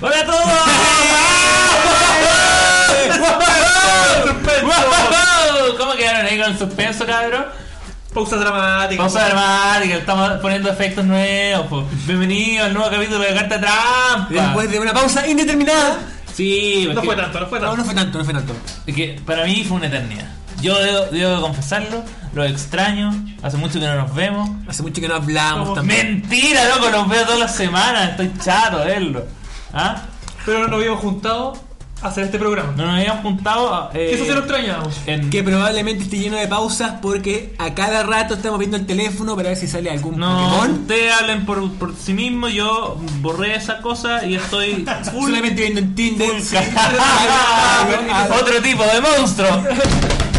¡Hola 0.00 0.16
a 0.20 0.24
todos! 0.24 0.44
¿Cómo 5.78 5.92
quedaron 5.94 6.26
ahí 6.26 6.38
con 6.38 6.50
el 6.52 6.58
suspenso, 6.58 7.06
cabrón? 7.06 7.46
Pausa 8.12 8.36
dramática. 8.36 9.02
Pausa 9.02 9.24
dramática, 9.28 9.94
estamos 9.96 10.30
poniendo 10.40 10.70
efectos 10.70 11.04
nuevos. 11.04 11.84
Bienvenido 12.06 12.64
al 12.64 12.74
nuevo 12.74 12.90
capítulo 12.90 13.20
de 13.20 13.34
Carta 13.34 13.60
Trampa. 13.60 14.26
Después 14.30 14.70
de 14.70 14.80
una 14.80 14.92
pausa 14.92 15.26
indeterminada. 15.28 15.98
Sí, 16.34 16.88
No 16.94 17.02
fue 17.02 17.16
tanto, 17.16 17.40
no 17.40 17.46
fue 17.46 17.60
No, 17.60 17.66
tanto. 17.66 17.76
no 17.78 17.84
fue 17.84 17.94
tanto, 17.94 18.18
no 18.18 18.24
fue 18.24 18.34
tanto. 18.34 18.54
es 18.86 18.94
que 18.94 19.20
para 19.26 19.44
mí 19.44 19.64
fue 19.66 19.76
una 19.76 19.86
eternidad. 19.86 20.26
Yo 20.60 20.76
debo, 20.80 21.04
debo 21.12 21.40
confesarlo, 21.40 22.02
lo 22.34 22.44
extraño. 22.44 23.12
Hace 23.42 23.56
mucho 23.56 23.78
que 23.78 23.86
no 23.86 23.94
nos 23.96 24.14
vemos. 24.14 24.50
Hace 24.68 24.82
mucho 24.82 25.00
que 25.00 25.06
no 25.08 25.14
hablamos 25.16 25.74
también. 25.74 26.20
Mentira, 26.20 26.64
loco, 26.74 26.88
los 26.90 27.08
veo 27.08 27.24
todas 27.24 27.38
las 27.40 27.54
semanas. 27.54 28.10
Estoy 28.10 28.32
chato 28.42 28.78
de 28.78 28.86
verlo. 28.86 29.26
¿Ah? 29.72 30.02
Pero 30.46 30.60
no 30.60 30.68
nos 30.68 30.76
habíamos 30.78 31.00
juntado 31.00 31.52
a 32.00 32.06
hacer 32.08 32.24
este 32.24 32.38
programa. 32.38 32.72
No 32.76 32.86
nos 32.86 32.94
habíamos 32.96 33.22
juntado. 33.22 33.90
eh, 33.92 34.12
Eso 34.14 34.24
sí 34.24 34.30
lo 34.30 34.38
extrañamos. 34.38 34.94
en- 35.06 35.30
Que 35.30 35.42
probablemente 35.42 36.04
esté 36.04 36.18
lleno 36.18 36.36
de 36.36 36.46
pausas 36.46 36.94
porque 37.02 37.54
a 37.58 37.74
cada 37.74 38.02
rato 38.04 38.34
estamos 38.34 38.58
viendo 38.58 38.76
el 38.76 38.86
teléfono 38.86 39.34
para 39.36 39.48
ver 39.48 39.58
si 39.58 39.66
sale 39.66 39.90
algún 39.90 40.16
No, 40.18 40.48
Pokémon. 40.48 40.70
ustedes 40.82 41.12
hablen 41.12 41.44
por, 41.44 41.70
por 41.74 41.94
sí 41.96 42.14
mismos. 42.14 42.52
Yo 42.52 42.96
borré 43.20 43.56
esa 43.56 43.78
cosa 43.82 44.24
y 44.24 44.36
estoy 44.36 44.86
full. 45.12 45.26
Solamente 45.30 45.60
viendo 45.62 45.80
en 45.80 45.94
Tinder. 45.94 46.30
full 46.30 46.40
sí. 46.40 46.56
ca- 46.56 48.36
Otro 48.40 48.62
tipo 48.62 48.84
de 48.84 49.00
monstruo. 49.00 49.62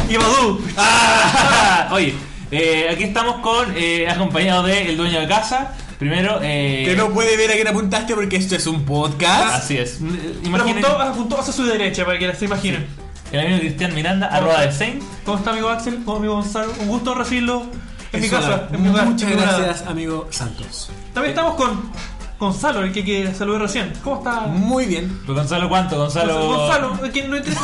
Y 0.10 0.18
Badu. 0.18 0.60
Ah, 0.76 1.88
Oye, 1.92 2.16
eh, 2.50 2.90
aquí 2.92 3.04
estamos 3.04 3.42
con 3.42 3.72
eh, 3.76 4.08
acompañado 4.10 4.64
de 4.64 4.90
el 4.90 4.98
dueño 4.98 5.20
de 5.20 5.28
casa. 5.28 5.72
Primero, 6.00 6.40
eh, 6.42 6.84
Que 6.86 6.96
no 6.96 7.10
puede 7.10 7.36
ver 7.36 7.52
a 7.52 7.54
quién 7.56 7.68
apuntaste 7.68 8.16
porque 8.16 8.38
esto 8.38 8.56
es 8.56 8.66
un 8.68 8.86
podcast. 8.86 9.56
Así 9.56 9.78
es. 9.78 10.00
Pero 10.00 10.16
Imaginen 10.46 10.86
apuntó, 10.86 11.02
apuntó 11.02 11.40
hacia 11.42 11.54
su 11.54 11.66
derecha 11.66 12.06
para 12.06 12.18
que 12.18 12.34
se 12.36 12.46
imaginen. 12.46 12.88
el 13.34 13.40
amigo 13.42 13.60
Cristian 13.60 13.94
Miranda, 13.94 14.28
arroba 14.28 14.62
de 14.62 14.72
Saint. 14.72 15.04
¿Cómo 15.26 15.38
está 15.38 15.52
amigo 15.52 15.70
Axel? 15.70 16.00
¿Cómo 16.06 16.18
amigo 16.18 16.36
Gonzalo? 16.36 16.72
Un 16.80 16.88
gusto 16.88 17.14
recibirlo 17.16 17.66
en 18.14 18.22
mi 18.22 18.28
Eso, 18.28 18.38
casa. 18.38 18.70
En 18.72 18.82
mi 18.82 18.90
hogar, 18.90 19.06
Muchas 19.08 19.24
en 19.30 19.36
mi 19.36 19.42
morada. 19.42 19.60
gracias, 19.60 19.88
amigo 19.90 20.28
Santos. 20.32 20.90
También 21.14 21.32
estamos 21.36 21.56
con 21.56 21.92
Gonzalo, 22.40 22.84
el 22.84 22.94
que, 22.94 23.04
que 23.04 23.34
saludé 23.34 23.60
recién. 23.60 23.92
¿Cómo 24.04 24.18
está? 24.20 24.42
Muy 24.48 24.86
bien. 24.86 25.22
Pues 25.26 25.38
Gonzalo, 25.38 25.68
¿cuánto? 25.68 25.98
Gonzalo. 25.98 26.48
Gonzalo, 26.48 26.98
el 27.04 27.12
que 27.12 27.28
no 27.28 27.36
interesa. 27.38 27.62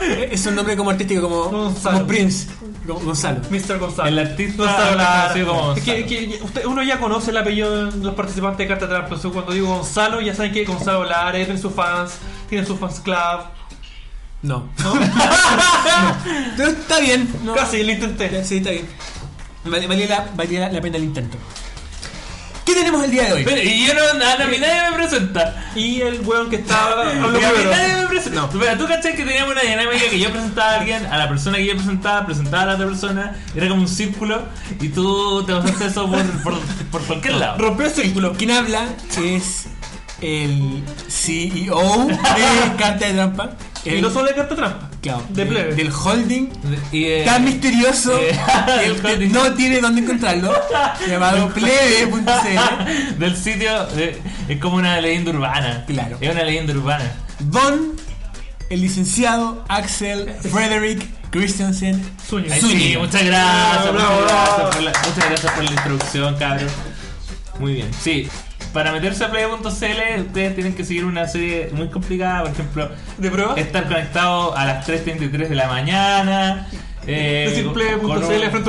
Es 0.30 0.44
un 0.46 0.54
nombre 0.56 0.76
como 0.76 0.90
artístico, 0.90 1.22
como, 1.22 1.44
Gonzalo. 1.44 1.96
como 1.98 2.06
Prince. 2.08 2.48
Como 2.86 3.00
Gonzalo. 3.00 3.40
Mr. 3.50 3.78
Gonzalo. 3.78 4.08
El 4.08 4.18
artista 4.18 4.62
Gonzalo 4.64 5.46
como 5.46 5.72
Es 5.74 5.82
que, 5.84 6.00
Gonzalo. 6.02 6.06
que- 6.08 6.40
usted, 6.42 6.66
uno 6.66 6.82
ya 6.82 6.98
conoce 7.00 7.30
el 7.30 7.36
apellido 7.38 7.90
de 7.90 7.96
los 8.04 8.14
participantes 8.14 8.58
de 8.58 8.66
Carta 8.68 8.88
Trampa. 8.88 9.16
Cuando 9.32 9.52
digo 9.52 9.68
Gonzalo, 9.68 10.20
ya 10.20 10.34
saben 10.34 10.52
que 10.52 10.64
Gonzalo 10.64 11.04
Lara 11.04 11.32
tiene 11.32 11.56
sus 11.58 11.72
fans, 11.72 12.18
tiene 12.50 12.66
su 12.66 12.76
fans 12.76 13.00
club. 13.00 13.16
No. 14.42 14.68
¿no? 14.82 14.92
Pero 16.56 16.68
está 16.70 16.98
bien. 17.00 17.32
no. 17.42 17.54
Casi 17.54 17.82
lo 17.84 17.92
intenté. 17.92 18.44
Sí, 18.44 18.56
está 18.58 18.70
bien. 18.70 18.86
Valía 19.64 20.08
la, 20.08 20.28
valía 20.34 20.68
la 20.68 20.80
pena 20.80 20.96
el 20.96 21.04
intento. 21.04 21.38
¿Qué 22.64 22.74
tenemos 22.74 23.02
el 23.04 23.10
día 23.10 23.24
de 23.24 23.32
hoy? 23.32 23.44
Pero, 23.44 23.60
y 23.62 23.86
yo 23.86 23.94
no, 23.94 24.00
a 24.24 24.46
mí 24.46 24.56
nadie 24.58 24.90
me 24.90 24.96
presenta. 24.96 25.70
Y 25.74 26.00
el 26.00 26.20
weón 26.20 26.48
que 26.48 26.56
Y 26.66 26.70
a 26.70 27.52
mí 27.52 27.64
nadie 27.70 27.94
me 28.02 28.06
presenta. 28.06 28.40
No. 28.40 28.50
Pero 28.50 28.78
tú 28.78 28.86
cachai 28.86 29.16
que 29.16 29.24
teníamos 29.24 29.52
una 29.52 29.62
dinámica 29.62 30.08
que 30.08 30.18
yo 30.18 30.30
presentaba 30.30 30.70
a 30.72 30.78
alguien, 30.80 31.04
a 31.06 31.18
la 31.18 31.28
persona 31.28 31.56
que 31.58 31.66
yo 31.66 31.74
presentaba, 31.74 32.24
presentaba 32.24 32.62
a 32.62 32.66
la 32.66 32.74
otra 32.74 32.86
persona, 32.86 33.36
era 33.54 33.68
como 33.68 33.82
un 33.82 33.88
círculo 33.88 34.42
y 34.80 34.88
tú 34.90 35.44
te 35.44 35.52
pasaste 35.52 35.86
eso 35.86 36.08
por, 36.10 36.22
por, 36.42 36.58
por 36.90 37.02
cualquier 37.02 37.34
lado. 37.34 37.58
Rompió 37.58 37.86
el 37.86 37.92
círculo. 37.92 38.32
Quien 38.34 38.52
habla 38.52 38.86
es 39.22 39.66
el 40.20 40.84
CEO 41.08 42.06
de 42.06 42.16
Carta 42.78 43.06
de 43.06 43.12
Trampa. 43.14 43.50
Y 43.84 43.88
El- 43.90 44.02
no 44.02 44.10
solo 44.10 44.28
de 44.28 44.34
Carta 44.36 44.54
Trampa. 44.54 44.88
Claro, 45.02 45.24
de 45.28 45.44
plebe. 45.46 45.74
Del 45.74 45.90
holding 45.92 46.48
Y, 46.92 47.04
eh, 47.04 47.22
tan 47.26 47.44
misterioso 47.44 48.18
eh, 48.18 48.38
que 48.80 48.86
el 48.86 48.92
usted 48.92 49.12
holding. 49.14 49.32
no 49.32 49.52
tiene 49.54 49.80
dónde 49.80 50.00
encontrarlo. 50.02 50.52
llamado 51.08 51.48
plebe.cl. 51.50 53.18
del 53.18 53.36
sitio 53.36 53.70
eh, 53.96 54.18
es 54.48 54.58
como 54.58 54.76
una 54.76 55.00
leyenda 55.00 55.30
urbana. 55.32 55.84
Claro. 55.86 56.16
Es 56.20 56.30
una 56.30 56.44
leyenda 56.44 56.72
urbana. 56.72 57.12
Don, 57.40 57.92
el 58.70 58.80
licenciado 58.80 59.64
Axel 59.68 60.32
Frederick 60.50 61.06
Christensen 61.30 62.00
Zúñiga. 62.28 62.56
Sí, 62.56 62.94
muchas 62.98 63.24
gracias, 63.24 63.92
Bravo, 63.92 64.20
muchas, 64.20 64.24
bravo. 64.24 64.26
gracias 64.26 64.74
por 64.76 64.82
la, 64.82 64.92
muchas 64.92 65.28
gracias 65.28 65.52
por 65.52 65.64
la 65.64 65.70
introducción, 65.70 66.36
cabrón. 66.36 66.68
Muy 67.58 67.74
bien. 67.74 67.90
Sí, 68.00 68.28
para 68.72 68.92
meterse 68.92 69.24
a 69.24 69.30
play.cl 69.30 69.66
ustedes 69.66 70.54
tienen 70.54 70.74
que 70.74 70.84
seguir 70.84 71.04
una 71.04 71.26
serie 71.28 71.70
muy 71.74 71.88
complicada, 71.88 72.42
por 72.42 72.52
ejemplo, 72.52 72.90
¿De 73.18 73.30
prueba? 73.30 73.54
estar 73.56 73.86
conectado 73.88 74.56
a 74.56 74.64
las 74.64 74.86
3.33 74.86 75.48
de 75.48 75.54
la 75.54 75.68
mañana. 75.68 76.68
Eh, 77.06 77.46
Decir 77.50 77.66
un- 77.66 77.74
frente 77.74 77.94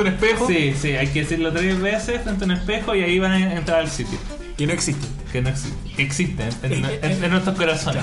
un 0.02 0.06
espejo. 0.08 0.46
Sí, 0.46 0.74
sí, 0.80 0.90
hay 0.92 1.06
que 1.08 1.20
decirlo 1.20 1.52
tres 1.52 1.80
veces 1.80 2.20
frente 2.22 2.44
a 2.44 2.46
un 2.46 2.50
espejo 2.52 2.94
y 2.94 3.02
ahí 3.02 3.18
van 3.18 3.32
a 3.32 3.54
entrar 3.54 3.78
al 3.80 3.88
sitio. 3.88 4.18
que 4.56 4.66
no 4.66 4.72
existe. 4.72 5.06
Que 5.32 5.40
no 5.40 5.48
existe, 5.48 5.76
que 5.96 6.02
existe 6.02 6.42
en, 6.62 6.84
en- 7.02 7.24
en 7.24 7.30
nuestros 7.30 7.56
corazones. 7.56 8.02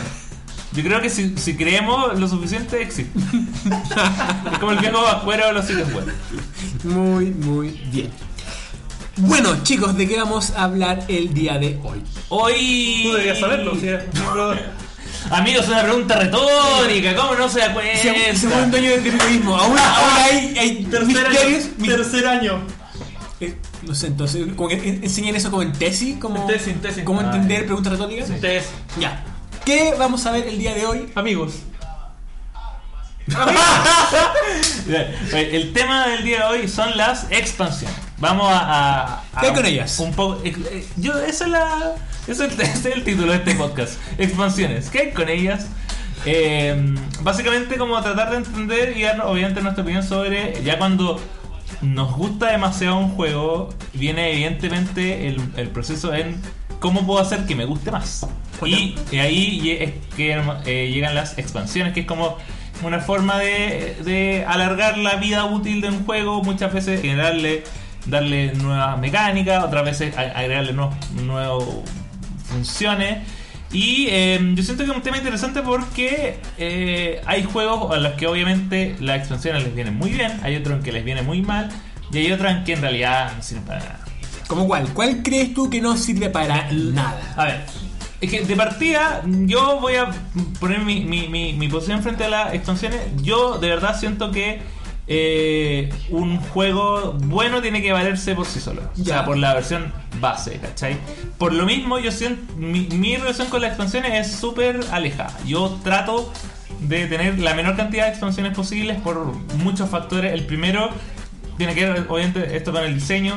Yo 0.73 0.83
creo 0.83 1.01
que 1.01 1.09
si, 1.09 1.37
si 1.37 1.55
creemos 1.57 2.17
lo 2.17 2.27
suficiente, 2.29 2.81
existe. 2.81 3.11
es 4.51 4.57
como 4.59 4.71
el 4.71 4.77
viejo 4.79 5.01
vascuero 5.01 5.47
de 5.47 5.53
los 5.53 5.65
sitios 5.65 5.91
web. 5.93 6.05
Muy, 6.85 7.25
muy 7.31 7.69
bien. 7.91 8.09
Bueno, 9.17 9.61
chicos, 9.63 9.97
¿de 9.97 10.07
qué 10.07 10.17
vamos 10.17 10.51
a 10.51 10.63
hablar 10.63 11.03
el 11.07 11.33
día 11.33 11.57
de 11.57 11.79
hoy? 11.83 12.01
Hoy. 12.29 13.01
Tú 13.03 13.11
deberías 13.13 13.39
saberlo. 13.39 13.73
Amigos, 15.29 15.67
una 15.67 15.83
pregunta 15.83 16.15
retórica. 16.19 17.15
¿Cómo 17.15 17.35
no 17.35 17.47
se 17.49 17.59
da 17.59 17.73
cuenta? 17.73 17.97
Se- 18.01 18.35
Segundo 18.35 18.77
año 18.77 18.89
de 18.91 18.97
periodismo. 18.97 19.55
Aún, 19.55 19.77
aún 19.77 20.09
hay, 20.17 20.57
hay 20.57 20.83
Tercer 20.85 21.05
misterios. 21.07 21.65
año. 21.65 21.73
mis- 21.77 21.89
Tercer 21.89 22.27
año. 22.27 22.61
eh, 23.41 23.55
no 23.83 23.93
sé, 23.95 24.07
entonces, 24.07 24.47
como 24.55 24.69
que 24.69 24.75
en- 24.75 25.03
enseñan 25.03 25.35
eso 25.35 25.49
como 25.51 25.61
en 25.63 25.73
tesis, 25.73 26.17
como, 26.17 26.41
En 26.41 26.47
tesis, 26.47 26.67
en 26.69 26.81
tesis. 26.81 27.03
¿cómo 27.03 27.19
Ah, 27.21 27.25
entender 27.25 27.65
preguntas 27.65 27.91
retóricas. 27.93 28.29
Ustedes, 28.29 28.65
Ya. 28.99 29.23
¿Qué 29.65 29.93
vamos 29.99 30.25
a 30.25 30.31
ver 30.31 30.47
el 30.47 30.57
día 30.57 30.73
de 30.73 30.85
hoy? 30.85 31.11
amigos. 31.15 31.53
El 35.33 35.73
tema 35.73 36.07
del 36.07 36.23
día 36.23 36.39
de 36.39 36.43
hoy 36.45 36.67
son 36.67 36.97
las 36.97 37.27
expansiones. 37.29 37.95
Vamos 38.21 38.47
a. 38.49 38.59
a- 38.59 39.23
a- 39.33 39.41
¿Qué 39.41 39.47
hay 39.47 39.53
con 39.53 39.65
ellas? 39.65 39.99
Un 39.99 40.13
poco. 40.13 40.39
ex- 40.43 40.59
eh, 40.71 40.87
Yo, 40.95 41.19
esa 41.19 41.45
es 41.45 41.51
la. 41.51 41.95
Ese 42.27 42.45
es 42.45 42.85
el, 42.85 43.03
título 43.03 43.31
de 43.31 43.39
este 43.39 43.55
podcast. 43.55 43.93
Expansiones. 44.19 44.89
¿Qué 44.91 44.99
hay 44.99 45.11
con 45.11 45.27
ellas? 45.27 45.65
Eh, 46.25 46.93
básicamente, 47.23 47.77
como 47.77 47.99
tratar 48.01 48.29
de 48.29 48.37
entender 48.37 48.95
y 48.95 49.01
dar, 49.01 49.21
obviamente, 49.21 49.61
nuestra 49.61 49.81
opinión 49.83 50.03
sobre. 50.03 50.61
Ya 50.63 50.77
cuando 50.77 51.19
nos 51.81 52.15
gusta 52.15 52.51
demasiado 52.51 52.97
un 52.99 53.09
juego, 53.15 53.69
viene 53.93 54.31
evidentemente 54.33 55.27
el, 55.27 55.41
el 55.57 55.69
proceso 55.69 56.13
en 56.13 56.39
cómo 56.79 57.05
puedo 57.07 57.19
hacer 57.19 57.45
que 57.47 57.55
me 57.55 57.65
guste 57.65 57.89
más. 57.91 58.27
Y, 58.63 58.95
y 59.11 59.17
ahí 59.17 59.71
es 59.79 59.93
que 60.15 60.39
eh, 60.65 60.91
llegan 60.93 61.15
las 61.15 61.39
expansiones, 61.39 61.93
que 61.93 62.01
es 62.01 62.05
como 62.05 62.37
una 62.83 62.99
forma 62.99 63.39
de, 63.39 63.97
de 64.03 64.45
alargar 64.47 64.99
la 64.99 65.15
vida 65.15 65.45
útil 65.45 65.81
de 65.81 65.89
un 65.89 66.05
juego, 66.05 66.43
muchas 66.43 66.71
veces 66.71 67.01
generarle, 67.01 67.63
darle 68.05 68.53
nuevas 68.53 68.99
mecánicas, 68.99 69.63
otras 69.63 69.85
veces 69.85 70.17
agregarle 70.17 70.73
nuevos, 70.73 70.95
nuevas 71.13 71.63
funciones. 72.45 73.19
Y 73.71 74.07
eh, 74.09 74.39
yo 74.53 74.63
siento 74.63 74.83
que 74.83 74.91
es 74.91 74.95
un 74.95 75.01
tema 75.01 75.17
interesante 75.17 75.61
porque 75.61 76.39
eh, 76.57 77.21
hay 77.25 77.43
juegos 77.43 77.95
a 77.95 77.99
los 77.99 78.13
que 78.13 78.27
obviamente 78.27 78.97
las 78.99 79.19
expansiones 79.19 79.63
les 79.63 79.73
vienen 79.73 79.95
muy 79.95 80.09
bien, 80.09 80.39
hay 80.43 80.57
otros 80.57 80.77
en 80.77 80.83
que 80.83 80.91
les 80.91 81.05
viene 81.05 81.21
muy 81.21 81.41
mal, 81.41 81.69
y 82.11 82.17
hay 82.17 82.31
otros 82.33 82.51
en 82.51 82.63
que 82.65 82.73
en 82.73 82.81
realidad 82.81 83.31
no 83.35 83.41
sirven 83.41 83.63
para 83.63 83.79
nada. 83.79 83.99
¿Cómo 84.47 84.67
cuál? 84.67 84.89
¿Cuál 84.93 85.23
crees 85.23 85.53
tú 85.53 85.69
que 85.69 85.79
no 85.79 85.95
sirve 85.95 86.29
para 86.29 86.69
nada? 86.69 87.33
A 87.37 87.45
ver, 87.45 87.61
es 88.19 88.29
que 88.29 88.41
de 88.41 88.55
partida 88.57 89.21
yo 89.25 89.79
voy 89.79 89.95
a 89.95 90.11
poner 90.59 90.79
mi, 90.79 91.05
mi, 91.05 91.29
mi, 91.29 91.53
mi 91.53 91.69
posición 91.69 92.03
frente 92.03 92.25
a 92.25 92.29
las 92.29 92.53
expansiones. 92.53 92.99
Yo 93.23 93.57
de 93.57 93.69
verdad 93.69 93.97
siento 93.97 94.31
que 94.31 94.59
eh, 95.13 95.89
un 96.09 96.37
juego 96.37 97.17
bueno 97.25 97.61
tiene 97.61 97.81
que 97.81 97.91
valerse 97.91 98.33
por 98.33 98.45
sí 98.45 98.61
solo. 98.61 98.81
O 98.93 98.95
sea, 99.03 99.03
Ya. 99.17 99.25
por 99.25 99.37
la 99.37 99.53
versión 99.53 99.91
base, 100.21 100.57
¿cachai? 100.61 100.95
Por 101.37 101.51
lo 101.51 101.65
mismo, 101.65 101.99
yo 101.99 102.11
siento, 102.13 102.53
mi, 102.55 102.87
mi 102.91 103.17
relación 103.17 103.49
con 103.49 103.61
las 103.61 103.71
expansiones 103.71 104.13
es 104.27 104.39
súper 104.39 104.79
alejada. 104.91 105.37
Yo 105.45 105.77
trato 105.83 106.31
de 106.79 107.07
tener 107.07 107.39
la 107.39 107.53
menor 107.55 107.75
cantidad 107.75 108.05
de 108.05 108.11
expansiones 108.11 108.55
posibles 108.55 109.01
por 109.01 109.25
muchos 109.57 109.89
factores. 109.89 110.31
El 110.33 110.45
primero 110.45 110.89
tiene 111.57 111.75
que 111.75 111.85
ver, 111.89 112.05
obviamente, 112.07 112.55
esto 112.55 112.71
con 112.71 112.83
el 112.83 112.93
diseño. 112.95 113.35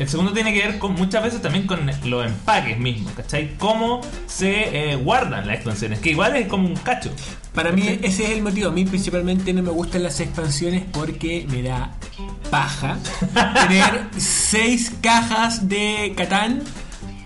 El 0.00 0.08
segundo 0.08 0.32
tiene 0.32 0.52
que 0.52 0.66
ver 0.66 0.78
con 0.80 0.94
muchas 0.94 1.22
veces 1.22 1.40
también 1.40 1.66
con 1.68 1.88
los 2.04 2.26
empaques 2.26 2.78
mismos, 2.78 3.12
¿cachai? 3.12 3.56
Cómo 3.58 4.00
se 4.26 4.92
eh, 4.92 4.96
guardan 4.96 5.46
las 5.46 5.54
expansiones, 5.56 6.00
que 6.00 6.10
igual 6.10 6.34
es 6.34 6.48
como 6.48 6.66
un 6.66 6.74
cacho. 6.74 7.10
Para 7.54 7.72
mí 7.72 7.82
ese 8.02 8.24
es 8.24 8.30
el 8.30 8.42
motivo. 8.42 8.68
A 8.68 8.72
mí 8.72 8.84
principalmente 8.84 9.52
no 9.52 9.62
me 9.62 9.70
gustan 9.70 10.02
las 10.02 10.20
expansiones 10.20 10.84
porque 10.92 11.46
me 11.50 11.62
da 11.62 11.94
paja 12.50 12.98
tener 13.68 14.06
seis 14.16 14.92
cajas 15.00 15.68
de 15.68 16.12
Catán 16.16 16.62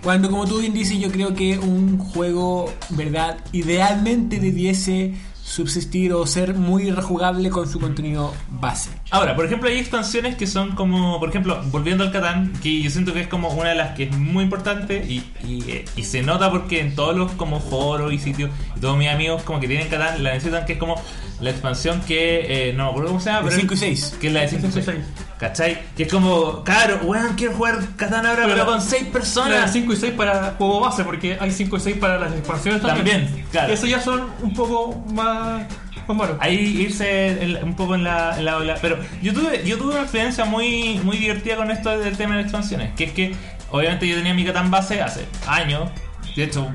Cuando, 0.03 0.29
como 0.29 0.45
tú 0.45 0.59
bien 0.59 0.73
dices, 0.73 0.99
yo 0.99 1.11
creo 1.11 1.33
que 1.33 1.57
un 1.57 1.97
juego, 1.97 2.73
¿verdad? 2.89 3.37
Idealmente 3.51 4.39
debiese 4.39 5.13
subsistir 5.47 6.11
o 6.11 6.27
ser 6.27 6.55
muy 6.55 6.91
rejugable 6.91 7.49
con 7.49 7.69
su 7.69 7.79
contenido 7.79 8.33
base. 8.49 8.89
Ahora, 9.11 9.33
por 9.35 9.45
ejemplo, 9.45 9.69
hay 9.69 9.77
expansiones 9.77 10.35
que 10.35 10.45
son 10.45 10.75
como, 10.75 11.19
por 11.19 11.29
ejemplo, 11.29 11.61
volviendo 11.71 12.03
al 12.03 12.11
Catán, 12.11 12.51
que 12.61 12.81
yo 12.81 12.89
siento 12.89 13.13
que 13.13 13.21
es 13.21 13.27
como 13.27 13.49
una 13.51 13.69
de 13.69 13.75
las 13.75 13.95
que 13.95 14.03
es 14.03 14.17
muy 14.17 14.43
importante 14.43 15.05
y, 15.07 15.23
y, 15.47 15.85
y 15.95 16.03
se 16.03 16.21
nota 16.21 16.51
porque 16.51 16.81
en 16.81 16.95
todos 16.95 17.15
los 17.15 17.31
como 17.31 17.61
foros 17.61 18.11
y 18.11 18.19
sitios 18.19 18.51
y 18.75 18.81
todos 18.81 18.97
mis 18.97 19.07
amigos 19.07 19.43
como 19.43 19.61
que 19.61 19.69
tienen 19.69 19.87
Catán, 19.87 20.21
la 20.21 20.33
necesitan 20.33 20.65
que 20.65 20.73
es 20.73 20.79
como 20.79 21.01
la 21.39 21.49
expansión 21.49 22.01
que, 22.01 22.69
eh, 22.69 22.73
no 22.73 22.83
me 22.83 22.89
acuerdo 22.89 23.09
cómo 23.09 23.21
se 23.21 23.29
llama, 23.29 23.47
pero 23.47 23.55
5 23.55 23.73
y 23.73 23.77
6. 23.77 24.17
que 24.19 24.27
es 24.27 24.33
la 24.33 24.41
de 24.41 24.47
5 24.49 24.67
y 24.67 24.71
6. 24.71 24.85
5 24.85 24.97
y 24.97 25.01
6. 25.01 25.26
¿Cachai? 25.39 25.77
Que 25.95 26.03
es 26.03 26.11
como, 26.11 26.63
claro, 26.63 26.99
weón, 27.03 27.35
quiero 27.35 27.53
jugar 27.53 27.77
Catán 27.95 28.25
ahora, 28.25 28.43
pero, 28.43 28.53
Pero- 28.55 28.65
con 28.65 28.81
6 28.81 29.01
Ahora, 29.03 29.11
personas. 29.13 29.71
5 29.71 29.93
y 29.93 29.95
6 29.95 30.13
para 30.13 30.55
juego 30.57 30.79
base, 30.79 31.03
porque 31.03 31.37
hay 31.39 31.51
5 31.51 31.77
y 31.77 31.79
6 31.79 31.97
para 31.97 32.17
las 32.17 32.33
expansiones 32.33 32.81
también. 32.81 33.25
También, 33.25 33.45
claro. 33.51 33.71
Eso 33.71 33.85
ya 33.85 33.99
son 34.01 34.31
un 34.41 34.53
poco 34.53 34.95
más, 35.13 35.63
más 36.07 36.17
malos. 36.17 36.37
Ahí 36.39 36.55
irse 36.81 37.43
en 37.43 37.63
un 37.63 37.75
poco 37.75 37.93
en 37.93 38.03
la, 38.03 38.35
en 38.39 38.45
la 38.45 38.57
ola. 38.57 38.77
Pero 38.81 38.97
yo 39.21 39.31
tuve, 39.33 39.63
yo 39.63 39.77
tuve 39.77 39.91
una 39.91 40.01
experiencia 40.01 40.43
muy, 40.45 40.99
muy 41.03 41.17
divertida 41.17 41.55
con 41.55 41.69
esto 41.69 41.95
del 41.99 42.17
tema 42.17 42.31
de 42.35 42.37
las 42.41 42.45
expansiones. 42.45 42.95
Que 42.95 43.03
es 43.03 43.11
que, 43.11 43.35
obviamente, 43.69 44.07
yo 44.07 44.15
tenía 44.15 44.33
mi 44.33 44.43
Catán 44.43 44.71
base 44.71 45.01
hace 45.03 45.25
años. 45.45 45.91
De 46.35 46.45
hecho, 46.45 46.67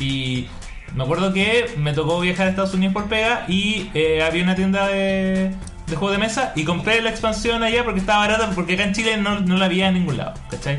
y 0.00 0.48
me 0.94 1.04
acuerdo 1.04 1.32
que 1.32 1.70
me 1.76 1.92
tocó 1.92 2.18
viajar 2.18 2.48
a 2.48 2.50
Estados 2.50 2.74
Unidos 2.74 2.94
por 2.94 3.04
pega 3.08 3.44
y 3.46 3.90
eh, 3.94 4.22
había 4.24 4.42
una 4.42 4.56
tienda 4.56 4.88
de, 4.88 5.52
de 5.88 5.96
juegos 5.96 6.16
de 6.16 6.18
mesa 6.18 6.52
y 6.54 6.64
compré 6.64 7.00
la 7.02 7.10
expansión 7.10 7.62
allá 7.62 7.84
porque 7.84 8.00
estaba 8.00 8.20
barata, 8.20 8.50
porque 8.54 8.74
acá 8.74 8.84
en 8.84 8.92
Chile 8.94 9.16
no, 9.16 9.40
no 9.40 9.56
la 9.56 9.66
había 9.66 9.88
en 9.88 9.94
ningún 9.94 10.16
lado. 10.16 10.34
¿Cachai? 10.50 10.76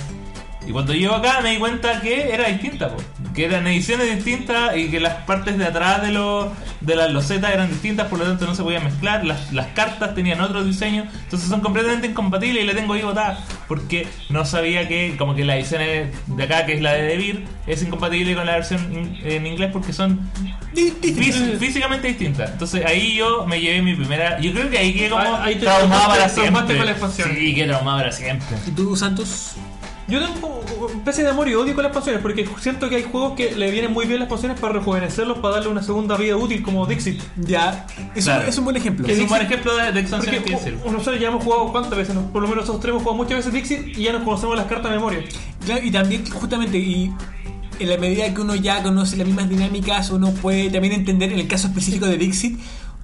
Y 0.70 0.72
cuando 0.72 0.94
llego 0.94 1.16
acá 1.16 1.40
me 1.42 1.50
di 1.50 1.58
cuenta 1.58 2.00
que 2.00 2.32
era 2.32 2.48
distinta, 2.48 2.90
po. 2.90 2.98
que 3.34 3.46
eran 3.46 3.66
ediciones 3.66 4.14
distintas 4.14 4.78
y 4.78 4.90
que 4.90 5.00
las 5.00 5.16
partes 5.24 5.58
de 5.58 5.66
atrás 5.66 6.04
de, 6.04 6.12
los 6.12 6.50
de 6.82 6.96
las 6.96 7.12
losetas 7.12 7.52
eran 7.52 7.70
distintas, 7.70 8.08
por 8.08 8.20
lo 8.20 8.26
tanto 8.26 8.46
no 8.46 8.54
se 8.54 8.62
podían 8.62 8.84
mezclar, 8.84 9.26
las, 9.26 9.52
las 9.52 9.66
cartas 9.68 10.14
tenían 10.14 10.42
otro 10.42 10.64
diseño, 10.64 11.08
entonces 11.24 11.50
son 11.50 11.62
completamente 11.62 12.06
incompatibles 12.06 12.64
y 12.64 12.68
la 12.68 12.76
tengo 12.76 12.94
ahí 12.94 13.02
botada, 13.02 13.44
porque 13.68 14.08
no 14.30 14.46
sabía 14.46 14.88
que 14.88 15.16
como 15.18 15.34
que 15.34 15.44
la 15.44 15.58
edición 15.58 15.82
de 15.82 16.44
acá, 16.44 16.68
que 16.68 16.74
es 16.74 16.82
la 16.82 16.94
de 16.94 17.02
Devir, 17.02 17.46
es 17.66 17.82
incompatible 17.82 18.36
con 18.36 18.46
la 18.46 18.52
versión 18.52 19.18
en 19.24 19.48
inglés 19.48 19.72
porque 19.74 19.92
son 19.92 20.20
fís- 20.74 21.58
físicamente 21.58 22.08
distintas. 22.08 22.52
Entonces 22.52 22.86
ahí 22.86 23.16
yo 23.16 23.46
me 23.46 23.60
llevé 23.60 23.82
mi 23.82 23.96
primera, 23.96 24.40
yo 24.40 24.52
creo 24.54 24.70
que 24.70 24.78
ahí 24.78 24.94
quedé 24.94 25.10
como 25.10 25.22
Ahí- 25.22 25.42
ahí 25.44 25.56
te 25.56 25.62
traumado 25.62 25.88
traumaste- 25.90 26.08
para 26.08 26.34
traumaste 26.34 26.42
siempre. 26.42 26.78
con 26.78 26.86
la 26.86 26.92
expansión. 26.92 27.30
Sí, 27.38 27.56
quedé 27.56 27.68
traumado 27.68 27.98
para 28.00 28.12
siempre. 28.12 28.58
¿Y 28.68 28.72
tú, 28.72 28.96
Santos? 28.96 29.54
Yo 30.08 30.20
tengo 30.26 30.64
una 30.80 30.94
especie 30.98 31.24
de 31.24 31.30
amor 31.30 31.48
y 31.48 31.54
odio 31.54 31.76
con 31.76 31.84
las 31.84 31.92
expansiones, 31.92 32.24
porque 32.24 32.44
siento 32.60 32.90
que 32.90 32.96
hay 32.96 33.04
juegos 33.04 33.34
que 33.34 33.52
le 33.56 33.70
vienen 33.70 33.94
muy 33.94 34.08
bien 34.08 34.18
las 34.20 34.26
expansiones 34.26 34.60
para 34.60 34.74
rejuvenecerlos, 34.74 35.38
para 35.38 35.56
darle 35.58 35.70
una 35.70 35.84
segunda 35.84 36.18
vida 36.18 36.36
útil, 36.36 36.64
como 36.64 36.88
Dixit. 36.88 37.22
Ya, 37.38 37.86
eso 38.16 38.26
Claro. 38.32 38.48
es 38.50 38.58
un 38.58 38.64
buen 38.64 38.76
ejemplo. 38.76 39.08
Es 39.08 39.20
un 39.20 39.28
buen 39.28 39.44
ejemplo 39.44 39.76
de, 39.78 39.92
de 39.92 40.04
que 40.04 40.16
o- 40.84 40.92
nosotros 40.92 41.20
ya 41.20 41.28
hemos 41.28 41.44
jugado 41.44 41.72
cuántas 41.72 41.96
veces, 41.96 42.16
¿no? 42.16 42.24
por 42.32 42.42
lo 42.42 42.48
menos 42.48 42.64
nosotros 42.64 42.82
tres 42.82 42.90
hemos 42.90 43.04
jugado 43.04 43.18
muchas 43.24 43.38
veces 43.38 43.54
Dixit 43.54 44.00
y 44.00 44.04
ya 44.06 44.14
nos 44.14 44.24
conocemos 44.24 44.58
las 44.58 44.66
cartas 44.66 44.90
de 44.90 44.98
memoria. 44.98 45.20
Claro, 45.64 45.86
y 45.86 45.92
también, 45.92 46.28
justamente, 46.28 46.80
y 46.80 47.14
en 47.80 47.90
la 47.90 47.98
medida 47.98 48.34
que 48.34 48.42
uno 48.42 48.56
ya 48.56 48.84
conoce 48.84 49.18
las 49.18 49.26
mismas 49.28 49.50
dinámicas, 49.50 50.10
uno 50.12 50.32
puede 50.32 50.70
también 50.70 50.94
entender, 50.94 51.32
en 51.32 51.40
el 51.40 51.48
caso 51.48 51.68
específico 51.68 52.06
de 52.06 52.18
Dixit, 52.18 52.60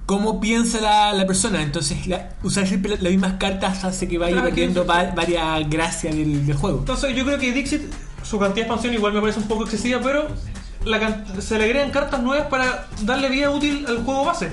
cómo 0.06 0.40
piensa 0.40 0.80
la, 0.80 1.12
la 1.12 1.26
persona. 1.26 1.62
Entonces, 1.62 2.06
la- 2.06 2.30
usar 2.42 2.66
siempre 2.66 2.92
las 2.92 3.00
mismas 3.10 3.34
cartas 3.34 3.84
hace 3.84 4.06
que 4.08 4.18
vaya 4.18 4.32
Claro, 4.34 4.48
perdiendo 4.48 4.82
que- 4.82 4.88
va- 4.88 5.10
varias 5.14 5.68
gracias 5.68 6.14
del, 6.14 6.46
del 6.46 6.56
juego. 6.56 6.78
Entonces 6.80 7.16
yo 7.16 7.24
creo 7.24 7.38
que 7.38 7.52
Dixit, 7.52 7.82
su 8.22 8.38
cantidad 8.38 8.54
de 8.66 8.72
expansión 8.72 8.94
igual 8.94 9.12
me 9.12 9.20
parece 9.20 9.40
un 9.40 9.48
poco 9.48 9.64
excesiva, 9.64 10.00
pero 10.02 10.28
la 10.84 11.24
se 11.40 11.58
le 11.58 11.64
agregan 11.64 11.90
cartas 11.90 12.22
nuevas 12.22 12.46
para 12.48 12.86
darle 13.02 13.28
vida 13.28 13.50
útil 13.50 13.84
al 13.88 14.04
juego 14.04 14.24
base. 14.24 14.52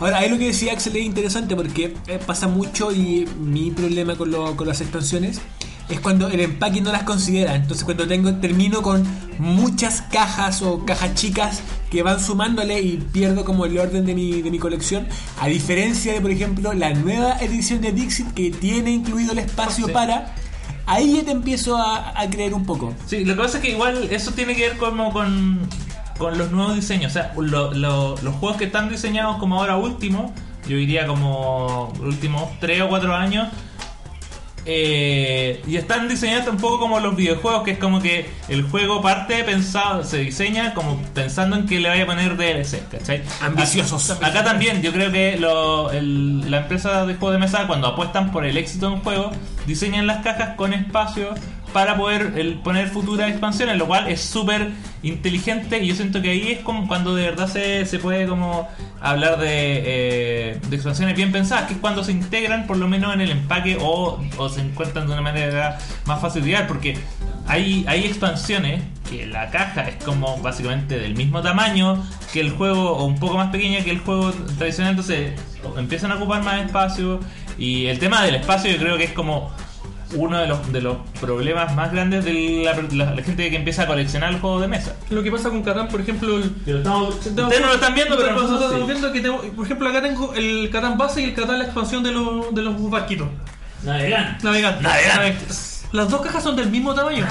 Ahora, 0.00 0.18
ahí 0.18 0.30
lo 0.30 0.38
que 0.38 0.46
decía 0.46 0.72
Axel 0.72 0.96
es 0.96 1.02
interesante 1.04 1.54
porque 1.56 1.94
eh, 2.06 2.20
pasa 2.24 2.46
mucho 2.48 2.92
y 2.92 3.26
mi 3.40 3.70
problema 3.72 4.14
con, 4.14 4.30
lo- 4.30 4.56
con 4.56 4.66
las 4.68 4.80
expansiones 4.80 5.40
es 5.88 6.00
cuando 6.00 6.28
el 6.28 6.40
empaque 6.40 6.80
no 6.80 6.92
las 6.92 7.02
considera. 7.04 7.54
Entonces, 7.54 7.84
cuando 7.84 8.06
tengo 8.06 8.34
termino 8.36 8.82
con 8.82 9.04
muchas 9.38 10.02
cajas 10.02 10.62
o 10.62 10.84
cajas 10.84 11.14
chicas 11.14 11.60
que 11.90 12.02
van 12.02 12.20
sumándole 12.20 12.80
y 12.82 12.98
pierdo 12.98 13.44
como 13.44 13.64
el 13.64 13.78
orden 13.78 14.04
de 14.04 14.14
mi, 14.14 14.42
de 14.42 14.50
mi 14.50 14.58
colección. 14.58 15.06
A 15.40 15.46
diferencia 15.48 16.12
de, 16.12 16.20
por 16.20 16.30
ejemplo, 16.30 16.72
la 16.74 16.92
nueva 16.92 17.38
edición 17.40 17.80
de 17.80 17.92
Dixit 17.92 18.32
que 18.34 18.50
tiene 18.50 18.90
incluido 18.90 19.32
el 19.32 19.38
espacio 19.38 19.86
Sí. 19.86 19.92
para. 19.92 20.34
Ahí 20.86 21.16
ya 21.16 21.22
te 21.24 21.30
empiezo 21.32 21.76
a, 21.76 22.18
a 22.18 22.30
creer 22.30 22.54
un 22.54 22.64
poco. 22.64 22.94
Sí, 23.06 23.24
lo 23.24 23.34
que 23.36 23.42
pasa 23.42 23.58
es 23.58 23.62
que 23.64 23.70
igual 23.70 24.08
eso 24.10 24.32
tiene 24.32 24.54
que 24.56 24.68
ver 24.68 24.78
como 24.78 25.12
con, 25.12 25.60
con 26.18 26.36
los 26.38 26.50
nuevos 26.50 26.74
diseños. 26.76 27.10
O 27.10 27.14
sea, 27.14 27.32
lo- 27.36 27.72
lo- 27.74 28.16
los 28.22 28.34
juegos 28.36 28.56
que 28.56 28.64
están 28.64 28.88
diseñados 28.88 29.36
como 29.36 29.58
ahora 29.60 29.76
último, 29.76 30.32
yo 30.66 30.76
diría 30.76 31.06
como 31.06 31.92
últimos 32.00 32.44
3 32.60 32.82
o 32.82 32.88
4 32.88 33.14
años, 33.14 33.48
eh, 34.70 35.62
y 35.66 35.76
están 35.76 36.08
diseñados 36.08 36.46
un 36.48 36.58
poco 36.58 36.78
como 36.78 37.00
los 37.00 37.16
videojuegos, 37.16 37.62
que 37.64 37.70
es 37.70 37.78
como 37.78 38.02
que 38.02 38.26
el 38.48 38.62
juego 38.64 39.00
parte 39.00 39.42
pensado, 39.42 40.04
se 40.04 40.18
diseña 40.18 40.74
como 40.74 41.00
pensando 41.14 41.56
en 41.56 41.64
que 41.66 41.80
le 41.80 41.88
vaya 41.88 42.02
a 42.02 42.06
poner 42.06 42.36
DLC, 42.36 42.86
¿cachai? 42.90 43.22
Ambiciosos. 43.40 44.10
Acá, 44.10 44.26
acá 44.26 44.44
también, 44.44 44.82
yo 44.82 44.92
creo 44.92 45.10
que 45.10 45.38
lo- 45.38 45.90
el- 45.90 46.50
la 46.50 46.58
empresa 46.58 47.06
de 47.06 47.14
juegos 47.14 47.32
de 47.32 47.38
mesa, 47.38 47.66
cuando 47.66 47.86
apuestan 47.88 48.30
por 48.30 48.44
el 48.44 48.58
éxito 48.58 48.88
de 48.88 48.92
un 48.96 49.00
juego, 49.00 49.30
diseñan 49.66 50.06
las 50.06 50.22
cajas 50.22 50.50
con 50.56 50.74
espacio 50.74 51.30
para 51.72 51.96
poder 51.96 52.34
el, 52.36 52.54
poner 52.54 52.88
futuras 52.88 53.28
expansiones, 53.28 53.76
lo 53.76 53.86
cual 53.86 54.08
es 54.08 54.20
súper 54.20 54.70
inteligente 55.02 55.82
y 55.82 55.88
yo 55.88 55.94
siento 55.94 56.20
que 56.22 56.30
ahí 56.30 56.52
es 56.52 56.60
como 56.60 56.88
cuando 56.88 57.14
de 57.14 57.24
verdad 57.24 57.48
se, 57.48 57.84
se 57.86 57.98
puede 57.98 58.26
como 58.26 58.68
hablar 59.00 59.38
de, 59.38 59.48
eh, 59.50 60.60
expansiones 60.70 61.14
bien 61.14 61.30
pensadas, 61.30 61.66
que 61.66 61.74
es 61.74 61.80
cuando 61.80 62.02
se 62.02 62.12
integran 62.12 62.66
por 62.66 62.78
lo 62.78 62.88
menos 62.88 63.14
en 63.14 63.20
el 63.20 63.30
empaque 63.30 63.78
o, 63.80 64.20
se 64.52 64.60
encuentran 64.60 65.06
de 65.06 65.12
una 65.12 65.22
manera 65.22 65.78
más 66.06 66.20
fácil 66.20 66.42
de 66.42 66.48
llevar, 66.48 66.66
porque 66.66 66.98
hay, 67.46 67.84
hay 67.86 68.04
expansiones 68.04 68.82
que 69.08 69.26
la 69.26 69.50
caja 69.50 69.88
es 69.88 70.02
como 70.04 70.38
básicamente 70.38 70.98
del 70.98 71.14
mismo 71.14 71.40
tamaño 71.42 72.02
que 72.32 72.40
el 72.40 72.50
juego 72.50 72.92
o 72.92 73.04
un 73.04 73.18
poco 73.18 73.36
más 73.36 73.50
pequeña 73.50 73.82
que 73.82 73.90
el 73.90 73.98
juego 74.00 74.32
tradicional, 74.58 74.90
entonces 74.92 75.32
empiezan 75.76 76.12
a 76.12 76.16
ocupar 76.16 76.42
más 76.42 76.64
espacio 76.64 77.20
y 77.58 77.86
el 77.86 77.98
tema 77.98 78.22
del 78.22 78.36
espacio 78.36 78.70
yo 78.70 78.78
creo 78.78 78.96
que 78.96 79.04
es 79.04 79.12
como 79.12 79.50
uno 80.14 80.38
de 80.38 80.46
los, 80.46 80.72
de 80.72 80.80
los 80.80 80.96
problemas 81.20 81.74
más 81.74 81.92
grandes 81.92 82.24
de 82.24 82.62
la, 82.64 82.74
la- 83.04 83.14
la 83.14 83.22
gente 83.22 83.50
que 83.50 83.56
empieza 83.56 83.82
a 83.82 83.86
coleccionar 83.86 84.32
los 84.32 84.40
juegos 84.40 84.62
de 84.62 84.68
mesa. 84.68 84.96
Lo 85.10 85.22
que 85.22 85.30
pasa 85.30 85.50
con 85.50 85.62
Catán, 85.62 85.88
por 85.88 86.00
ejemplo, 86.00 86.36
el, 86.38 86.44
Ustedes 86.64 87.34
no 87.60 87.66
lo 87.66 87.74
están 87.74 87.94
viendo, 87.94 88.16
pero 88.16 88.32
nosotros 88.32 88.62
estamos 88.62 88.86
sí. 88.86 88.92
viendo 88.92 89.12
que 89.12 89.20
tengo, 89.20 89.40
por 89.54 89.64
ejemplo, 89.66 89.88
acá 89.88 90.02
tengo 90.02 90.32
el 90.34 90.70
Catán 90.72 90.96
base 90.98 91.20
y 91.20 91.24
el 91.24 91.34
Catán 91.34 91.58
la 91.58 91.64
expansión 91.64 92.02
de 92.02 92.12
los, 92.12 92.54
de 92.54 92.62
los 92.62 92.90
barquitos. 92.90 93.28
Navegante. 93.84 94.44
Navegantes. 94.44 94.82
Navegantes. 94.82 95.84
Las 95.92 96.08
dos 96.10 96.20
cajas 96.20 96.42
son 96.42 96.56
del 96.56 96.68
mismo 96.70 96.94
tamaño. 96.94 97.26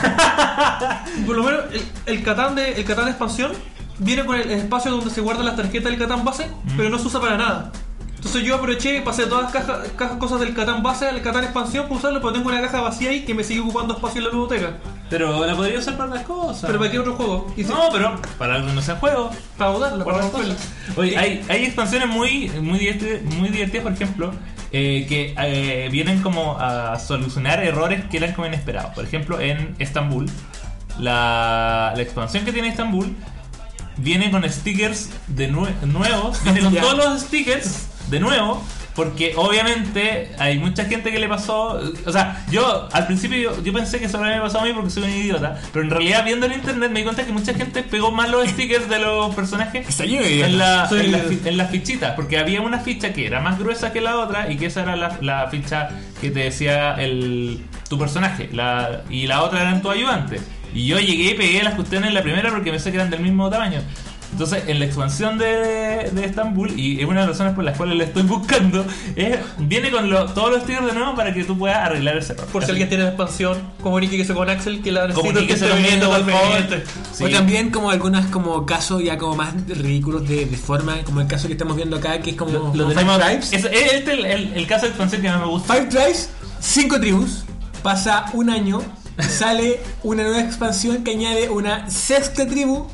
Por 1.26 1.36
lo 1.36 1.44
menos 1.44 1.62
el, 1.72 1.84
el 2.06 2.24
Catán 2.24 2.56
de 2.56 2.72
el 2.74 2.86
Catán 2.86 3.06
de 3.06 3.12
expansión 3.12 3.52
viene 4.00 4.26
con 4.26 4.36
el 4.40 4.50
espacio 4.52 4.92
donde 4.92 5.10
se 5.10 5.22
guardan 5.22 5.46
las 5.46 5.56
tarjetas 5.56 5.92
del 5.92 6.00
Catán 6.00 6.24
base, 6.24 6.48
pero 6.76 6.90
no 6.90 6.98
se 7.00 7.08
usa 7.08 7.20
para 7.20 7.38
nada. 7.38 7.72
Entonces 8.18 8.44
yo 8.44 8.56
aproveché 8.56 8.98
y 8.98 9.02
pasé 9.02 9.28
todas 9.28 9.44
las 9.44 9.52
cajas, 9.54 9.90
cajas 9.96 10.18
cosas 10.18 10.40
del 10.40 10.54
Catán 10.56 10.82
base 10.82 11.08
al 11.08 11.22
Catán 11.22 11.44
expansión 11.44 11.84
para 11.86 11.96
usarlo, 11.98 12.20
pero 12.20 12.34
tengo 12.34 12.50
una 12.50 12.60
caja 12.62 12.82
vacía 12.82 13.12
ahí 13.12 13.22
que 13.24 13.34
me 13.36 13.44
sigue 13.44 13.60
ocupando 13.62 13.94
espacio 13.94 14.18
en 14.20 14.24
la 14.26 14.30
biblioteca. 14.32 14.78
Pero 15.10 15.46
la 15.46 15.56
podría 15.56 15.78
usar 15.80 15.96
para 15.98 16.16
las 16.16 16.24
cosas. 16.24 16.64
Pero 16.66 16.80
¿para 16.80 16.92
qué 16.92 17.00
otro 17.00 17.14
juego? 17.16 17.54
Y 17.56 17.64
si- 17.64 17.70
No, 17.70 17.90
pero 17.92 18.20
para 18.40 18.56
algo 18.56 18.70
no 18.74 18.82
sea 18.82 18.96
juego. 18.96 19.30
para 19.58 19.70
botarla, 19.72 20.04
para 20.04 20.18
romperla. 20.18 20.56
Oye, 20.98 21.16
hay, 21.18 21.46
hay 21.48 21.66
expansiones 21.66 22.08
muy, 22.10 22.50
muy, 22.62 22.80
divertidas, 22.80 23.22
muy 23.36 23.50
divertidas, 23.50 23.84
por 23.84 23.94
ejemplo, 23.94 24.32
eh, 24.72 25.06
que 25.08 25.36
eh, 25.38 25.88
vienen 25.92 26.22
como 26.24 26.58
a 26.60 26.98
solucionar 27.00 27.64
errores 27.64 28.04
que 28.06 28.18
eran 28.18 28.34
como 28.34 28.48
inesperados. 28.48 28.94
Por 28.96 29.06
ejemplo, 29.06 29.40
en 29.40 29.76
Estambul, 29.80 30.26
la, 31.00 31.94
la 31.96 32.02
expansión 32.02 32.44
que 32.46 32.52
tiene 32.52 32.70
Estambul 32.70 33.16
viene 33.98 34.30
con 34.32 34.44
stickers 34.50 35.10
de 35.28 35.52
nue- 35.52 35.80
nuevos, 35.84 36.44
viene 36.44 36.62
con 36.64 36.74
Ya. 36.74 36.82
todos 36.82 36.98
los 36.98 37.22
stickers 37.22 37.88
de 38.10 38.20
nuevo. 38.20 38.64
Porque 38.96 39.34
obviamente 39.36 40.32
hay 40.40 40.58
mucha 40.58 40.86
gente 40.86 41.12
que 41.12 41.20
le 41.20 41.28
pasó. 41.30 41.80
O 42.08 42.12
sea, 42.12 42.44
yo 42.50 42.90
al 42.92 43.06
principio 43.06 43.38
yo, 43.38 43.64
yo 43.64 43.72
pensé 43.72 44.00
que 44.00 44.10
solo 44.10 44.24
me 44.24 44.40
pasó 44.42 44.60
a 44.60 44.64
mí 44.64 44.72
porque 44.74 44.90
soy 44.90 45.04
un 45.04 45.12
idiota. 45.12 45.60
Pero 45.72 45.86
en 45.86 45.92
realidad 45.92 46.26
viendo 46.26 46.48
el 46.48 46.54
internet 46.54 46.90
me 46.90 47.00
di 47.00 47.04
cuenta 47.06 47.24
que 47.24 47.32
mucha 47.32 47.54
gente 47.54 47.84
pegó 47.84 48.12
mal 48.12 48.32
los 48.32 48.48
stickers 48.50 48.90
de 48.90 48.98
los 48.98 49.36
personajes 49.36 49.86
en, 50.42 50.58
la- 50.58 50.88
en 51.06 51.12
fi- 51.30 51.48
en 51.48 51.58
las 51.58 51.70
fichitas, 51.70 52.14
porque 52.16 52.40
había 52.40 52.62
una 52.62 52.80
ficha 52.80 53.14
que 53.14 53.28
era 53.28 53.40
más 53.40 53.60
gruesa 53.60 53.94
que 53.94 54.02
la 54.02 54.18
otra 54.18 54.52
y 54.52 54.58
que 54.58 54.66
esa 54.66 54.82
era 54.82 54.96
la, 54.96 55.16
la 55.22 55.48
ficha 55.52 55.90
que 56.20 56.32
te 56.32 56.40
decía 56.40 56.96
el, 56.96 57.64
tu 57.90 58.00
personaje 58.00 58.50
la, 58.52 59.02
y 59.12 59.28
la 59.28 59.44
otra 59.44 59.62
eran 59.62 59.84
tu 59.84 59.92
ayudante. 59.92 60.40
Y 60.74 60.88
yo 60.88 61.00
llegué 61.00 61.32
y 61.32 61.34
pegué 61.36 61.62
las 61.64 61.76
cuestiones 61.76 62.08
en 62.10 62.14
la 62.16 62.24
primera 62.24 62.50
porque 62.50 62.72
pensé 62.72 62.90
que 62.90 62.98
eran 62.98 63.12
del 63.12 63.20
mismo 63.22 63.48
tamaño. 63.50 63.82
Entonces, 64.32 64.64
en 64.68 64.80
la 64.80 64.86
expansión 64.86 65.38
de, 65.38 66.12
de 66.12 66.26
Estambul, 66.26 66.78
y 66.80 67.00
es 67.00 67.06
una 67.06 67.22
de 67.22 67.28
las 67.28 67.30
razones 67.38 67.54
por 67.56 67.64
las 67.64 67.76
cuales 67.78 67.98
la 67.98 68.04
estoy 68.04 68.24
buscando, 68.24 68.86
es, 69.16 69.38
viene 69.58 69.90
con 69.90 70.10
lo- 70.10 70.26
todos 70.26 70.52
los 70.52 70.66
tiros 70.66 70.86
de 70.86 70.94
nuevo 70.94 71.16
para 71.16 71.34
que 71.34 71.44
tú 71.44 71.58
puedas 71.58 71.78
arreglar 71.78 72.18
ese 72.18 72.34
error. 72.34 72.46
Por 72.48 72.64
si 72.64 72.72
alguien 72.72 72.90
tiene 72.90 73.06
la 73.06 73.10
expansión, 73.12 73.58
como 73.82 74.00
Nicky 74.00 74.18
que 74.18 74.26
se 74.26 74.34
con 74.34 74.50
Axel, 74.50 74.82
que 74.84 74.92
la 74.92 75.08
Como 75.14 75.32
necesito 75.32 75.40
Nicky 75.42 75.54
que 75.54 75.60
se 75.60 75.66
esté 75.66 75.70
lo 75.70 75.76
bien 75.82 76.00
viendo, 76.00 76.10
por 76.10 76.20
totalmente. 76.20 76.84
Sí. 77.14 77.24
O 77.24 77.30
también 77.30 77.72
como 77.72 77.90
algunas 77.90 78.28
como 78.28 78.66
casos 78.66 79.02
ya 79.02 79.18
como 79.18 79.36
más 79.36 79.54
ridículos 79.68 80.28
de, 80.28 80.46
de 80.46 80.58
forma, 80.58 80.98
como 81.04 81.22
el 81.22 81.28
caso 81.28 81.48
que 81.48 81.54
estamos 81.54 81.76
viendo 81.76 81.96
acá, 81.98 82.20
que 82.20 82.32
es 82.32 82.36
como, 82.36 82.52
Lo, 82.52 82.60
lo 82.76 82.90
Five 82.90 82.96
tenemos. 82.96 83.20
Tribes. 83.20 83.54
Es, 83.54 83.66
es 83.66 83.94
este 83.94 84.12
el, 84.14 84.26
el- 84.26 84.54
el 84.54 84.68
caso 84.68 84.84
de 84.84 84.90
expansión 84.90 85.22
que 85.22 85.30
más 85.30 85.40
me 85.40 85.48
gusta. 85.48 85.74
Five 85.74 85.86
Tribes, 85.88 86.30
cinco 86.60 87.00
tribus, 87.00 87.44
pasa 87.82 88.26
un 88.34 88.50
año, 88.50 88.82
sale 89.20 89.80
una 90.04 90.24
nueva 90.24 90.42
expansión 90.42 91.04
que 91.04 91.12
añade 91.12 91.50
una 91.50 91.90
sexta 91.90 92.46
tribu 92.46 92.88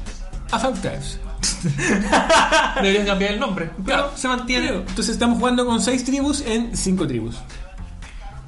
a 0.52 0.60
Five 0.60 0.74
Tribes. 0.82 1.20
Deberían 2.76 3.06
cambiar 3.06 3.32
el 3.34 3.40
nombre. 3.40 3.70
Pero 3.78 3.84
Claro. 3.86 4.12
se 4.16 4.28
mantiene. 4.28 4.68
Entonces 4.70 5.10
estamos 5.10 5.38
jugando 5.40 5.66
con 5.66 5.82
seis 5.82 6.04
tribus 6.04 6.42
en 6.42 6.76
cinco 6.76 7.08
tribus. 7.08 7.36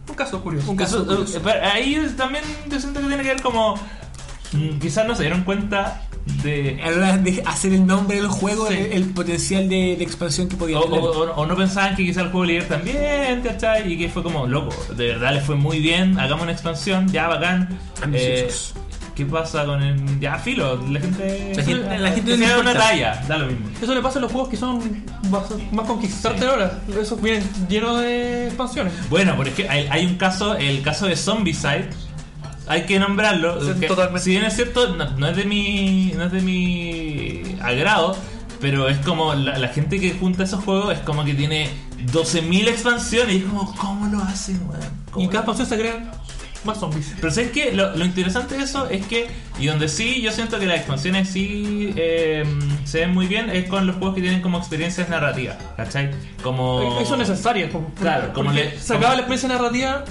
Un 0.08 0.16
caso 0.16 0.42
curioso. 0.42 0.72
Un 0.72 0.78
caso 0.78 1.06
curioso. 1.06 1.42
ahí 1.74 2.14
también 2.18 2.44
yo 2.70 2.80
siento 2.80 3.00
que 3.02 3.08
tiene 3.08 3.24
que 3.24 3.30
ver 3.30 3.42
como. 3.42 3.76
mm, 4.54 4.80
Quizás 4.80 5.08
no 5.08 5.16
se 5.16 5.24
dieron 5.24 5.44
cuenta 5.44 6.02
de. 6.44 6.80
A 6.84 6.92
la 6.92 6.98
hora 6.98 7.18
de 7.18 7.44
hacer 7.46 7.74
el 7.74 7.86
nombre 7.86 8.18
del 8.18 8.28
juego, 8.28 8.68
Sí. 8.68 8.76
el, 8.76 8.92
el 8.94 9.06
potencial 9.10 9.68
de, 9.68 9.96
de 9.98 10.04
expansión 10.04 10.48
que 10.48 10.56
podía 10.56 10.80
O, 10.80 10.84
tener. 10.86 11.00
o- 11.00 11.06
o- 11.12 11.34
o 11.36 11.46
no 11.46 11.56
pensaban 11.56 11.96
que 11.96 12.04
quizás 12.06 12.24
el 12.24 12.30
juego 12.32 12.46
le 12.46 12.54
iba 12.56 12.66
también, 12.66 13.42
¿cachai? 13.44 13.92
Y 13.94 13.98
que 13.98 14.10
fue 14.10 14.22
como, 14.24 14.46
loco, 14.48 14.76
de 14.96 15.08
verdad 15.08 15.34
le 15.34 15.42
fue 15.42 15.56
muy 15.56 15.80
bien, 15.80 16.20
hagamos 16.20 16.44
una 16.44 16.52
expansión, 16.52 17.08
ya 17.12 17.28
bacán. 17.28 17.78
Ambiciosos. 18.04 18.74
Eh, 18.76 18.80
¿Qué 19.16 19.26
pasa 19.26 19.66
con 19.66 19.82
el. 19.82 20.20
Ya, 20.20 20.38
filo, 20.38 20.76
la 20.90 21.00
gente. 21.00 21.54
La 21.56 21.64
gente- 21.64 22.00
la 22.00 22.12
gente 22.12 22.38
que 22.38 22.48
no 22.48 22.60
una 22.60 22.74
talla, 22.74 23.24
da 23.28 23.38
lo 23.38 23.48
mismo. 23.48 23.70
Eso 23.82 23.94
le 23.96 24.02
pasa 24.02 24.20
a 24.20 24.22
los 24.22 24.32
juegos 24.32 24.50
que 24.50 24.58
son 24.58 24.80
más, 25.30 25.44
más 25.72 25.88
con 25.88 26.02
Kickstarter 26.02 26.48
ahora. 26.50 26.80
Esos 27.02 27.22
vienen 27.22 27.44
llenos 27.70 28.02
de 28.02 28.48
expansiones. 28.48 28.94
Bueno, 29.10 29.36
porque 29.38 29.70
hay, 29.70 29.88
hay 29.90 30.06
un 30.06 30.16
caso, 30.16 30.56
el 30.56 30.82
caso 30.82 31.08
de 31.08 31.16
Zombicide. 31.16 31.90
Hay 32.68 32.84
que 32.86 33.00
nombrarlo. 33.00 33.62
Sí, 33.74 33.80
que, 33.80 33.88
totalmente. 33.88 34.22
Si 34.22 34.32
bien 34.32 34.44
es 34.44 34.56
cierto, 34.56 34.96
no, 34.96 35.10
no 35.12 35.28
es 35.28 35.38
de 35.38 35.46
mi. 35.46 36.12
no 36.16 36.26
es 36.26 36.32
de 36.34 36.42
mi 36.42 37.42
agrado. 37.62 38.18
Pero 38.60 38.90
es 38.90 38.98
como 39.00 39.34
la, 39.34 39.58
la 39.60 39.68
gente 39.70 40.00
que 40.00 40.12
junta 40.14 40.44
esos 40.44 40.64
juegos 40.64 40.94
es 40.94 41.00
como 41.00 41.24
que 41.24 41.34
tiene 41.36 41.70
12.000 42.12 42.68
expansiones. 42.68 43.36
Y 43.36 43.38
es 43.40 43.44
como, 43.46 43.74
¿cómo 43.76 44.08
lo 44.08 44.22
hacen, 44.24 44.60
weón? 44.68 44.82
Y 44.82 45.12
¿Cómo 45.12 45.24
en 45.24 45.30
cada 45.30 45.40
expansión 45.44 45.68
se 45.68 45.78
crean 45.78 46.12
más 46.66 46.80
zombies. 46.80 47.14
Pero 47.20 47.32
¿sabes 47.32 47.52
qué? 47.52 47.72
Lo, 47.74 47.96
lo 47.96 48.06
interesante 48.06 48.58
de 48.58 48.64
eso 48.64 48.88
es 48.90 49.06
que, 49.08 49.28
y 49.60 49.68
donde 49.68 49.88
sí 49.88 50.22
yo 50.22 50.32
siento 50.32 50.60
que 50.60 50.66
las 50.66 50.78
expansiones 50.78 51.30
sí 51.30 51.94
eh, 51.96 52.44
se 52.84 53.00
ven 53.02 53.14
muy 53.14 53.28
bien, 53.28 53.50
es 53.50 53.68
con 53.70 53.86
los 53.88 53.96
juegos 53.98 54.16
que 54.16 54.22
tienen 54.22 54.42
como 54.42 54.58
experiencias 54.58 55.10
narrativas, 55.10 55.58
¿cachai? 55.78 56.12
Como... 56.44 57.00
Eso 57.02 57.14
es 57.14 57.20
necesario. 57.20 57.72
Como, 57.72 57.90
Claro, 57.96 58.34
como 58.34 58.52
le- 58.52 58.78
se 58.80 58.94
como- 58.96 59.06
la 59.08 59.14
experiencia 59.16 59.50
narrativa, 59.50 60.04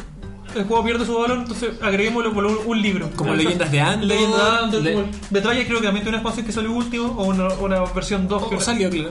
el 0.54 0.64
juego 0.64 0.84
pierde 0.84 1.04
su 1.04 1.14
valor, 1.18 1.38
entonces 1.38 1.70
agreguémosle 1.82 2.30
por 2.30 2.46
un, 2.46 2.56
un 2.64 2.80
libro. 2.80 3.10
Como 3.16 3.34
Leyendas 3.34 3.70
de 3.72 3.80
Andor. 3.80 4.06
Leyendas 4.08 4.40
de 4.40 4.58
Andor, 4.58 4.82
Le- 4.82 5.66
creo 5.66 5.80
que 5.80 5.86
también 5.86 6.04
tiene 6.04 6.08
una 6.10 6.16
expansión 6.18 6.46
que 6.46 6.52
salió 6.52 6.72
último, 6.72 7.06
o 7.18 7.24
una, 7.24 7.48
una 7.54 7.80
versión 7.92 8.28
2. 8.28 8.48
que 8.48 8.54
O 8.56 8.60
salió, 8.60 8.88
claro. 8.88 9.10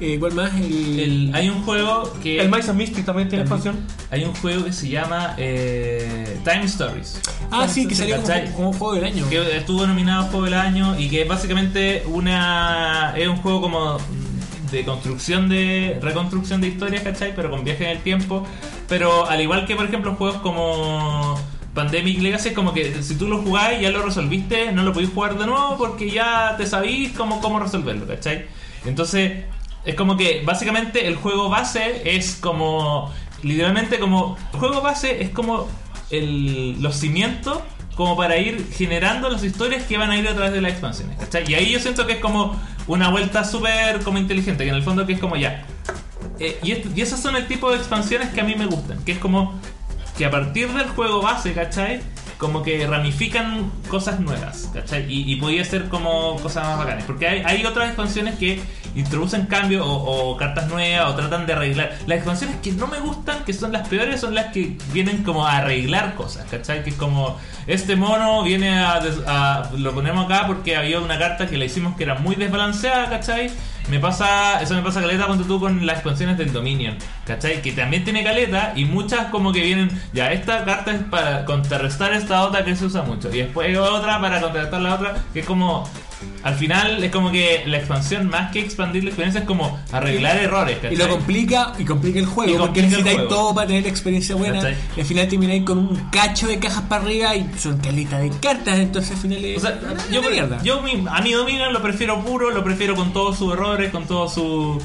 Eh, 0.00 0.10
igual 0.10 0.32
más 0.34 0.54
el. 0.54 1.00
El- 1.00 1.30
hay 1.34 1.48
un 1.48 1.62
juego 1.64 2.12
que... 2.22 2.40
El 2.40 2.48
Mice 2.50 2.70
and 2.70 2.78
Mystic 2.78 3.04
también 3.04 3.28
tiene 3.28 3.44
También. 3.44 3.74
expansión. 3.74 4.08
Hay 4.12 4.24
un 4.24 4.34
juego 4.36 4.64
que 4.64 4.72
se 4.72 4.88
llama 4.88 5.34
eh, 5.38 6.38
Time 6.44 6.64
Stories. 6.64 7.20
ah, 7.50 7.66
sí, 7.66 7.86
que 7.88 7.94
salió 7.94 8.16
como, 8.54 8.72
juego 8.72 8.94
del 8.94 9.04
año. 9.04 9.28
Que 9.28 9.56
estuvo 9.56 9.86
nominado 9.86 10.22
a 10.26 10.28
Juego 10.28 10.44
del 10.44 10.54
Año 10.54 10.98
y 10.98 11.08
que 11.08 11.22
es 11.22 11.28
básicamente 11.28 12.04
una 12.06 13.12
es 13.16 13.26
un 13.28 13.36
juego 13.38 13.60
como 13.60 13.98
de 14.70 14.84
construcción 14.84 15.48
de 15.48 15.98
reconstrucción 16.00 16.60
de 16.60 16.68
historias, 16.68 17.02
¿cachai? 17.02 17.34
Pero 17.34 17.50
con 17.50 17.64
viaje 17.64 17.84
en 17.84 17.90
el 17.96 18.02
tiempo. 18.02 18.46
Pero 18.88 19.26
al 19.26 19.40
igual 19.40 19.66
que 19.66 19.74
por 19.74 19.86
ejemplo 19.86 20.14
juegos 20.14 20.36
como 20.42 21.40
Pandemic 21.74 22.20
Legacy 22.20 22.50
es 22.50 22.54
como 22.54 22.72
que 22.72 23.02
si 23.02 23.16
tú 23.16 23.26
lo 23.28 23.38
jugáis 23.42 23.80
ya 23.80 23.90
lo 23.90 24.02
resolviste, 24.02 24.70
no 24.72 24.82
lo 24.84 24.92
podéis 24.92 25.10
jugar 25.12 25.38
de 25.38 25.46
nuevo 25.46 25.76
porque 25.76 26.10
ya 26.10 26.54
te 26.56 26.66
sabís 26.66 27.12
cómo, 27.16 27.40
cómo 27.40 27.58
resolverlo, 27.58 28.06
¿cachai? 28.06 28.46
Entonces 28.84 29.44
es 29.84 29.94
como 29.94 30.16
que 30.16 30.42
básicamente 30.44 31.06
el 31.06 31.16
juego 31.16 31.48
base 31.48 32.02
es 32.16 32.36
como 32.36 33.12
literalmente 33.42 33.98
como 33.98 34.36
el 34.52 34.58
juego 34.58 34.80
base 34.82 35.22
es 35.22 35.30
como 35.30 35.68
el, 36.10 36.80
los 36.82 36.96
cimientos 36.96 37.58
como 37.94 38.16
para 38.16 38.36
ir 38.36 38.68
generando 38.72 39.28
las 39.28 39.42
historias 39.42 39.82
que 39.84 39.98
van 39.98 40.10
a 40.10 40.16
ir 40.16 40.28
a 40.28 40.34
través 40.34 40.52
de 40.52 40.60
las 40.60 40.72
expansiones. 40.72 41.18
¿cachai? 41.18 41.44
Y 41.50 41.54
ahí 41.54 41.70
yo 41.72 41.80
siento 41.80 42.06
que 42.06 42.12
es 42.14 42.18
como 42.20 42.54
una 42.86 43.08
vuelta 43.10 43.42
súper 43.44 44.00
como 44.04 44.18
inteligente, 44.18 44.62
que 44.64 44.70
en 44.70 44.76
el 44.76 44.82
fondo 44.84 45.04
que 45.06 45.14
es 45.14 45.18
como 45.20 45.34
ya. 45.36 45.64
Eh, 46.38 46.58
y, 46.62 46.70
esto- 46.72 46.88
y 46.94 47.00
esas 47.00 47.20
son 47.20 47.34
el 47.34 47.46
tipo 47.48 47.70
de 47.72 47.76
expansiones 47.78 48.28
que 48.30 48.40
a 48.40 48.44
mí 48.44 48.54
me 48.54 48.66
gustan, 48.66 49.02
que 49.04 49.12
es 49.12 49.18
como 49.18 49.58
que 50.16 50.24
a 50.26 50.30
partir 50.30 50.68
del 50.72 50.88
juego 50.90 51.20
base, 51.22 51.52
¿cachai? 51.52 52.00
Como 52.38 52.62
que 52.62 52.86
ramifican 52.86 53.70
cosas 53.88 54.20
nuevas, 54.20 54.70
¿cachai? 54.72 55.12
Y, 55.12 55.32
y 55.32 55.36
podía 55.36 55.64
ser 55.64 55.88
como 55.88 56.36
cosas 56.36 56.64
más 56.68 56.78
bacanas. 56.78 57.02
Porque 57.04 57.26
hay, 57.26 57.66
otras 57.66 57.88
expansiones 57.88 58.36
que 58.36 58.60
introducen 58.94 59.46
cambios 59.46 59.84
o, 59.86 60.36
cartas 60.36 60.68
nuevas 60.68 61.10
o 61.10 61.14
tratan 61.16 61.46
de 61.46 61.52
arreglar. 61.54 61.98
Las 62.06 62.18
expansiones 62.18 62.56
que 62.62 62.70
no 62.72 62.86
me 62.86 63.00
gustan, 63.00 63.44
que 63.44 63.52
son 63.52 63.72
las 63.72 63.88
peores, 63.88 64.20
son 64.20 64.34
las 64.36 64.46
que 64.52 64.76
vienen 64.92 65.24
como 65.24 65.46
a 65.46 65.56
arreglar 65.58 66.14
cosas, 66.14 66.46
¿cachai? 66.48 66.84
Que 66.84 66.90
es 66.90 66.96
como, 66.96 67.36
este 67.66 67.96
mono 67.96 68.44
viene 68.44 68.78
a, 68.78 69.00
a- 69.26 69.70
Lo 69.76 69.92
ponemos 69.92 70.24
acá 70.26 70.46
porque 70.46 70.76
había 70.76 71.00
una 71.00 71.18
carta 71.18 71.48
que 71.48 71.56
le 71.58 71.66
hicimos 71.66 71.96
que 71.96 72.04
era 72.04 72.14
muy 72.14 72.36
desbalanceada, 72.36 73.10
¿cachai? 73.10 73.50
Me 73.90 73.98
pasa, 73.98 74.60
eso 74.60 74.74
me 74.74 74.82
pasa 74.82 75.00
caleta 75.00 75.24
cuando 75.26 75.44
tú 75.44 75.58
con 75.58 75.86
las 75.86 75.96
expansiones 75.96 76.36
del 76.36 76.52
Dominion, 76.52 76.98
¿cachai? 77.24 77.62
Que 77.62 77.72
también 77.72 78.04
tiene 78.04 78.22
caleta 78.22 78.72
y 78.76 78.84
muchas 78.84 79.28
como 79.28 79.50
que 79.50 79.62
vienen, 79.62 79.90
ya, 80.12 80.30
esta 80.30 80.64
carta 80.64 80.92
es 80.92 81.02
para 81.04 81.46
contrarrestar 81.46 82.12
esta 82.12 82.42
otra 82.42 82.64
que 82.64 82.76
se 82.76 82.84
usa 82.84 83.02
mucho 83.02 83.32
y 83.32 83.38
después 83.38 83.76
otra 83.78 84.20
para 84.20 84.40
contrarrestar 84.42 84.80
la 84.82 84.94
otra, 84.94 85.16
que 85.32 85.40
es 85.40 85.46
como, 85.46 85.88
al 86.42 86.54
final 86.54 87.02
es 87.04 87.10
como 87.10 87.30
que 87.30 87.62
la 87.66 87.78
expansión 87.78 88.28
más 88.28 88.50
que 88.52 88.60
expandir 88.60 89.04
la 89.04 89.10
experiencia 89.10 89.40
es 89.40 89.46
como 89.46 89.78
arreglar 89.92 90.36
errores, 90.38 90.76
¿cachai? 90.76 90.94
Y 90.94 90.96
lo 90.96 91.08
complica 91.08 91.72
y 91.78 91.84
complica 91.84 92.18
el 92.18 92.26
juego, 92.26 92.52
porque 92.58 92.80
complica 92.80 92.86
el 92.86 92.90
necesitáis 93.04 93.28
todo 93.28 93.54
para 93.54 93.66
tener 93.66 93.82
la 93.84 93.88
experiencia 93.88 94.34
buena. 94.34 94.56
¿Cachai? 94.56 94.76
Y 94.96 95.00
al 95.00 95.06
final 95.06 95.28
termináis 95.28 95.62
con 95.64 95.78
un 95.78 95.96
cacho 96.10 96.46
de 96.46 96.58
cajas 96.58 96.82
para 96.82 97.02
arriba 97.04 97.36
y 97.36 97.48
son 97.58 97.78
calitas 97.78 98.20
de 98.20 98.30
cartas, 98.40 98.78
entonces 98.78 99.12
al 99.12 99.18
final 99.18 99.44
es 99.44 99.58
O 99.58 99.60
sea, 99.60 99.78
yo, 100.10 100.22
mierda. 100.22 100.62
yo 100.62 100.80
a 101.10 101.20
mi 101.20 101.32
Dominion 101.32 101.72
lo 101.72 101.82
prefiero 101.82 102.22
puro, 102.24 102.50
lo 102.50 102.64
prefiero 102.64 102.94
con 102.94 103.12
todos 103.12 103.36
sus 103.38 103.52
errores, 103.52 103.90
con 103.90 104.06
todos 104.06 104.34
sus... 104.34 104.82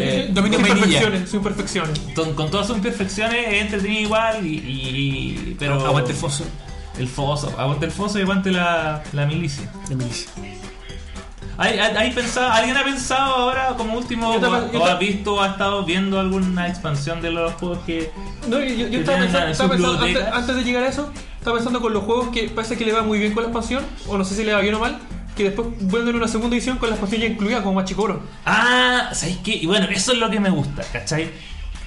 eh, 0.00 0.30
imperfecciones, 0.34 1.30
sin 1.30 1.38
imperfecciones. 1.40 1.98
con, 2.14 2.34
con 2.34 2.50
todas 2.50 2.66
sus 2.66 2.76
imperfecciones 2.76 3.46
es 3.48 3.62
entretenido 3.62 4.00
igual 4.02 4.46
y, 4.46 4.54
y- 4.56 5.56
pero 5.58 5.84
Aguante 5.86 6.10
el 6.12 6.16
foso 6.16 6.44
el 6.98 7.08
foso 7.08 7.54
aguante 7.58 7.84
el 7.86 7.92
foso 7.92 8.18
y 8.18 8.22
aguante 8.22 8.50
la, 8.50 9.02
la 9.12 9.26
milicia 9.26 9.70
de 9.88 9.96
milicia. 9.96 10.30
¿Hay, 11.58 11.78
hay, 11.78 11.96
hay 11.96 12.12
pensado, 12.12 12.50
¿alguien 12.52 12.76
ha 12.76 12.84
pensado 12.84 13.34
ahora 13.34 13.68
como 13.76 13.96
último 13.96 14.26
Yo 14.26 14.32
o, 14.32 14.34
estaba- 14.36 14.72
yo 14.72 14.82
o 14.82 14.86
ha 14.86 14.94
visto 14.96 15.34
o 15.36 15.40
ha 15.42 15.48
estado 15.48 15.84
viendo 15.84 16.20
alguna 16.20 16.68
expansión 16.68 17.20
de 17.22 17.30
los 17.30 17.52
juegos 17.54 17.78
que 17.86 18.10
No, 18.48 18.58
yo, 18.60 18.88
yo 18.88 19.00
estaba 19.00 19.18
pensando, 19.18 19.46
en 19.46 19.52
estaba 19.52 19.70
pensando 19.70 20.04
antes, 20.04 20.24
antes 20.32 20.56
de 20.56 20.64
llegar 20.64 20.82
a 20.82 20.88
eso, 20.88 21.10
estaba 21.38 21.56
pensando 21.56 21.80
con 21.80 21.92
los 21.94 22.04
juegos 22.04 22.28
que 22.28 22.48
parece 22.50 22.76
que 22.76 22.84
le 22.84 22.92
va 22.92 23.02
muy 23.02 23.18
bien 23.18 23.32
con 23.32 23.42
la 23.42 23.48
expansión, 23.48 23.84
o 24.06 24.18
no 24.18 24.24
sé 24.24 24.34
si 24.34 24.44
le 24.44 24.52
va 24.52 24.60
bien 24.60 24.74
o 24.74 24.80
mal, 24.80 24.98
que 25.34 25.44
después 25.44 25.68
vuelven 25.80 26.14
una 26.16 26.28
segunda 26.28 26.56
edición 26.56 26.76
con 26.78 26.88
la 26.90 26.94
expansión 26.96 27.22
ya 27.22 27.26
incluida 27.28 27.62
como 27.62 27.76
Machicoro. 27.76 28.20
ah 28.44 29.10
¿sabéis 29.12 29.38
qué? 29.44 29.54
y 29.56 29.66
bueno 29.66 29.86
eso 29.90 30.12
es 30.12 30.18
lo 30.18 30.28
que 30.30 30.40
me 30.40 30.50
gusta 30.50 30.82
¿cachai? 30.92 31.30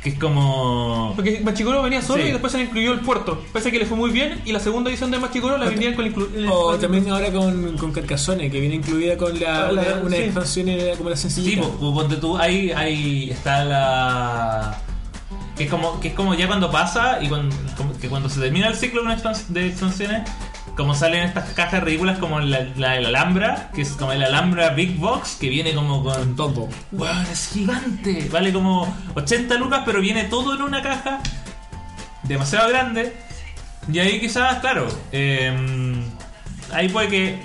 Que 0.03 0.09
es 0.11 0.19
como 0.19 1.11
Porque 1.15 1.41
Machicoro 1.43 1.81
venía 1.83 2.01
solo 2.01 2.23
Sí. 2.23 2.29
y 2.29 2.31
después 2.31 2.51
se 2.53 2.57
le 2.59 2.65
incluyó 2.65 2.93
el 2.93 3.01
puerto. 3.01 3.43
Parece 3.51 3.71
que 3.71 3.79
le 3.79 3.85
fue 3.85 3.97
muy 3.97 4.11
bien 4.11 4.41
y 4.45 4.51
la 4.53 4.59
segunda 4.59 4.89
edición 4.89 5.11
de 5.11 5.19
Machicoro 5.19 5.57
la 5.57 5.65
vendían 5.65 5.93
con, 5.95 6.05
inclu- 6.05 6.33
el- 6.35 6.47
O 6.49 6.75
también 6.77 7.09
ahora 7.09 7.31
con, 7.31 7.77
con 7.77 7.91
Carcassonne, 7.91 8.49
que 8.49 8.59
viene 8.61 8.75
incluida 8.75 9.17
con 9.17 9.37
la, 9.39 9.67
Ah, 9.67 9.71
la- 9.71 9.81
una, 9.81 9.95
una 10.03 10.15
sí. 10.15 10.23
expansión 10.23 10.67
como 10.97 11.09
la 11.09 11.15
Sí, 11.17 11.23
sencillita. 11.23 11.61
pues, 11.63 11.73
pues, 11.79 11.93
ponte 11.93 12.15
tú, 12.15 12.37
ahí, 12.37 12.71
ahí 12.71 13.29
está 13.31 13.65
la. 13.65 14.81
Que 15.57 15.65
es, 15.65 15.69
como, 15.69 15.99
que 15.99 16.07
es 16.09 16.13
como 16.13 16.33
ya 16.35 16.47
cuando 16.47 16.71
pasa 16.71 17.19
y 17.21 17.27
cuando, 17.27 17.53
como 17.75 17.91
que 17.99 18.07
cuando 18.07 18.29
se 18.29 18.39
termina 18.39 18.69
el 18.69 18.75
ciclo 18.75 19.01
de, 19.01 19.07
una 19.07 19.17
expans- 19.17 19.47
de 19.47 19.67
expansiones, 19.67 20.21
como 20.79 20.95
salen 20.95 21.24
estas 21.24 21.50
cajas 21.50 21.83
ridículas 21.83 22.19
como 22.19 22.39
la, 22.39 22.65
la 22.77 22.91
del 22.91 23.07
Alhambra, 23.07 23.69
que 23.75 23.81
es 23.81 23.91
como 23.91 24.13
el 24.13 24.24
Alhambra 24.24 24.69
Big 24.69 24.95
Box, 24.95 25.36
que 25.36 25.50
viene 25.50 25.74
como 25.74 26.01
con. 26.05 26.38
todo. 26.38 26.69
¡Wow! 26.91 27.09
Es 27.29 27.50
gigante. 27.51 28.29
Vale 28.31 28.53
como 28.53 28.95
80 29.13 29.55
lucas, 29.55 29.81
pero 29.86 30.00
viene 30.00 30.24
todo 30.24 30.55
en 30.55 30.62
una 30.62 30.81
caja 30.81 31.19
demasiado 32.24 32.69
grande. 32.69 33.13
Y 33.91 34.00
ahí 34.00 34.21
quizás, 34.21 34.59
claro, 34.59 34.88
eh, 35.12 35.53
ahí 36.71 36.88
puede 36.88 37.09
que 37.09 37.39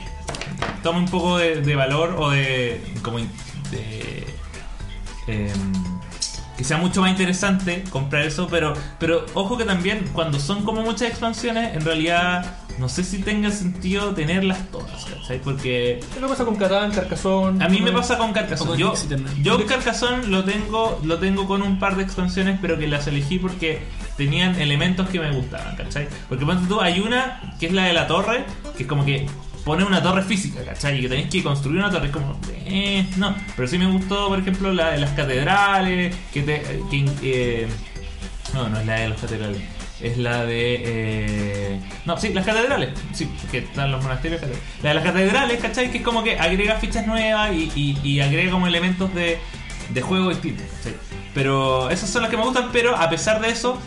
tome 0.84 1.00
un 1.00 1.08
poco 1.08 1.36
de, 1.36 1.60
de 1.60 1.74
valor 1.74 2.14
o 2.16 2.30
de. 2.30 2.80
como 3.02 3.18
de. 3.18 3.26
eh, 5.26 5.52
que 6.56 6.62
sea 6.62 6.76
mucho 6.76 7.00
más 7.00 7.10
interesante 7.10 7.82
comprar 7.90 8.24
eso, 8.24 8.46
pero, 8.48 8.74
pero 9.00 9.26
ojo 9.34 9.58
que 9.58 9.64
también 9.64 10.08
cuando 10.12 10.38
son 10.38 10.64
como 10.64 10.82
muchas 10.82 11.08
expansiones, 11.08 11.74
en 11.74 11.84
realidad 11.84 12.63
no 12.78 12.88
sé 12.88 13.04
si 13.04 13.18
tenga 13.18 13.50
sentido 13.50 14.14
tenerlas 14.14 14.70
todas, 14.70 15.04
¿cachai? 15.04 15.40
Porque 15.40 16.00
¿Qué 16.12 16.20
lo 16.20 16.28
pasa 16.28 16.44
con 16.44 16.56
Catán, 16.56 16.90
Carcassonne? 16.90 17.64
a 17.64 17.68
mí 17.68 17.80
me 17.80 17.92
pasa 17.92 18.18
con 18.18 18.32
con 18.32 18.78
Yo, 18.78 18.94
yo 19.42 19.66
Carcassonne 19.66 20.26
lo 20.26 20.44
tengo, 20.44 21.00
lo 21.04 21.18
tengo 21.18 21.46
con 21.46 21.62
un 21.62 21.78
par 21.78 21.96
de 21.96 22.02
expansiones, 22.02 22.58
pero 22.60 22.78
que 22.78 22.88
las 22.88 23.06
elegí 23.06 23.38
porque 23.38 23.82
tenían 24.16 24.60
elementos 24.60 25.08
que 25.08 25.20
me 25.20 25.30
gustaban, 25.30 25.76
¿cachai? 25.76 26.08
Porque 26.28 26.44
ponte 26.44 26.66
tú, 26.66 26.80
hay 26.80 27.00
una 27.00 27.54
que 27.60 27.66
es 27.66 27.72
la 27.72 27.84
de 27.84 27.92
la 27.92 28.06
torre, 28.06 28.44
que 28.76 28.82
es 28.84 28.88
como 28.88 29.04
que 29.04 29.26
pone 29.64 29.84
una 29.84 30.02
torre 30.02 30.22
física, 30.22 30.64
¿cachai? 30.64 30.98
Y 30.98 31.02
que 31.02 31.08
tenéis 31.08 31.28
que 31.30 31.42
construir 31.42 31.78
una 31.78 31.90
torre, 31.90 32.06
es 32.06 32.12
como, 32.12 32.38
eh, 32.66 33.06
no. 33.16 33.34
Pero 33.56 33.68
sí 33.68 33.78
me 33.78 33.86
gustó, 33.86 34.28
por 34.28 34.38
ejemplo, 34.38 34.72
la 34.72 34.90
de 34.90 34.98
las 34.98 35.10
catedrales, 35.12 36.14
que 36.32 36.42
te. 36.42 36.62
que, 36.90 37.04
eh, 37.22 37.68
no, 38.52 38.68
no 38.68 38.78
es 38.78 38.86
la 38.86 38.94
de 38.94 39.08
las 39.08 39.20
catedrales. 39.20 39.62
Es 40.00 40.18
la 40.18 40.44
de. 40.44 40.82
eh, 40.84 41.80
no, 42.04 42.16
sí, 42.18 42.32
las 42.32 42.44
catedrales. 42.44 42.90
Sí, 43.12 43.30
que 43.50 43.58
están 43.58 43.92
los 43.92 44.02
monasterios. 44.02 44.42
La 44.82 44.88
de 44.90 44.94
las 44.96 45.04
catedrales, 45.04 45.60
¿cachai? 45.60 45.90
Que 45.90 45.98
es 45.98 46.04
como 46.04 46.22
que 46.24 46.38
agrega 46.38 46.76
fichas 46.76 47.06
nuevas 47.06 47.52
y, 47.52 47.70
y- 47.74 47.98
y 48.02 48.20
agrega 48.20 48.50
como 48.50 48.66
elementos 48.66 49.14
de, 49.14 49.38
de 49.90 50.02
juego 50.02 50.30
distintos, 50.30 50.66
¿cachai? 50.78 50.94
Pero 51.32 51.90
esas 51.90 52.10
son 52.10 52.22
las 52.22 52.30
que 52.30 52.36
me 52.36 52.42
gustan, 52.44 52.70
pero 52.72 52.96
a 52.96 53.08
pesar 53.08 53.40
de 53.40 53.48
eso, 53.50 53.78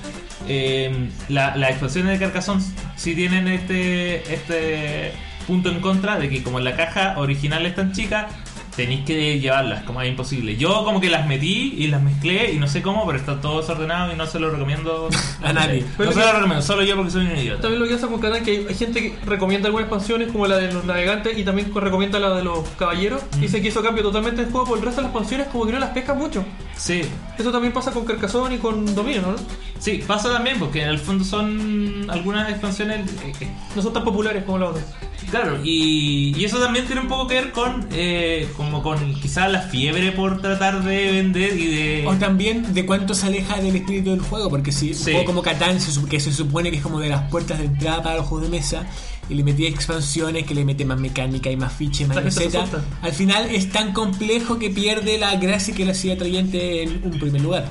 eh, 0.48 1.10
la- 1.30 1.56
las 1.58 1.72
expansiones 1.72 2.18
de 2.18 2.26
Carcassonne 2.26 2.64
sí 2.96 3.14
tienen 3.16 3.48
este, 3.50 4.34
este 4.34 5.12
punto 5.46 5.70
en 5.70 5.80
contra 5.82 6.18
de 6.18 6.30
que 6.30 6.42
como 6.44 6.60
la 6.60 6.76
caja 6.76 7.16
original 7.18 7.66
es 7.66 7.76
tan 7.76 7.92
chica, 7.94 8.28
tenéis 8.78 9.04
que 9.06 9.40
llevarlas, 9.40 9.84
como 9.84 10.02
es 10.04 10.08
imposible. 10.08 10.56
Yo 10.56 10.86
como 10.86 11.02
que 11.02 11.10
las 11.10 11.28
metí 11.28 11.74
y 11.78 11.88
las 11.88 12.02
mezclé 12.02 12.54
y 12.54 12.60
no 12.60 12.68
sé 12.68 12.84
cómo, 12.84 13.06
pero 13.08 13.18
está 13.18 13.42
todo 13.42 13.60
desordenado 13.60 14.14
y 14.14 14.16
no 14.16 14.28
se 14.28 14.40
lo 14.40 14.52
recomiendo 14.52 15.10
A 15.44 15.52
nadie. 15.52 15.84
No 15.98 16.12
se 16.12 16.20
lo 16.20 16.32
recomiendo, 16.32 16.62
solo 16.62 16.84
yo 16.84 16.96
porque 16.96 17.12
soy 17.12 17.26
un 17.26 17.38
idiota. 17.38 17.62
También 17.64 17.82
lo 17.82 17.88
que 17.88 17.96
pasa 17.96 18.08
con 18.08 18.22
Catán 18.22 18.44
que 18.46 18.68
hay 18.70 18.76
gente 18.76 19.02
que 19.02 19.26
recomienda 19.26 19.68
algunas 19.68 19.88
expansiones 19.88 20.32
como 20.32 20.46
la 20.46 20.58
de 20.58 20.72
los 20.72 20.86
navegantes 20.86 21.36
y 21.38 21.44
también 21.44 21.74
recomienda 21.74 22.20
la 22.20 22.36
de 22.36 22.44
los 22.44 22.60
caballeros. 22.78 23.24
Mm. 23.36 23.42
Dice 23.42 23.62
que 23.64 23.70
eso 23.70 23.82
cambia 23.82 24.04
totalmente 24.04 24.44
el 24.44 24.52
juego 24.52 24.68
por 24.68 24.78
el 24.78 24.86
resto 24.86 25.02
de 25.02 25.08
las 25.08 25.12
expansiones 25.12 25.48
como 25.48 25.66
que 25.66 25.72
no 25.72 25.80
las 25.80 25.90
pesca 25.90 26.14
mucho. 26.14 26.46
Sí, 26.76 27.02
Eso 27.40 27.52
también 27.52 27.74
pasa 27.74 27.92
con 27.92 28.06
Carcassonne 28.06 28.56
y 28.56 28.58
con 28.60 28.94
Dominion, 28.94 29.24
¿no? 29.24 29.36
sí, 29.80 30.04
pasa 30.06 30.32
también 30.32 30.60
porque 30.60 30.84
en 30.84 30.90
el 30.90 31.00
fondo 31.00 31.24
son 31.24 32.08
algunas 32.10 32.48
expansiones... 32.50 33.10
eh, 33.24 33.34
eh, 33.42 33.48
No 33.76 33.82
son 33.82 33.94
tan 33.94 34.04
populares 34.04 34.44
como 34.44 34.60
las 34.60 34.70
otras. 34.70 34.86
Claro, 35.30 35.60
y, 35.64 36.34
y 36.38 36.46
eso 36.46 36.58
también 36.60 36.86
tiene 36.86 37.02
un 37.02 37.08
poco 37.08 37.28
que 37.28 37.36
ver 37.36 37.52
con 37.52 37.86
eh, 37.92 38.48
como 38.56 38.82
con 38.82 39.14
quizás 39.16 39.52
la 39.52 39.62
fiebre 39.62 40.14
por 40.14 40.42
tratar 40.42 40.84
de 40.84 41.12
vender 41.12 41.58
y 41.60 41.66
de... 41.68 42.08
O 42.08 42.14
también 42.16 42.74
de 42.74 42.86
cuánto 42.86 43.14
se 43.14 43.28
aleja 43.28 43.58
del 43.58 43.76
espíritu 43.76 44.12
del 44.12 44.22
juego, 44.22 44.50
porque 44.50 44.72
si 44.72 44.94
Sí. 44.94 45.10
un 45.10 45.16
juego 45.18 45.26
como 45.26 45.42
Catán, 45.42 45.78
que 46.10 46.20
se 46.22 46.32
supone 46.32 46.72
que 46.72 46.78
es 46.78 46.84
como 46.84 47.00
de 47.00 47.10
las 47.10 47.30
puertas 47.30 47.60
de 47.60 47.66
entrada 47.66 48.02
para 48.02 48.16
los 48.18 48.26
juegos 48.28 48.50
de 48.50 48.58
mesa, 48.58 48.86
y 49.30 49.34
le 49.34 49.44
metí 49.44 49.66
expansiones 49.66 50.46
que 50.46 50.56
le 50.56 50.64
mete 50.64 50.86
más 50.86 50.98
mecánica 51.00 51.52
y 51.52 51.58
más 51.58 51.74
fiches, 51.74 52.08
más 52.08 52.18
asusta. 52.18 52.66
al 53.02 53.12
final 53.12 53.50
es 53.54 53.70
tan 53.70 53.92
complejo 53.92 54.58
que 54.58 54.70
pierde 54.70 55.18
la 55.18 55.36
gracia 55.36 55.76
que 55.76 55.84
le 55.84 55.92
hacía 55.92 56.14
atrayente 56.14 56.84
en 56.84 57.02
un 57.04 57.20
primer 57.20 57.42
lugar. 57.42 57.66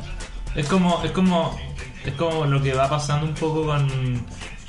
Es 0.55 0.67
como, 0.67 1.03
es 1.03 1.11
como, 1.13 1.59
es 2.05 2.13
como 2.15 2.45
lo 2.45 2.63
que 2.63 2.75
va 2.75 2.91
pasando 2.91 3.27
un 3.27 3.33
poco 3.35 3.65
con, 3.65 3.89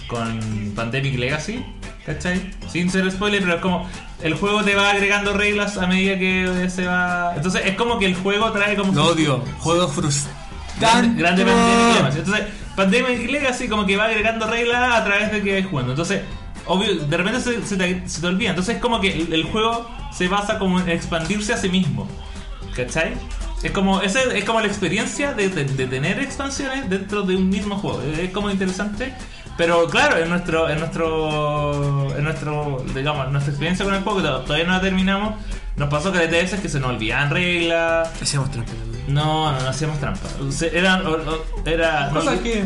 con 0.08 0.40
Pandemic 0.76 1.18
Legacy, 1.20 1.64
¿cachai? 2.08 2.52
Sin 2.72 2.90
ser 2.90 3.12
spoiler, 3.12 3.42
pero 3.42 3.56
es 3.56 3.62
como 3.62 3.88
el 4.24 4.34
juego 4.34 4.64
te 4.64 4.74
va 4.74 4.90
agregando 4.90 5.34
reglas 5.34 5.78
a 5.78 5.86
medida 5.86 6.18
que 6.18 6.68
se 6.72 6.86
va. 6.88 7.34
Entonces 7.36 7.62
es 7.66 7.76
como 7.76 8.00
que 8.00 8.08
el 8.08 8.16
juego 8.16 8.52
trae 8.52 8.76
como. 8.76 8.94
Lo 8.94 9.06
odio, 9.12 9.44
juego 9.60 9.88
frustrante. 9.88 10.36
Grande, 10.80 11.44
Pandemic 11.44 11.96
Legacy. 11.98 12.18
Entonces, 12.20 12.44
Pandemic 12.76 13.32
Legacy 13.32 13.68
como 13.68 13.86
que 13.86 13.98
va 13.98 14.06
agregando 14.06 14.48
reglas 14.48 14.96
a 14.96 15.04
través 15.04 15.32
de 15.32 15.42
que 15.44 15.54
vais 15.54 15.66
jugando. 15.68 15.92
Entonces, 15.92 16.22
obvio, 16.66 16.96
de 16.96 17.18
repente 17.18 17.40
se, 17.42 17.66
se 17.66 17.78
te, 17.78 18.08
se 18.08 18.22
te 18.22 18.28
olvida. 18.28 18.50
Entonces 18.52 18.76
es 18.76 18.82
como 18.82 19.00
que 19.02 19.12
el, 19.22 19.34
el 19.34 19.44
juego 19.46 19.90
se 20.12 20.28
basa 20.28 20.58
como 20.60 20.80
en 20.80 20.90
expandirse 20.90 21.54
a 21.54 21.58
sí 21.58 21.70
mismo. 21.70 22.08
¿Cachai? 22.76 23.14
Es 23.64 23.72
como, 23.72 24.02
ese, 24.02 24.38
es 24.38 24.44
como 24.46 24.62
la 24.62 24.68
experiencia 24.68 25.34
de, 25.34 25.50
de- 25.50 25.66
de 25.66 25.88
tener 25.88 26.20
expansiones 26.20 26.88
dentro 26.90 27.24
de 27.24 27.36
un 27.36 27.50
mismo 27.50 27.76
juego. 27.78 28.02
Es 28.04 28.30
como 28.30 28.52
interesante. 28.52 29.16
Pero 29.58 29.88
claro, 29.88 30.18
en 30.18 30.30
nuestro, 30.30 30.70
en 30.70 30.80
nuestro, 30.80 32.16
en 32.16 32.24
nuestro, 32.24 32.84
digamos, 32.94 33.32
nuestra 33.32 33.52
experiencia 33.52 33.84
con 33.86 33.96
el 33.96 34.04
juego, 34.04 34.20
que 34.22 34.28
to- 34.28 34.42
todavía 34.42 34.66
no 34.68 34.74
la 34.74 34.82
terminamos, 34.82 35.34
nos 35.76 35.90
pasó 35.90 36.12
que 36.12 36.20
de 36.20 36.28
veces 36.28 36.60
que 36.60 36.70
se 36.70 36.80
nos 36.80 36.92
olvidaban 36.92 37.30
reglas, 37.32 38.10
Hacemos 38.22 38.52
trampa 38.52 38.72
también. 38.74 39.04
no, 39.08 39.52
no, 39.52 39.60
no 39.60 39.68
hacíamos 39.70 40.00
trampa. 40.00 40.28
O 40.48 40.52
sea, 40.52 40.70
Era, 40.72 41.02
o- 41.02 41.12
o- 41.14 41.44
era, 41.68 42.12
no, 42.12 42.22
que 42.44 42.64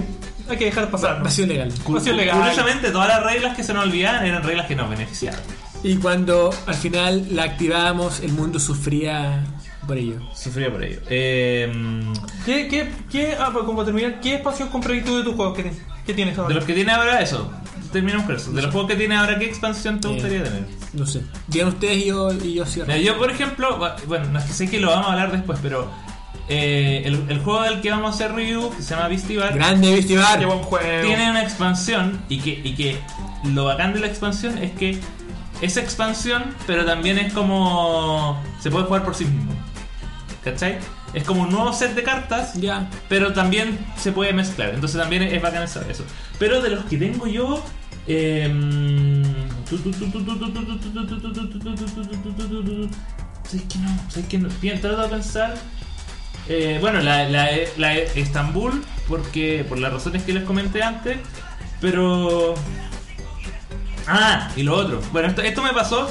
hay 0.50 0.58
que 0.58 0.66
dejar 0.66 0.90
pasar. 0.92 1.20
¿no? 1.20 1.24
Vacío 1.24 1.46
legal. 1.46 1.72
cu- 1.84 1.94
vacío 1.94 2.14
legal. 2.14 2.38
Curiosamente, 2.38 2.92
todas 2.92 3.08
las 3.08 3.24
reglas 3.24 3.56
que 3.56 3.64
se 3.64 3.74
nos 3.74 3.86
olvidaban 3.86 4.26
eran 4.26 4.44
reglas 4.44 4.68
que 4.68 4.76
nos 4.76 4.90
beneficiaban. 4.90 5.40
Y 5.84 5.96
cuando 5.96 6.54
al 6.68 6.76
final 6.76 7.26
la 7.32 7.44
activábamos, 7.44 8.20
el 8.20 8.34
mundo 8.34 8.60
sufría 8.60 9.44
por 9.88 9.98
ello. 9.98 10.16
Sufría 10.36 10.70
por 10.72 10.84
ello. 10.84 11.00
Eh, 11.10 11.72
¿Qué, 12.46 12.68
qué, 12.68 12.92
qué, 13.10 13.36
ah, 13.40 13.50
para 13.54 13.66
como 13.66 13.84
terminar, 13.86 14.20
¿qué 14.20 14.36
expansión 14.36 14.70
comprarías 14.70 15.06
tú 15.06 15.18
de 15.18 15.24
tus 15.24 15.36
juegos? 15.36 15.56
¿Qué, 15.56 15.64
tienes? 15.64 15.82
¿Qué 16.06 16.14
tienes 16.14 16.38
ahora? 16.38 16.50
de 16.50 16.56
los 16.56 16.64
que 16.66 16.74
tiene 16.74 16.92
ahora, 16.92 17.22
eso. 17.22 17.52
Terminamos 17.92 18.26
con 18.26 18.36
eso. 18.38 18.52
De 18.54 18.62
los 18.62 18.72
juegos 18.72 18.90
que 18.92 18.96
tiene 18.98 19.16
ahora, 19.18 19.38
¿qué 19.38 19.46
expansión 19.46 20.00
te 20.00 20.08
Eh, 20.08 20.14
gustaría 20.14 20.44
tener? 20.44 20.66
No 20.94 21.06
sé. 21.06 21.24
Digan 21.48 21.68
ustedes 21.70 21.98
y 21.98 22.06
yo, 22.08 22.32
y 22.34 22.54
yo 22.54 22.66
cierro. 22.66 22.88
Mira, 22.88 23.00
yo, 23.00 23.18
por 23.18 23.30
ejemplo, 23.30 23.80
bu- 23.80 24.06
bueno, 24.08 24.26
no 24.32 24.40
es 24.40 24.46
que 24.46 24.54
sé 24.54 24.70
que 24.70 24.80
lo 24.80 24.90
vamos 24.92 25.08
a 25.08 25.12
hablar 25.12 25.32
después, 25.34 25.60
pero 25.62 25.92
eh, 26.48 27.02
el, 27.06 27.26
el 27.30 27.40
juego 27.40 27.64
del 27.64 27.82
que 27.82 27.90
vamos 27.92 28.12
a 28.12 28.14
hacer 28.16 28.34
review, 28.34 28.74
que 28.76 28.82
se 28.82 28.96
llama 28.96 29.10
Beastie 29.10 29.38
Bar, 29.38 29.54
Grande 29.54 29.94
Vestibar. 29.94 30.40
Qué 30.40 30.46
buen 30.46 30.60
juego. 30.60 31.06
tiene 31.06 31.30
una 31.30 31.44
expansión 31.44 32.22
y 32.30 32.40
que, 32.40 32.62
y 32.64 32.76
que 32.76 32.98
lo 33.54 33.66
bacán 33.66 33.94
de 33.94 34.00
la 34.00 34.08
expansión 34.08 34.58
es 34.58 34.72
que 34.72 34.98
es 35.62 35.76
expansión, 35.78 36.44
pero 36.66 36.86
también 36.86 37.18
es 37.18 37.34
como 37.34 38.42
se 38.62 38.72
puede 38.72 38.86
jugar 38.86 39.04
por 39.04 39.16
sí 39.16 39.26
mismo. 39.26 39.52
¿Cachai? 40.46 40.78
Es 41.14 41.24
como 41.24 41.42
un 41.44 41.50
nuevo 41.50 41.74
set 41.74 41.94
de 41.94 42.04
cartas, 42.04 42.54
Ya. 42.56 42.90
pero 43.10 43.34
también 43.34 43.78
se 43.98 44.12
puede 44.12 44.34
mezclar. 44.34 44.70
Entonces 44.74 45.00
también 45.00 45.24
es 45.24 45.42
bacán 45.42 45.68
saber 45.68 45.92
eso. 45.92 46.06
Pero 46.40 46.62
de 46.62 46.70
los 46.70 46.86
que 46.86 46.98
tengo 46.98 47.28
yo. 47.28 47.64
em, 48.08 49.24
¿Sabes 53.44 53.64
que 53.68 53.78
no? 53.80 53.90
¿Sabes 54.10 54.28
que 54.28 54.38
no? 54.38 54.50
Trato 54.80 55.02
de 55.04 55.08
pensar. 55.10 55.56
Eh, 56.48 56.78
bueno, 56.82 57.00
la, 57.02 57.28
la, 57.30 57.50
la 57.78 57.94
Estambul, 57.96 58.84
porque 59.08 59.66
por 59.68 59.78
las 59.80 59.94
razones 59.94 60.24
que 60.24 60.34
les 60.34 60.44
comenté 60.44 60.82
antes, 60.82 61.18
pero... 61.80 62.56
Ah, 64.08 64.50
y 64.56 64.64
lo 64.64 64.76
otro. 64.76 65.00
Bueno, 65.12 65.28
esto, 65.30 65.42
esto 65.42 65.62
me 65.62 65.74
pasó 65.74 66.10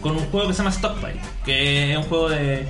con 0.00 0.12
un 0.16 0.24
juego 0.30 0.48
que 0.48 0.54
se 0.54 0.58
llama 0.58 0.72
Stockpile, 0.72 1.20
que 1.44 1.92
es 1.92 1.96
un 1.98 2.02
juego 2.04 2.28
de, 2.30 2.68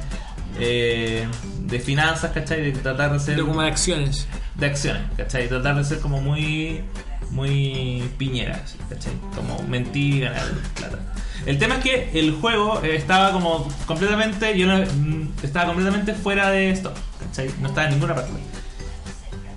eh, 0.60 1.26
de 1.60 1.80
finanzas, 1.80 2.30
¿cachai? 2.32 2.62
De 2.62 2.72
tratar 2.72 3.12
de 3.12 3.18
ser 3.20 3.36
De 3.36 3.42
como 3.42 3.60
de 3.62 3.68
acciones. 3.68 4.26
de 4.54 4.66
acciones, 4.66 5.02
¿cachai? 5.16 5.48
Tratar 5.48 5.76
de 5.76 5.84
ser 5.84 6.00
como 6.00 6.20
muy 6.20 6.82
muy 7.30 8.08
piñera, 8.18 8.62
¿cachai? 8.88 9.12
Como 9.34 9.60
mentir 9.64 10.14
y 10.14 10.20
ganar 10.20 10.44
plata. 10.76 10.98
El 11.44 11.58
tema 11.58 11.76
es 11.76 11.82
que 11.82 12.10
el 12.14 12.32
juego 12.32 12.80
eh, 12.84 12.94
estaba 12.96 13.32
como 13.32 13.68
completamente, 13.86 14.56
yo 14.56 14.66
no- 14.68 14.78
mm, 14.84 15.28
estaba 15.42 15.66
completamente 15.66 16.14
fuera 16.14 16.50
de 16.50 16.70
stock, 16.70 16.94
¿cachai? 17.20 17.50
No 17.60 17.68
estaba 17.68 17.88
en 17.88 17.94
ninguna 17.94 18.14
parte. 18.14 18.30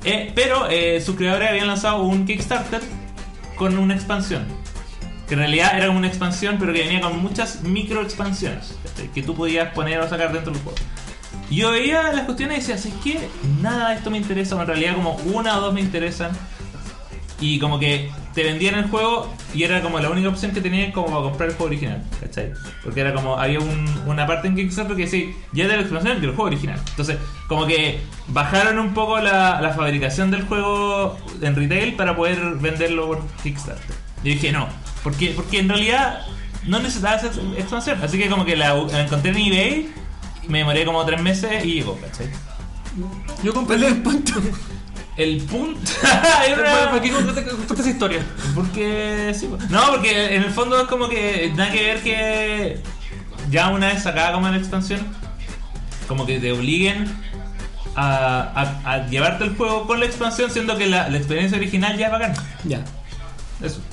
Eh, 0.04 0.32
pero 0.34 0.68
eh, 0.70 1.02
sus 1.02 1.16
creadores 1.16 1.50
habían 1.50 1.68
lanzado 1.68 2.04
un 2.04 2.26
Kickstarter 2.26 2.82
con 3.56 3.78
una 3.78 3.94
expansión. 3.96 4.46
Que 5.28 5.36
en 5.36 5.42
realidad 5.42 5.78
era 5.78 5.90
una 5.92 6.08
expansión, 6.08 6.56
pero 6.60 6.74
que 6.74 6.82
venía 6.82 7.02
con 7.02 7.22
muchas 7.22 7.62
micro 7.62 8.02
expansiones. 8.02 8.76
Que 9.14 9.24
tú 9.24 9.36
podías 9.36 9.74
poner 9.74 10.00
o 10.00 10.10
sacar 10.10 10.32
dentro 10.34 10.52
del 10.54 10.62
juego. 10.62 10.78
Yo 11.50 11.72
veía 11.72 12.12
las 12.14 12.26
cuestiones 12.26 12.58
y 12.58 12.62
decía, 12.62 12.78
¿sabes 12.78 12.98
qué? 13.04 13.28
Nada 13.62 13.90
de 13.90 13.96
esto 13.96 14.12
me 14.12 14.18
interesa, 14.18 14.56
o 14.56 14.62
en 14.62 14.68
realidad 14.68 14.96
como 14.96 15.16
una 15.34 15.58
o 15.58 15.62
dos 15.62 15.74
me 15.74 15.82
interesan. 15.82 16.32
Y 17.42 17.58
como 17.60 17.80
que 17.80 18.12
te 18.36 18.44
vendían 18.44 18.76
el 18.76 18.90
juego 18.90 19.34
y 19.56 19.64
era 19.64 19.82
como 19.82 19.98
la 20.00 20.10
única 20.10 20.28
opción 20.28 20.52
que 20.52 20.60
tenías 20.60 20.94
como 20.94 21.08
para 21.08 21.22
comprar 21.22 21.50
el 21.50 21.56
juego 21.56 21.68
original, 21.68 22.04
¿cachai? 22.20 22.52
Porque 22.84 23.00
era 23.00 23.14
como, 23.14 23.38
había 23.40 23.60
un- 23.60 23.88
una 24.06 24.28
parte 24.28 24.50
en 24.50 24.56
Kickstarter 24.58 24.96
que 24.98 25.04
decía, 25.04 25.26
ya 25.54 25.68
de 25.70 25.76
la 25.78 25.82
expansión 25.82 26.20
del 26.20 26.32
juego 26.32 26.44
original. 26.44 26.80
Entonces, 26.90 27.18
como 27.48 27.66
que 27.66 28.02
bajaron 28.28 28.78
un 28.78 28.94
poco 28.94 29.20
la, 29.20 29.62
la 29.62 29.70
fabricación 29.74 30.32
del 30.32 30.44
juego 30.44 31.18
en 31.42 31.56
retail 31.56 31.94
para 31.96 32.14
poder 32.16 32.40
venderlo 32.60 33.08
por 33.08 33.26
Kickstarter. 33.42 33.96
Y 34.22 34.32
dije, 34.32 34.52
no, 34.52 34.68
porque, 35.02 35.32
porque 35.34 35.60
en 35.60 35.70
realidad 35.70 36.20
no 36.66 36.80
necesitaba 36.80 37.16
esa 37.16 37.28
ex- 37.28 37.40
expansión. 37.58 38.00
Así 38.04 38.18
que 38.18 38.30
como 38.30 38.46
que 38.46 38.56
la, 38.56 38.74
la 38.76 39.02
encontré 39.02 39.32
en 39.32 39.38
eBay, 39.38 39.90
me 40.48 40.60
demoré 40.60 40.86
como 40.86 41.06
tres 41.06 41.22
meses 41.22 41.64
y 41.66 41.74
llegó, 41.76 41.98
¿cachai? 42.00 42.28
Yo 43.44 43.54
compré 43.54 43.78
¿Cuál 43.78 43.84
es 43.84 43.92
el 43.98 44.02
punto? 44.02 44.34
El 45.16 45.38
punto... 45.44 45.80
¿Para 46.02 46.46
Era- 46.46 46.90
para 46.90 47.02
qué 47.02 47.12
contaste 47.12 47.82
esa 47.82 47.90
historia? 47.90 48.22
Porque 48.56 49.34
sí, 49.38 49.48
pues. 49.50 49.70
no, 49.70 49.82
porque 49.92 50.36
en 50.36 50.44
el 50.44 50.52
fondo 50.52 50.82
es 50.82 50.88
como 50.88 51.08
que 51.10 51.52
nada 51.56 51.72
que 51.72 51.84
ver 51.84 52.02
que 52.02 52.80
ya 53.50 53.70
una 53.70 53.88
vez 53.88 54.02
sacada 54.04 54.32
como 54.34 54.48
la 54.50 54.58
expansión, 54.58 55.02
como 56.08 56.26
que 56.26 56.40
te 56.40 56.52
obliguen 56.52 57.06
a, 57.96 58.42
a- 58.86 58.92
a 58.94 59.08
llevarte 59.08 59.44
el 59.44 59.56
juego 59.56 59.86
con 59.88 60.00
la 60.00 60.06
expansión, 60.06 60.50
siendo 60.52 60.78
que 60.78 60.88
la, 60.88 61.10
la 61.10 61.18
experiencia 61.18 61.58
original 61.58 61.98
ya 61.98 62.06
es 62.08 62.12
bacán. 62.12 62.34
Ya. 62.64 62.84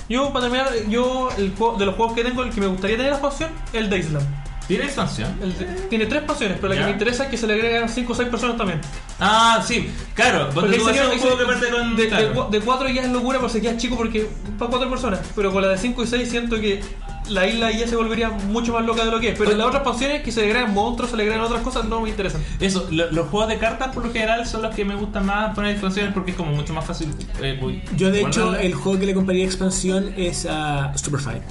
Yo, 0.09 0.33
para 0.33 0.49
terminar, 0.49 0.69
yo, 0.89 1.29
el 1.37 1.55
de 1.55 1.87
los 1.87 1.95
juegos 1.97 2.15
que 2.15 2.23
tengo, 2.23 2.43
el 2.43 2.51
que 2.51 2.61
me 2.61 2.69
gustaría 2.69 2.97
tener 2.97 3.13
la 3.13 3.19
expansión, 3.19 3.51
el 3.73 3.91
de. 3.91 4.21
¿Tiene 4.69 4.85
expansión? 4.85 5.39
El 5.43 5.57
de- 5.57 5.65
tiene 5.89 6.07
tres 6.07 6.19
expansiones, 6.23 6.59
pero 6.61 6.69
la 6.71 6.75
Ya. 6.75 6.81
que 6.81 6.87
me 6.87 6.93
interesa 6.95 7.25
es 7.25 7.31
que 7.31 7.37
se 7.37 7.47
le 7.47 7.55
agregan 7.55 7.89
5 7.89 8.13
o 8.13 8.17
6 8.17 8.29
personas 8.29 8.57
también. 8.57 8.81
Ah, 9.21 9.63
sí, 9.67 9.89
claro. 10.15 10.51
Porque 10.53 10.77
tú 10.77 10.85
un 10.87 10.93
juego 11.19 11.39
que 11.39 11.45
parte 11.45 11.69
con. 11.71 11.97
de, 11.97 12.09
claro. 12.09 12.29
de, 12.29 12.35
cua- 12.35 12.51
de 12.51 12.61
cuatro 12.61 12.89
ya 12.89 13.03
es 13.03 13.09
locura, 13.11 13.39
pero 13.39 13.49
se 13.49 13.61
queda 13.61 13.77
chico 13.77 13.97
porque 13.97 14.29
para 14.59 14.69
cuatro 14.71 14.91
personas. 14.91 15.21
Pero 15.37 15.53
con 15.53 15.63
la 15.63 15.69
de 15.69 15.79
5 15.79 16.03
y 16.03 16.07
6 16.07 16.29
siento 16.29 16.57
que 16.61 16.81
la 17.29 17.47
isla 17.47 17.71
ya 17.73 17.89
se 17.89 17.97
volvería 17.97 18.31
mucho 18.31 18.73
más 18.73 18.85
loca 18.85 19.05
de 19.05 19.11
lo 19.11 19.19
que 19.21 19.31
es. 19.31 19.39
Pero 19.39 19.53
las 19.53 19.67
otras 19.67 19.83
expansiones 19.83 20.23
que 20.23 20.31
se 20.33 20.41
le 20.43 20.47
agregan 20.49 20.75
monstruos, 20.75 21.11
se 21.11 21.17
le 21.17 21.23
agregan 21.25 21.45
otras 21.45 21.63
cosas, 21.63 21.85
no 21.85 22.01
me 22.01 22.09
interesan. 22.11 22.43
Eso, 22.61 22.87
lo- 22.91 23.11
los 23.11 23.29
juegos 23.29 23.49
de 23.49 23.59
cartas 23.59 23.93
por 23.95 24.05
lo 24.05 24.13
general 24.13 24.47
son 24.47 24.63
los 24.63 24.75
que 24.75 24.85
me 24.85 24.95
gustan 24.97 25.27
más 25.27 25.55
poner 25.55 25.73
expansiones 25.73 26.13
porque 26.13 26.33
es 26.33 26.37
como 26.37 26.53
mucho 26.53 26.73
más 26.73 26.85
fácil. 26.85 27.09
eh, 27.41 27.83
Yo 27.97 28.11
de 28.11 28.21
hecho 28.23 28.55
el 28.57 28.75
juego 28.75 28.99
que 28.99 29.07
le 29.07 29.15
compraría 29.15 29.45
expansión 29.45 30.13
es 30.17 30.47
a 30.49 30.93
Super 30.97 31.21
Fight. 31.21 31.43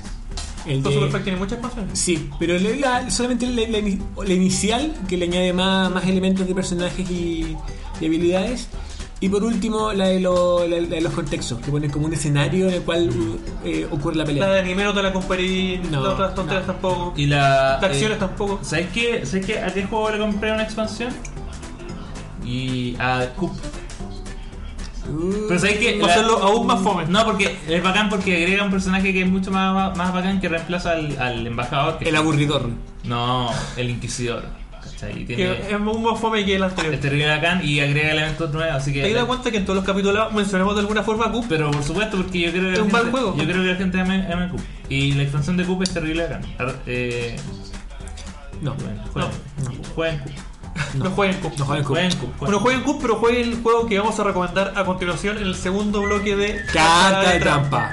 El 0.65 0.81
Todo 0.81 1.07
de- 1.07 1.19
tiene 1.19 1.37
muchas 1.37 1.59
expansiones. 1.59 1.97
Sí, 1.99 2.29
pero 2.39 2.57
la- 2.57 3.01
la- 3.03 3.09
solamente 3.11 3.45
la, 3.47 3.67
la 3.69 3.77
ini- 3.79 3.99
la 4.25 4.33
inicial 4.33 4.93
que 5.07 5.15
le 5.17 5.25
añade 5.25 5.53
más, 5.53 5.91
más 5.91 6.05
elementos 6.05 6.47
de 6.47 6.55
personajes 6.55 7.09
y, 7.09 7.55
y 8.01 8.05
habilidades. 8.05 8.67
Y 9.21 9.29
por 9.29 9.43
último 9.43 9.93
la 9.93 10.07
de, 10.07 10.19
lo- 10.19 10.67
la- 10.67 10.81
la 10.81 10.87
de 10.87 11.01
los 11.01 11.13
contextos, 11.13 11.59
que 11.59 11.71
ponen 11.71 11.89
como 11.89 12.07
un 12.07 12.13
escenario 12.13 12.67
en 12.67 12.73
el 12.75 12.81
cual 12.81 13.09
eh, 13.63 13.87
ocurre 13.89 14.15
la 14.17 14.23
La 14.23 14.27
pelea. 14.27 14.47
de 14.49 14.59
anime 14.59 14.83
no 14.83 14.93
te 14.93 15.01
la 15.03 15.13
compré, 15.13 15.77
No, 15.89 16.03
las 16.03 16.13
otras 16.13 16.35
tonterías 16.35 16.67
no. 16.67 16.73
tampoco. 16.73 17.13
Y 17.15 17.27
la. 17.27 17.77
de 17.79 17.85
acciones 17.85 18.17
eh, 18.17 18.19
tampoco. 18.19 18.59
¿Sabes 18.61 18.87
qué? 18.93 19.25
¿Sabes 19.25 19.45
qué? 19.45 19.59
¿A 19.59 19.73
qué 19.73 19.83
juego 19.85 20.09
le 20.11 20.17
compré 20.19 20.51
una 20.51 20.63
expansión? 20.63 21.13
Y 22.43 22.95
a 22.99 23.27
Coop. 23.35 23.51
Pero 25.47 25.59
a 25.59 26.07
La- 26.07 26.13
hacerlo 26.13 26.37
aún 26.43 26.67
más 26.67 26.81
fome. 26.81 27.05
No, 27.07 27.23
porque 27.25 27.55
es 27.67 27.83
bacán 27.83 28.09
porque 28.09 28.35
agrega 28.43 28.63
un 28.63 28.71
personaje 28.71 29.13
que 29.13 29.21
es 29.21 29.27
mucho 29.27 29.51
más, 29.51 29.95
más 29.97 30.13
bacán 30.13 30.39
que 30.41 30.49
reemplaza 30.49 30.91
al, 30.91 31.17
al 31.19 31.45
embajador. 31.47 31.97
Que 31.99 32.09
el 32.09 32.15
aburridor. 32.15 32.69
No, 33.03 33.49
el 33.77 33.89
inquisidor. 33.89 34.43
Que 35.27 35.51
es 35.67 35.73
aún 35.73 36.03
más 36.03 36.19
fome 36.19 36.45
que 36.45 36.55
el 36.55 36.63
anterior. 36.63 36.93
es 36.93 36.99
terrible 37.01 37.27
bacán 37.27 37.63
y 37.63 37.79
agrega 37.79 38.11
elementos 38.11 38.51
nuevos. 38.51 38.75
Así 38.75 38.93
que. 38.93 39.01
¿Te 39.03 39.13
das 39.13 39.25
cuenta 39.25 39.51
que 39.51 39.57
en 39.57 39.65
todos 39.65 39.75
los 39.77 39.85
capítulos 39.85 40.31
mencionamos 40.33 40.73
de 40.75 40.81
alguna 40.81 41.03
forma 41.03 41.25
a 41.25 41.31
Coop? 41.31 41.45
Pero 41.49 41.69
por 41.69 41.83
supuesto, 41.83 42.17
porque 42.17 42.39
yo 42.41 42.51
creo 42.51 42.63
que 42.69 42.73
Es 42.73 42.79
un 42.79 42.91
mal 42.91 43.11
juego. 43.11 43.35
Yo 43.37 43.43
creo 43.43 43.57
que 43.61 43.69
la 43.71 43.75
gente 43.75 43.99
ama, 43.99 44.25
ama 44.31 44.49
Coop. 44.49 44.61
Y 44.89 45.11
la 45.13 45.23
expansión 45.23 45.57
de 45.57 45.65
Coop 45.65 45.83
es 45.83 45.89
terrible 45.93 46.23
bacán. 46.23 46.41
Eh, 46.87 47.35
No, 48.61 48.73
bueno, 48.75 49.03
jueguen, 49.13 49.31
jueguen 49.95 50.19
Coop. 50.19 50.33
No, 50.95 51.09
jueguen 51.11 51.39
Coop. 51.39 51.57
no 51.57 51.65
jueguen 51.65 51.83
con 51.85 51.93
Jueguen 51.95 52.17
Coop. 52.17 52.37
Bueno, 52.39 52.59
jueguen 52.59 52.83
Coop, 52.83 53.01
pero 53.01 53.15
jueguen 53.15 53.49
el 53.49 53.61
juego 53.61 53.85
que 53.87 53.97
vamos 53.99 54.19
a 54.19 54.23
recomendar 54.23 54.73
a 54.75 54.83
continuación 54.85 55.37
en 55.37 55.43
el 55.43 55.55
segundo 55.55 56.01
bloque 56.01 56.35
de 56.35 56.65
Carta 56.71 57.31
de 57.31 57.39
trampa. 57.39 57.91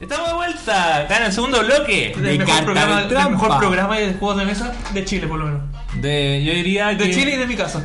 Estamos 0.00 0.28
de 0.28 0.34
vuelta 0.34 0.96
acá 0.98 1.16
en 1.18 1.22
el 1.24 1.32
segundo 1.32 1.60
bloque. 1.64 2.12
El 2.12 2.22
De 2.22 2.30
mejor, 2.38 2.46
carta 2.46 2.64
programa, 2.64 3.02
de 3.02 3.16
el 3.18 3.30
mejor 3.30 3.58
programa 3.58 3.96
de 3.98 4.12
juegos 4.14 4.36
de 4.38 4.44
mesa 4.44 4.74
de 4.92 5.04
Chile, 5.04 5.26
por 5.26 5.38
lo 5.38 5.46
menos. 5.46 5.62
De, 6.00 6.44
yo 6.44 6.52
diría 6.52 6.96
que. 6.96 7.04
De 7.04 7.10
Chile 7.14 7.34
y 7.34 7.36
de 7.38 7.46
mi 7.46 7.56
casa. 7.56 7.84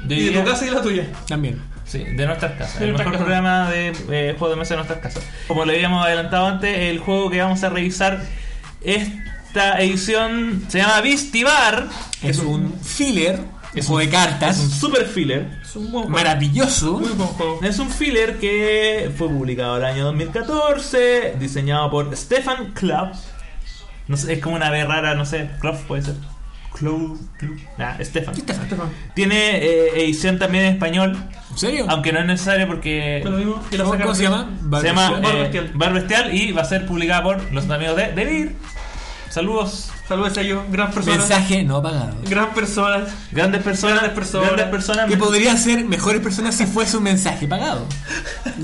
yo 0.00 0.04
Y 0.06 0.08
de 0.08 0.14
diría- 0.24 0.44
tu 0.44 0.50
casa 0.50 0.64
y 0.64 0.68
de 0.70 0.74
la 0.74 0.82
tuya. 0.82 1.06
También. 1.28 1.62
Sí, 1.86 1.98
de 2.02 2.26
nuestras 2.26 2.52
casas. 2.58 2.80
De 2.80 2.86
el 2.86 2.92
mejor 2.94 3.16
programa 3.16 3.70
de 3.70 3.92
eh, 4.10 4.34
juego 4.38 4.50
de 4.50 4.56
mesa 4.56 4.74
de 4.74 4.76
nuestras 4.78 4.98
casas. 5.00 5.24
Como 5.46 5.64
le 5.64 5.74
habíamos 5.74 6.04
adelantado 6.04 6.46
antes, 6.46 6.76
el 6.76 6.98
juego 6.98 7.30
que 7.30 7.40
vamos 7.40 7.62
a 7.62 7.68
revisar 7.68 8.22
esta 8.82 9.80
edición 9.80 10.64
se 10.68 10.78
llama 10.78 11.00
Vistibar. 11.00 11.86
Es 12.22 12.38
un 12.38 12.74
filler, 12.82 13.40
Es 13.74 13.84
es 13.84 13.88
un 13.88 13.94
juego 13.94 13.98
de 13.98 14.04
Es 14.04 14.10
un 14.10 14.10
cartas, 14.10 14.56
super 14.56 15.06
filler. 15.06 15.58
Es 15.62 15.76
un 15.76 15.92
buen 15.92 16.04
juego. 16.04 16.08
maravilloso. 16.08 16.98
Muy 16.98 17.08
buen 17.10 17.28
juego. 17.28 17.60
Es 17.62 17.78
un 17.78 17.90
filler 17.90 18.38
que 18.38 19.10
fue 19.16 19.28
publicado 19.28 19.76
el 19.76 19.84
año 19.84 20.04
2014, 20.06 21.36
diseñado 21.38 21.90
por 21.90 22.14
Stefan 22.16 22.72
Club. 22.72 23.10
No 24.08 24.16
sé, 24.16 24.34
es 24.34 24.40
como 24.40 24.56
una 24.56 24.70
B 24.70 24.84
rara, 24.84 25.14
no 25.14 25.24
sé, 25.24 25.50
Club 25.60 25.76
puede 25.86 26.02
ser. 26.02 26.14
Club, 26.76 27.18
Club. 27.38 27.58
Nah, 27.78 27.98
Stefan. 28.00 28.34
Estefan. 28.36 28.90
Tiene 29.14 29.56
eh, 29.64 30.04
edición 30.04 30.38
también 30.38 30.64
en 30.64 30.74
español, 30.74 31.16
¿En 31.50 31.58
serio? 31.58 31.86
aunque 31.88 32.12
no 32.12 32.18
es 32.20 32.26
necesario 32.26 32.66
porque 32.66 33.22
lo 33.24 33.30
mismo. 33.30 33.62
La 33.70 33.84
¿Cómo, 33.84 34.14
se 34.14 34.24
llama? 34.24 34.50
se 34.80 34.86
llama 34.86 35.20
Bar 35.20 35.36
eh, 35.36 35.40
Bestial. 35.42 35.70
Bar 35.74 35.94
Bestial 35.94 36.34
y 36.34 36.52
va 36.52 36.62
a 36.62 36.66
ser 36.66 36.86
publicada 36.86 37.22
por 37.22 37.52
los 37.52 37.68
amigos 37.70 37.96
de 37.96 38.12
Devir. 38.12 38.56
Saludos, 39.30 39.90
Saludos 40.08 40.38
a 40.38 40.40
ellos. 40.40 40.62
Gran 40.70 40.92
persona. 40.92 41.16
Mensaje 41.16 41.64
no 41.64 41.82
pagado. 41.82 42.14
Gran 42.28 42.54
persona. 42.54 43.04
grandes 43.32 43.62
personas, 43.62 43.96
Grandes 43.96 44.14
personas. 44.14 44.46
grandes 44.46 44.66
personas. 44.68 45.06
Que 45.08 45.16
podría 45.16 45.56
ser 45.56 45.84
mejores 45.84 46.20
personas 46.20 46.54
si 46.54 46.64
fuese 46.66 46.96
un 46.96 47.02
mensaje 47.02 47.48
pagado. 47.48 47.86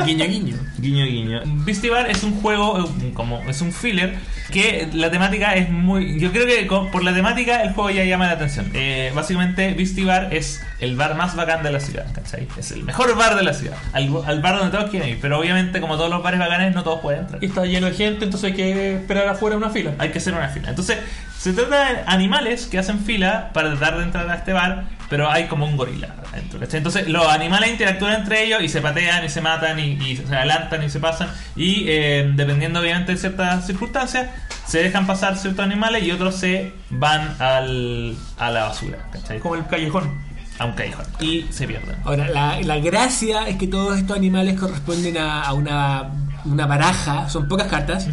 Guiño, 0.06 0.24
guiño. 0.26 0.56
Guiño 0.78 1.04
guiño. 1.04 1.40
Beastie 1.64 1.90
Bar 1.90 2.08
es 2.08 2.22
un 2.22 2.40
juego, 2.40 2.78
eh, 3.02 3.10
como 3.12 3.40
es 3.48 3.60
un 3.60 3.72
filler, 3.72 4.14
que 4.52 4.88
la 4.92 5.10
temática 5.10 5.54
es 5.56 5.68
muy... 5.68 6.20
Yo 6.20 6.30
creo 6.30 6.46
que 6.46 6.64
por 6.92 7.02
la 7.02 7.12
temática 7.12 7.62
el 7.62 7.72
juego 7.72 7.90
ya 7.90 8.04
llama 8.04 8.26
la 8.26 8.32
atención. 8.32 8.70
Eh, 8.74 9.10
básicamente 9.14 9.74
Beastie 9.74 10.04
Bar 10.04 10.32
es 10.32 10.62
el 10.78 10.94
bar 10.96 11.16
más 11.16 11.34
bacán 11.34 11.64
de 11.64 11.72
la 11.72 11.80
ciudad, 11.80 12.06
¿cachai? 12.14 12.46
Es 12.56 12.70
el 12.70 12.84
mejor 12.84 13.16
bar 13.16 13.34
de 13.34 13.42
la 13.42 13.52
ciudad. 13.52 13.76
Al, 13.92 14.10
al 14.26 14.40
bar 14.42 14.58
donde 14.58 14.76
todos 14.76 14.90
quieren 14.90 15.08
ir. 15.08 15.18
Pero 15.20 15.40
obviamente 15.40 15.80
como 15.80 15.96
todos 15.96 16.10
los 16.10 16.22
bares 16.22 16.38
bacanes 16.38 16.72
no 16.72 16.84
todos 16.84 17.00
pueden 17.00 17.20
entrar. 17.22 17.42
Y 17.42 17.46
está 17.46 17.64
lleno 17.64 17.88
de 17.88 17.94
gente, 17.94 18.24
entonces 18.24 18.50
hay 18.50 18.56
que 18.56 18.94
esperar 18.96 19.26
afuera 19.28 19.56
una 19.56 19.70
fila. 19.70 19.94
Hay 19.98 20.10
que 20.10 20.18
hacer 20.18 20.34
una 20.34 20.48
fila. 20.48 20.70
Entonces, 20.70 20.98
se 21.42 21.52
trata 21.52 21.92
de 21.92 22.02
animales 22.06 22.66
que 22.66 22.78
hacen 22.78 23.00
fila 23.00 23.50
para 23.52 23.70
tratar 23.70 23.98
de 23.98 24.04
entrar 24.04 24.30
a 24.30 24.36
este 24.36 24.52
bar, 24.52 24.84
pero 25.10 25.28
hay 25.28 25.48
como 25.48 25.66
un 25.66 25.76
gorila 25.76 26.14
adentro. 26.30 26.60
¿cachai? 26.60 26.78
Entonces, 26.78 27.08
los 27.08 27.26
animales 27.26 27.68
interactúan 27.72 28.20
entre 28.20 28.44
ellos 28.44 28.62
y 28.62 28.68
se 28.68 28.80
patean 28.80 29.24
y 29.24 29.28
se 29.28 29.40
matan 29.40 29.76
y, 29.80 29.94
y 29.94 30.16
se 30.18 30.36
adelantan 30.36 30.84
y 30.84 30.88
se 30.88 31.00
pasan. 31.00 31.30
Y 31.56 31.86
eh, 31.88 32.30
dependiendo, 32.36 32.78
obviamente, 32.78 33.10
de 33.10 33.18
ciertas 33.18 33.66
circunstancias, 33.66 34.30
se 34.68 34.84
dejan 34.84 35.04
pasar 35.04 35.36
ciertos 35.36 35.64
animales 35.64 36.04
y 36.04 36.12
otros 36.12 36.36
se 36.36 36.74
van 36.90 37.34
al, 37.40 38.14
a 38.38 38.50
la 38.52 38.62
basura, 38.68 38.98
¿cachai? 39.10 39.40
Como 39.40 39.56
el 39.56 39.66
callejón. 39.66 40.22
A 40.60 40.66
un 40.66 40.74
callejón. 40.74 41.06
Y 41.18 41.46
se 41.50 41.66
pierden. 41.66 41.96
Ahora, 42.04 42.28
la, 42.28 42.60
la 42.60 42.78
gracia 42.78 43.48
es 43.48 43.56
que 43.56 43.66
todos 43.66 43.98
estos 43.98 44.16
animales 44.16 44.60
corresponden 44.60 45.18
a, 45.18 45.42
a 45.42 45.54
una, 45.54 46.08
una 46.44 46.66
baraja, 46.66 47.28
son 47.28 47.48
pocas 47.48 47.68
cartas. 47.68 48.08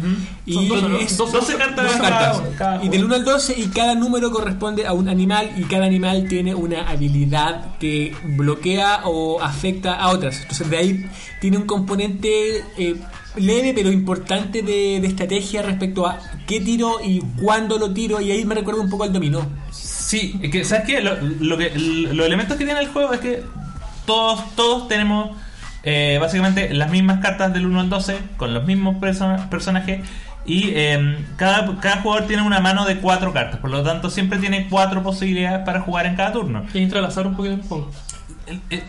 Y 0.46 0.54
Son 0.54 0.68
doce, 0.68 0.88
¿no? 0.88 0.96
es- 0.98 1.18
Doce- 1.18 1.32
12 1.32 1.56
cartas, 1.56 1.84
12 1.86 1.98
cada 1.98 2.10
cartas. 2.32 2.42
cada 2.58 2.84
Y 2.84 2.88
del 2.88 3.04
1 3.04 3.14
al 3.14 3.24
12 3.24 3.58
y 3.58 3.66
cada 3.68 3.94
número 3.94 4.30
corresponde 4.30 4.86
a 4.86 4.92
un 4.92 5.08
animal 5.08 5.50
y 5.56 5.62
cada 5.64 5.86
animal 5.86 6.26
tiene 6.28 6.54
una 6.54 6.88
habilidad 6.88 7.76
que 7.78 8.14
bloquea 8.36 9.02
o 9.04 9.40
afecta 9.42 9.94
a 9.94 10.10
otras. 10.10 10.40
Entonces 10.42 10.70
de 10.70 10.76
ahí 10.76 11.06
tiene 11.40 11.56
un 11.58 11.66
componente 11.66 12.64
eh, 12.78 12.96
leve 13.36 13.72
pero 13.74 13.90
importante 13.92 14.62
de, 14.62 14.98
de 15.00 15.06
estrategia 15.06 15.62
respecto 15.62 16.06
a 16.06 16.18
qué 16.46 16.60
tiro 16.60 16.98
y 17.04 17.20
cuándo 17.40 17.78
lo 17.78 17.92
tiro 17.92 18.20
y 18.20 18.30
ahí 18.30 18.44
me 18.44 18.54
recuerda 18.54 18.80
un 18.80 18.90
poco 18.90 19.04
al 19.04 19.12
dominó. 19.12 19.46
Sí, 19.70 20.38
es 20.42 20.50
que, 20.50 20.64
¿sabes 20.64 20.84
qué? 20.86 21.00
Lo, 21.00 21.14
lo 21.20 21.56
que, 21.56 21.70
los 21.76 22.26
elementos 22.26 22.56
que 22.56 22.64
tiene 22.64 22.80
el 22.80 22.88
juego 22.88 23.12
es 23.12 23.20
que 23.20 23.42
todos, 24.06 24.40
todos 24.56 24.88
tenemos 24.88 25.30
eh, 25.82 26.18
básicamente 26.20 26.72
las 26.74 26.90
mismas 26.90 27.20
cartas 27.20 27.52
del 27.52 27.66
1 27.66 27.80
al 27.80 27.88
12 27.90 28.16
con 28.36 28.52
los 28.54 28.64
mismos 28.64 28.96
perso- 28.96 29.48
personajes 29.48 30.00
y 30.46 30.70
eh, 30.74 31.18
cada, 31.36 31.78
cada 31.80 31.96
jugador 32.02 32.26
tiene 32.26 32.42
una 32.42 32.60
mano 32.60 32.84
de 32.86 32.96
cuatro 32.96 33.32
cartas, 33.32 33.60
por 33.60 33.70
lo 33.70 33.82
tanto 33.82 34.10
siempre 34.10 34.38
tiene 34.38 34.66
cuatro 34.68 35.02
posibilidades 35.02 35.64
para 35.64 35.80
jugar 35.80 36.06
en 36.06 36.16
cada 36.16 36.32
turno. 36.32 36.64
Y 36.72 36.78
entra 36.78 36.98
al 36.98 37.04
azar 37.06 37.26
un 37.26 37.36
poquito 37.36 37.54
el 37.56 37.62
juego. 37.62 37.90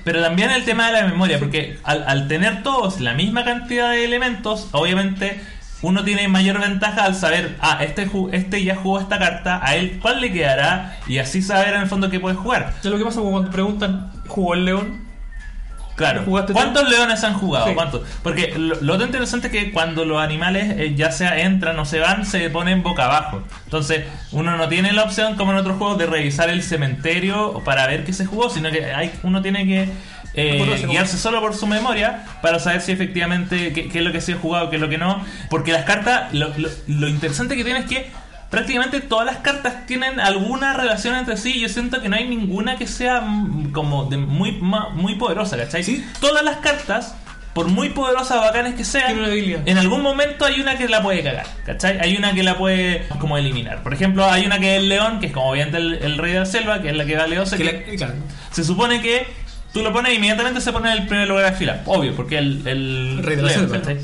Pero 0.04 0.22
también 0.24 0.50
el 0.50 0.64
tema 0.64 0.88
de 0.88 1.02
la 1.02 1.08
memoria, 1.08 1.38
porque 1.38 1.78
al, 1.84 2.04
al 2.08 2.28
tener 2.28 2.64
todos 2.64 3.00
la 3.00 3.14
misma 3.14 3.44
cantidad 3.44 3.92
de 3.92 4.06
elementos, 4.06 4.70
obviamente 4.72 5.40
uno 5.84 6.04
tiene 6.04 6.28
mayor 6.28 6.60
ventaja 6.60 7.04
al 7.06 7.16
saber, 7.16 7.58
ah, 7.62 7.80
este, 7.84 8.10
este 8.32 8.64
ya 8.64 8.76
jugó 8.76 9.00
esta 9.00 9.20
carta, 9.20 9.60
a 9.64 9.76
él 9.76 10.00
cuál 10.02 10.22
le 10.22 10.32
quedará, 10.32 10.98
y 11.08 11.18
así 11.20 11.42
saber 11.42 11.76
en 11.76 11.82
el 11.82 11.88
fondo 11.88 12.10
qué 12.10 12.20
puede 12.20 12.36
jugar. 12.36 12.74
Ya 12.84 12.90
lo 12.90 12.98
que 12.98 13.04
pasa 13.04 13.20
cuando 13.22 13.46
te 13.46 13.52
preguntan, 13.52 14.10
¿jugó 14.28 14.54
el 14.56 14.66
león? 14.66 15.11
Claro. 16.06 16.24
¿cuántos 16.54 16.90
leones 16.90 17.24
han 17.24 17.34
jugado? 17.34 17.68
Sí. 17.68 17.74
¿Cuántos? 17.74 18.02
Porque 18.24 18.54
lo, 18.58 18.76
lo 18.82 18.94
otro 18.94 19.06
interesante 19.06 19.48
es 19.48 19.54
que 19.54 19.72
cuando 19.72 20.06
los 20.06 20.22
animales 20.22 20.76
eh, 20.78 20.94
ya 20.96 21.12
sea 21.12 21.40
entran 21.40 21.78
o 21.80 21.86
se 21.86 22.00
van, 22.00 22.26
se 22.26 22.50
ponen 22.50 22.84
boca 22.84 23.06
abajo. 23.06 23.44
Entonces, 23.66 24.06
uno 24.32 24.58
no 24.58 24.68
tiene 24.68 24.94
la 24.94 25.04
opción, 25.04 25.36
como 25.36 25.52
en 25.52 25.58
otros 25.58 25.78
juegos, 25.78 25.98
de 25.98 26.06
revisar 26.06 26.50
el 26.50 26.64
cementerio 26.64 27.62
para 27.66 27.88
ver 27.88 28.04
qué 28.04 28.14
se 28.14 28.26
jugó, 28.26 28.50
sino 28.50 28.72
que 28.72 28.86
hay, 28.94 29.12
uno 29.24 29.42
tiene 29.42 29.66
que 29.66 29.90
eh, 30.34 30.58
guiarse 30.88 31.18
solo 31.18 31.42
por 31.42 31.54
su 31.54 31.68
memoria 31.68 32.24
para 32.42 32.58
saber 32.60 32.82
si 32.82 32.92
efectivamente 32.94 33.74
qué, 33.74 33.90
qué 33.90 34.00
es 34.00 34.04
lo 34.06 34.12
que 34.14 34.22
se 34.22 34.34
ha 34.34 34.38
jugado, 34.38 34.70
qué 34.70 34.78
es 34.78 34.82
lo 34.82 34.88
que 34.90 34.98
no. 34.98 35.24
Porque 35.50 35.72
las 35.74 35.84
cartas, 35.84 36.34
lo, 36.34 36.50
lo- 36.58 36.70
lo 36.88 37.08
interesante 37.10 37.56
que 37.58 37.64
tiene 37.64 37.80
es 37.80 37.86
que 37.86 38.10
prácticamente 38.52 39.00
todas 39.02 39.26
las 39.26 39.38
cartas 39.38 39.88
tienen 39.88 40.20
alguna 40.20 40.74
relación 40.74 41.16
entre 41.16 41.38
sí. 41.38 41.60
Yo 41.60 41.68
siento 41.70 42.00
que 42.02 42.10
no 42.10 42.16
hay 42.18 42.28
ninguna 42.28 42.76
que 42.78 42.86
sea 42.86 43.24
como 43.74 44.06
de 44.06 44.18
muy, 44.18 44.52
muy 44.94 45.16
poderosa, 45.16 45.58
¿cachai? 45.58 45.84
Sí. 45.84 46.06
Todas 46.20 46.44
las 46.44 46.58
cartas 46.58 47.16
por 47.54 47.68
muy 47.68 47.90
poderosas 47.90 48.40
bacanes 48.40 48.76
que 48.76 48.86
sean, 48.86 49.18
en 49.66 49.78
algún 49.78 50.02
momento 50.02 50.46
hay 50.46 50.62
una 50.62 50.78
que 50.78 50.88
la 50.88 51.02
puede 51.02 51.22
cagar, 51.22 51.46
¿cachai? 51.66 52.00
Hay 52.00 52.16
una 52.16 52.34
que 52.34 52.44
la 52.44 52.58
puede 52.58 53.08
como 53.20 53.38
eliminar. 53.38 53.84
Por 53.84 53.94
ejemplo, 53.94 54.30
hay 54.30 54.46
una 54.46 54.60
que 54.60 54.76
es 54.76 54.82
el 54.84 54.88
león, 54.88 55.20
que 55.20 55.26
es 55.26 55.32
como 55.34 55.50
obviamente 55.52 55.78
el, 55.78 55.94
el 55.96 56.18
rey 56.18 56.32
de 56.34 56.40
la 56.40 56.46
selva, 56.46 56.82
que 56.82 56.90
es 56.92 56.96
la 56.96 57.04
que 57.06 57.18
valeosa, 57.18 57.58
Que 57.58 57.84
que 57.84 57.98
la- 57.98 58.14
se 58.52 58.64
supone 58.64 59.02
que 59.02 59.28
tú 59.74 59.82
lo 59.82 59.92
pones 59.92 60.12
e 60.14 60.16
inmediatamente 60.16 60.62
se 60.62 60.72
pone 60.72 60.92
en 60.94 61.02
el 61.02 61.08
primer 61.08 61.28
lugar 61.28 61.44
de 61.46 61.52
la 61.52 61.58
fila. 61.58 61.82
Obvio, 61.88 62.16
porque 62.16 62.38
el, 62.38 62.66
el, 62.66 63.18
El 63.18 63.24
rey 63.24 63.36
de 63.36 63.42
la 63.42 63.48
león, 63.50 63.62
selva. 63.70 63.78
¿cachai? 63.80 63.98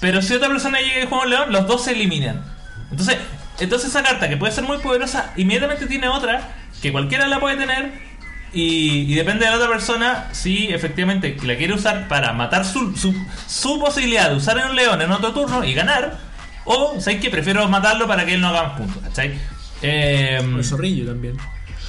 Pero 0.00 0.22
si 0.22 0.32
otra 0.34 0.48
persona 0.48 0.78
llega 0.80 1.02
y 1.02 1.06
juega 1.06 1.24
un 1.24 1.30
león, 1.30 1.52
los 1.52 1.66
dos 1.66 1.84
se 1.84 1.92
eliminan. 1.92 2.42
Entonces, 2.90 3.18
entonces 3.60 3.90
esa 3.90 4.02
carta 4.02 4.28
que 4.28 4.36
puede 4.36 4.52
ser 4.52 4.64
muy 4.64 4.78
poderosa, 4.78 5.32
inmediatamente 5.36 5.86
tiene 5.86 6.08
otra 6.08 6.48
que 6.82 6.92
cualquiera 6.92 7.26
la 7.28 7.40
puede 7.40 7.56
tener. 7.56 8.08
Y, 8.50 9.12
y 9.12 9.14
depende 9.14 9.44
de 9.44 9.50
la 9.50 9.58
otra 9.58 9.68
persona 9.68 10.28
si 10.32 10.68
efectivamente 10.72 11.36
la 11.42 11.56
quiere 11.56 11.74
usar 11.74 12.08
para 12.08 12.32
matar 12.32 12.64
su, 12.64 12.96
su, 12.96 13.14
su 13.46 13.78
posibilidad 13.78 14.30
de 14.30 14.36
usar 14.36 14.56
en 14.58 14.68
un 14.70 14.74
león 14.76 15.02
en 15.02 15.10
otro 15.10 15.32
turno 15.32 15.64
y 15.64 15.74
ganar. 15.74 16.16
O, 16.64 16.98
¿sabéis 16.98 17.20
que 17.20 17.30
Prefiero 17.30 17.68
matarlo 17.68 18.06
para 18.06 18.24
que 18.24 18.34
él 18.34 18.40
no 18.40 18.48
haga 18.48 18.62
más 18.68 18.78
puntos, 18.78 19.02
¿cachai? 19.02 19.38
Eh, 19.82 20.40
O 20.42 20.56
el 20.58 20.64
zorrillo 20.64 21.06
también. 21.06 21.36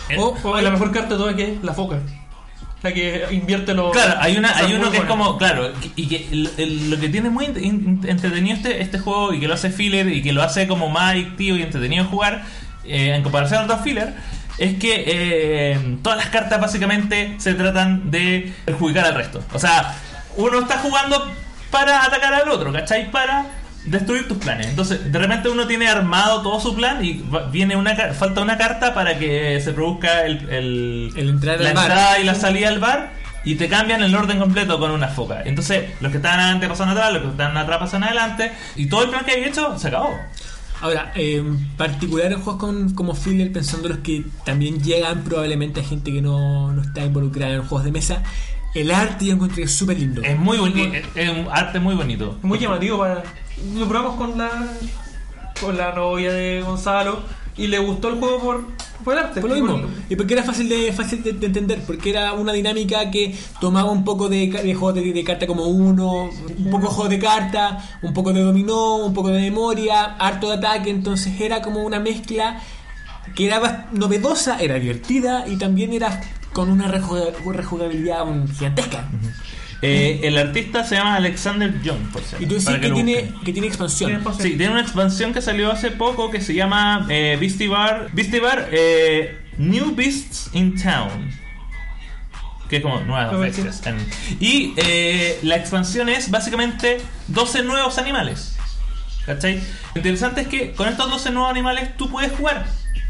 eh, 0.09 0.17
O, 0.17 0.37
O 0.43 0.59
la 0.59 0.69
mejor 0.69 0.91
carta 0.91 1.09
de 1.13 1.15
todas 1.15 1.35
que 1.35 1.53
es 1.53 1.63
la 1.63 1.73
foca. 1.73 1.99
La 2.81 2.93
que 2.93 3.25
invierte 3.31 3.73
los. 3.73 3.91
Claro, 3.91 4.15
hay 4.21 4.37
una, 4.37 4.51
o 4.51 4.53
sea, 4.55 4.65
hay 4.65 4.73
uno 4.73 4.89
que 4.89 4.97
es 4.99 5.03
como, 5.03 5.37
claro, 5.37 5.73
y 5.97 6.07
que 6.07 6.27
el- 6.31 6.49
el- 6.57 6.89
lo 6.89 6.97
que 6.99 7.09
tiene 7.09 7.29
muy 7.29 7.45
entretenido 7.45 8.55
este, 8.55 8.81
este 8.81 8.99
juego 8.99 9.33
y 9.33 9.39
que 9.41 9.47
lo 9.49 9.53
hace 9.55 9.69
filler 9.69 10.07
y 10.07 10.21
que 10.21 10.31
lo 10.31 10.41
hace 10.41 10.67
como 10.67 10.89
más 10.89 11.11
adictivo 11.11 11.57
y 11.57 11.61
entretenido 11.61 12.05
jugar 12.05 12.43
eh, 12.85 13.13
en 13.15 13.21
comparación 13.23 13.59
a 13.61 13.63
otros 13.65 13.81
filler 13.81 14.13
es 14.57 14.77
que 14.79 15.03
eh, 15.07 15.97
todas 16.01 16.17
las 16.17 16.27
cartas 16.27 16.59
básicamente 16.61 17.35
se 17.37 17.53
tratan 17.53 18.11
de 18.11 18.53
perjudicar 18.65 19.05
al 19.05 19.15
resto. 19.15 19.43
O 19.53 19.59
sea, 19.59 19.95
uno 20.37 20.59
está 20.59 20.77
jugando 20.79 21.29
para 21.71 22.03
atacar 22.03 22.33
al 22.33 22.47
otro, 22.49 22.71
¿cachai? 22.73 23.11
Para 23.11 23.45
destruir 23.85 24.27
tus 24.27 24.37
planes. 24.37 24.67
Entonces, 24.67 25.11
de 25.11 25.17
repente 25.19 25.49
uno 25.49 25.65
tiene 25.67 25.87
armado 25.87 26.41
todo 26.41 26.59
su 26.59 26.75
plan 26.75 27.03
y 27.03 27.19
va- 27.33 27.49
viene 27.49 27.75
una 27.75 27.95
ca- 27.95 28.13
falta 28.13 28.41
una 28.41 28.57
carta 28.57 28.93
para 28.93 29.17
que 29.17 29.59
se 29.61 29.71
produzca 29.73 30.25
el, 30.25 30.49
el, 30.49 31.11
El 31.15 31.29
entrar 31.29 31.59
la 31.59 31.69
al 31.69 31.75
bar. 31.75 31.85
entrada 31.85 32.19
y 32.19 32.23
la 32.23 32.35
salida 32.35 32.67
al 32.69 32.79
bar 32.79 33.13
y 33.45 33.55
te 33.55 33.67
cambian 33.69 34.03
el 34.03 34.13
orden 34.13 34.37
completo 34.39 34.79
con 34.79 34.91
una 34.91 35.07
foca. 35.07 35.41
Entonces, 35.45 35.85
los 36.01 36.11
que 36.11 36.17
están 36.17 36.39
adelante 36.39 36.67
pasan 36.67 36.89
atrás, 36.89 37.13
los 37.13 37.21
que 37.23 37.29
están 37.29 37.55
atrás 37.57 37.79
pasan 37.79 38.03
adelante 38.03 38.51
y 38.75 38.87
todo 38.87 39.03
el 39.05 39.09
plan 39.09 39.23
que 39.25 39.31
hay 39.31 39.43
hecho 39.45 39.77
se 39.79 39.87
acabó. 39.87 40.13
Ahora, 40.81 41.11
eh, 41.15 41.37
en 41.37 41.69
particular 41.75 42.31
en 42.31 42.41
juegos 42.41 42.59
con- 42.61 42.93
como 42.93 43.13
filler, 43.15 43.51
pensando 43.51 43.89
los 43.89 43.97
que 43.99 44.23
también 44.45 44.81
llegan 44.81 45.23
probablemente 45.23 45.81
a 45.81 45.83
gente 45.83 46.11
que 46.13 46.21
no, 46.21 46.71
no 46.71 46.81
está 46.81 47.03
involucrada 47.03 47.53
en 47.53 47.61
juegos 47.63 47.83
de 47.85 47.91
mesa, 47.91 48.23
el 48.75 48.91
arte 48.91 49.25
yo 49.25 49.33
encontré 49.33 49.67
súper 49.67 49.99
lindo. 49.99 50.21
Es 50.23 50.37
muy 50.37 50.57
bonito, 50.57 50.93
es, 50.95 51.03
es 51.15 51.29
un 51.31 51.47
arte 51.51 51.79
muy 51.79 51.95
bonito. 51.95 52.37
Muy 52.43 52.59
llamativo 52.59 52.99
para. 52.99 53.23
Lo 53.75 53.87
probamos 53.87 54.15
con 54.17 54.37
la. 54.37 54.49
con 55.59 55.77
la 55.77 55.93
novia 55.93 56.31
de 56.31 56.61
Gonzalo. 56.61 57.19
Y 57.57 57.67
le 57.67 57.77
gustó 57.79 58.07
el 58.07 58.19
juego 58.19 58.39
por, 58.39 58.65
por 59.03 59.13
el 59.17 59.19
arte. 59.19 59.41
Por 59.41 59.49
lo 59.49 59.55
mismo. 59.57 59.81
Por- 59.81 59.89
Y 60.09 60.15
porque 60.15 60.33
era 60.33 60.43
fácil 60.43 60.69
de 60.69 60.93
fácil 60.93 61.21
de, 61.21 61.33
de 61.33 61.47
entender, 61.47 61.81
porque 61.85 62.09
era 62.09 62.31
una 62.31 62.53
dinámica 62.53 63.11
que 63.11 63.35
tomaba 63.59 63.91
un 63.91 64.05
poco 64.05 64.29
de, 64.29 64.47
de 64.49 64.73
juego 64.75 64.93
de, 64.93 65.11
de 65.11 65.23
carta 65.25 65.45
como 65.45 65.65
uno, 65.65 66.29
un 66.57 66.69
poco 66.71 66.87
de 66.87 66.93
juego 66.93 67.09
de 67.09 67.19
carta, 67.19 67.83
un 68.01 68.13
poco 68.13 68.31
de 68.31 68.41
dominó, 68.41 68.95
un 68.97 69.13
poco 69.13 69.27
de 69.27 69.41
memoria, 69.41 70.15
harto 70.17 70.47
de 70.47 70.53
ataque, 70.55 70.89
entonces 70.89 71.41
era 71.41 71.61
como 71.61 71.83
una 71.83 71.99
mezcla 71.99 72.61
que 73.35 73.47
era 73.47 73.89
novedosa, 73.91 74.57
era 74.61 74.75
divertida 74.75 75.45
y 75.45 75.57
también 75.57 75.91
era 75.91 76.21
con 76.53 76.69
una 76.69 76.87
rejuga- 76.87 77.33
rejugabilidad 77.45 78.23
gigantesca. 78.57 79.09
Eh, 79.81 80.21
el 80.23 80.37
artista 80.37 80.83
se 80.83 80.95
llama 80.95 81.15
Alexander 81.15 81.81
Young, 81.81 82.11
por 82.11 82.21
cierto. 82.21 82.43
Y 82.43 82.47
tú 82.47 82.55
decís 82.55 82.79
que, 82.79 82.91
tiene, 82.91 83.33
que 83.45 83.53
tiene 83.53 83.67
expansión. 83.67 84.23
Sí, 84.37 84.57
tiene 84.57 84.71
una 84.71 84.81
expansión 84.81 85.33
que 85.33 85.41
salió 85.41 85.71
hace 85.71 85.91
poco 85.91 86.29
que 86.31 86.41
se 86.41 86.53
llama 86.53 87.05
eh, 87.09 87.37
Beastie 87.39 87.69
Bar, 87.69 88.09
Beastie 88.11 88.39
Bar 88.41 88.67
eh, 88.71 89.37
New 89.57 89.95
Beasts 89.95 90.49
in 90.53 90.81
Town. 90.81 91.31
Que 92.69 92.77
es 92.77 92.83
como 92.83 92.99
nuevas 93.01 93.37
bestias. 93.39 93.81
Y 94.39 94.73
eh, 94.77 95.39
la 95.43 95.55
expansión 95.55 96.07
es 96.07 96.29
básicamente 96.29 96.99
12 97.27 97.63
nuevos 97.63 97.97
animales. 97.97 98.57
¿Cachai? 99.25 99.61
Lo 99.93 99.99
interesante 99.99 100.41
es 100.41 100.47
que 100.47 100.71
con 100.73 100.87
estos 100.87 101.09
12 101.09 101.31
nuevos 101.31 101.51
animales 101.51 101.95
tú 101.97 102.09
puedes 102.09 102.31
jugar 102.31 102.65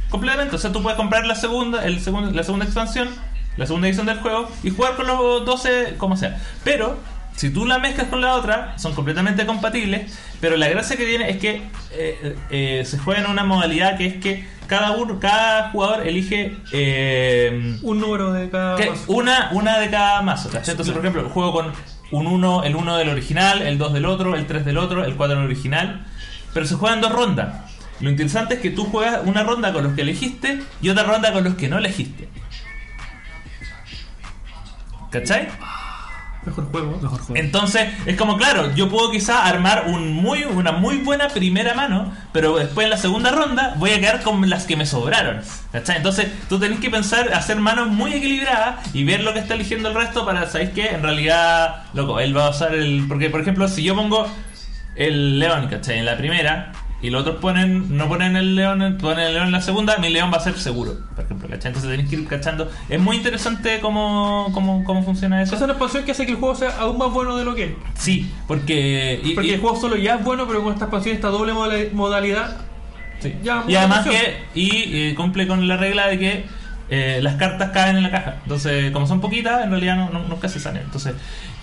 completamente. 0.09 0.55
O 0.55 0.59
sea, 0.59 0.71
tú 0.71 0.81
puedes 0.81 0.97
comprar 0.97 1.25
la 1.25 1.35
segunda, 1.35 1.85
el 1.85 1.99
segundo, 2.01 2.31
la 2.31 2.43
segunda 2.43 2.65
expansión, 2.65 3.09
la 3.59 3.65
segunda 3.65 3.87
edición 3.87 4.07
del 4.07 4.19
juego 4.19 4.49
y 4.63 4.69
jugar 4.71 4.95
con 4.95 5.05
los 5.05 5.45
12 5.45 5.95
como 5.97 6.15
sea. 6.15 6.41
Pero 6.63 6.97
si 7.35 7.49
tú 7.49 7.65
la 7.65 7.77
mezclas 7.77 8.07
con 8.07 8.21
la 8.21 8.35
otra, 8.35 8.77
son 8.77 8.93
completamente 8.93 9.45
compatibles. 9.45 10.17
Pero 10.39 10.57
la 10.57 10.69
gracia 10.69 10.95
que 10.95 11.05
tiene 11.05 11.29
es 11.29 11.37
que 11.37 11.61
eh, 11.91 12.35
eh, 12.49 12.83
se 12.85 12.97
juega 12.97 13.21
en 13.21 13.29
una 13.29 13.43
modalidad 13.43 13.97
que 13.97 14.05
es 14.07 14.15
que 14.15 14.45
cada 14.67 14.91
uno, 14.91 15.19
cada 15.19 15.71
jugador 15.71 16.07
elige 16.07 16.55
eh, 16.71 17.77
Un 17.81 17.99
número 17.99 18.31
de 18.31 18.49
cada. 18.49 18.77
que 18.77 18.91
mazo. 18.91 19.03
una, 19.07 19.49
una 19.51 19.79
de 19.79 19.89
cada 19.89 20.21
mazo. 20.21 20.49
¿cachai? 20.49 20.71
Entonces, 20.71 20.93
por 20.93 21.05
ejemplo, 21.05 21.29
juego 21.29 21.51
con 21.51 21.73
un 22.11 22.27
1, 22.27 22.63
el 22.63 22.75
1 22.75 22.97
del 22.97 23.09
original, 23.09 23.61
el 23.61 23.77
2 23.77 23.93
del 23.93 24.05
otro, 24.05 24.35
el 24.35 24.45
3 24.47 24.65
del 24.65 24.77
otro, 24.77 25.03
el 25.03 25.15
4 25.15 25.35
del 25.35 25.45
original. 25.45 26.05
Pero 26.53 26.65
se 26.65 26.75
juegan 26.75 27.01
dos 27.01 27.11
rondas. 27.11 27.69
Lo 27.99 28.09
interesante 28.09 28.55
es 28.55 28.59
que 28.61 28.69
tú 28.69 28.85
juegas 28.85 29.21
una 29.25 29.43
ronda 29.43 29.73
con 29.73 29.83
los 29.83 29.93
que 29.93 30.01
elegiste 30.01 30.61
y 30.81 30.89
otra 30.89 31.03
ronda 31.03 31.33
con 31.33 31.43
los 31.43 31.55
que 31.55 31.67
no 31.67 31.77
elegiste. 31.77 32.29
¿Cachai? 35.09 35.47
Mejor 36.45 36.71
juego. 36.71 36.99
Mejor 37.01 37.19
juego. 37.19 37.35
Entonces, 37.35 37.89
es 38.05 38.15
como, 38.15 38.37
claro, 38.37 38.73
yo 38.73 38.89
puedo 38.89 39.11
quizá 39.11 39.45
armar 39.45 39.85
un 39.87 40.13
muy, 40.13 40.43
una 40.43 40.71
muy 40.71 40.97
buena 40.97 41.27
primera 41.27 41.73
mano, 41.73 42.13
pero 42.31 42.57
después 42.57 42.85
en 42.85 42.91
la 42.91 42.97
segunda 42.97 43.31
ronda 43.31 43.75
voy 43.77 43.91
a 43.91 43.99
quedar 43.99 44.21
con 44.23 44.49
las 44.49 44.65
que 44.65 44.77
me 44.77 44.85
sobraron. 44.85 45.41
¿Cachai? 45.71 45.97
Entonces, 45.97 46.27
tú 46.47 46.59
tenés 46.59 46.79
que 46.79 46.89
pensar, 46.89 47.33
hacer 47.33 47.57
manos 47.57 47.89
muy 47.89 48.13
equilibradas 48.13 48.95
y 48.95 49.03
ver 49.03 49.23
lo 49.23 49.33
que 49.33 49.39
está 49.39 49.55
eligiendo 49.55 49.89
el 49.89 49.95
resto 49.95 50.25
para, 50.25 50.49
¿sabéis 50.49 50.71
qué? 50.71 50.87
En 50.87 51.03
realidad, 51.03 51.83
loco, 51.93 52.19
él 52.19 52.35
va 52.35 52.47
a 52.47 52.49
usar 52.51 52.73
el... 52.73 53.05
Porque, 53.07 53.29
por 53.29 53.41
ejemplo, 53.41 53.67
si 53.67 53.83
yo 53.83 53.95
pongo 53.95 54.27
el 54.95 55.39
león, 55.39 55.67
¿cachai? 55.67 55.99
En 55.99 56.05
la 56.05 56.17
primera, 56.17 56.71
y 57.01 57.09
los 57.09 57.21
otros 57.21 57.37
ponen, 57.37 57.95
no 57.97 58.07
ponen 58.07 58.35
el 58.35 58.55
león, 58.55 58.97
ponen 59.01 59.19
el 59.27 59.33
león 59.33 59.45
en 59.47 59.51
la 59.53 59.61
segunda, 59.61 59.97
mi 59.97 60.09
león 60.09 60.31
va 60.33 60.37
a 60.37 60.41
ser 60.41 60.57
seguro, 60.57 60.97
por 61.15 61.23
ejemplo, 61.25 61.47
¿cachai? 61.47 61.69
Entonces 61.69 61.89
tenéis 61.89 62.09
que 62.09 62.15
ir 62.17 62.27
cachando. 62.27 62.69
Es 62.89 62.99
muy 62.99 63.15
interesante 63.17 63.79
cómo, 63.81 64.49
cómo, 64.53 64.83
cómo 64.83 65.03
funciona 65.03 65.41
eso. 65.41 65.49
Esa 65.55 65.57
es 65.57 65.61
una 65.63 65.73
expansión 65.73 66.03
que 66.03 66.11
hace 66.11 66.25
que 66.25 66.33
el 66.33 66.37
juego 66.37 66.55
sea 66.55 66.77
aún 66.79 66.97
más 66.97 67.11
bueno 67.11 67.37
de 67.37 67.45
lo 67.45 67.55
que 67.55 67.63
es. 67.65 67.71
Sí, 67.95 68.29
porque... 68.47 69.21
y- 69.23 69.33
Porque 69.33 69.49
y- 69.49 69.53
el 69.53 69.61
juego 69.61 69.79
solo 69.79 69.95
ya 69.95 70.15
es 70.15 70.23
bueno, 70.23 70.45
pero 70.47 70.61
con 70.63 70.73
esta 70.73 70.85
expansión, 70.85 71.15
esta 71.15 71.29
doble 71.29 71.53
moda- 71.53 71.77
modalidad, 71.93 72.57
Sí. 73.21 73.33
Ya, 73.43 73.65
y 73.67 73.75
además 73.75 74.07
que 74.07 74.37
y 74.55 74.69
eh, 75.09 75.13
cumple 75.15 75.45
con 75.45 75.67
la 75.67 75.75
regla 75.75 76.07
de 76.07 76.17
que 76.17 76.45
eh, 76.91 77.19
las 77.21 77.35
cartas 77.35 77.69
caen 77.71 77.97
en 77.97 78.03
la 78.03 78.11
caja. 78.11 78.35
Entonces, 78.43 78.91
como 78.91 79.05
son 79.07 79.21
poquitas, 79.21 79.63
en 79.63 79.69
realidad 79.69 79.95
no, 79.95 80.09
no- 80.09 80.23
nunca 80.27 80.49
se 80.49 80.59
salen. 80.59 80.83
Entonces, 80.83 81.13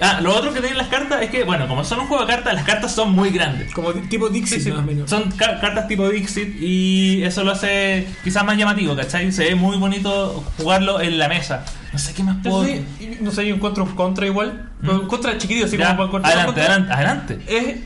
ah, 0.01 0.21
lo 0.23 0.35
otro 0.37 0.53
que 0.53 0.61
tienen 0.61 0.79
las 0.79 0.87
cartas 0.89 1.21
es 1.23 1.31
que, 1.31 1.43
bueno, 1.45 1.67
como 1.67 1.83
son 1.85 2.01
un 2.01 2.07
juego 2.07 2.25
de 2.25 2.33
cartas, 2.33 2.55
las 2.55 2.65
cartas 2.65 2.95
son 2.95 3.13
muy 3.13 3.31
grandes. 3.31 3.73
Como 3.75 3.93
tipo 3.93 4.29
Dixie, 4.29 4.61
Sí, 4.61 4.71
sí. 4.71 4.77
menos. 4.87 5.11
Son 5.11 5.31
ca- 5.33 5.59
cartas 5.61 5.89
tipo 5.89 6.09
Dixit 6.09 6.57
y 6.61 7.25
eso 7.25 7.43
lo 7.45 7.51
hace 7.53 8.07
quizás 8.23 8.45
más 8.45 8.57
llamativo, 8.57 8.95
¿cachai? 8.95 9.33
Se 9.33 9.45
ve 9.45 9.55
muy 9.57 9.77
bonito 9.79 10.45
jugarlo 10.59 11.01
en 11.01 11.19
la 11.19 11.29
mesa. 11.29 11.65
No 11.93 11.99
sé 11.99 12.15
qué 12.15 12.23
más 12.23 12.37
puedo... 12.43 12.67
Y- 12.69 12.85
no 13.21 13.31
sé, 13.33 13.47
yo 13.49 13.55
encuentro 13.55 13.83
un 13.85 13.95
contra 13.97 14.27
igual. 14.27 14.69
pero 14.81 15.01
un 15.01 15.09
contra 15.09 15.37
chiquitito, 15.39 15.67
así 15.67 15.77
Ya, 15.77 15.97
como 15.97 16.05
un 16.15 16.25
adelante, 16.25 16.47
contra. 16.47 16.65
adelante, 16.67 16.93
adelante. 16.93 17.39
Es 17.49 17.77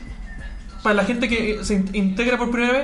para 0.83 0.95
la 0.95 1.05
gente 1.05 1.27
que 1.29 1.59
se 1.63 1.75
in- 1.75 1.89
integra 1.93 2.37
por 2.37 2.51
primera 2.51 2.73
vez. 2.73 2.83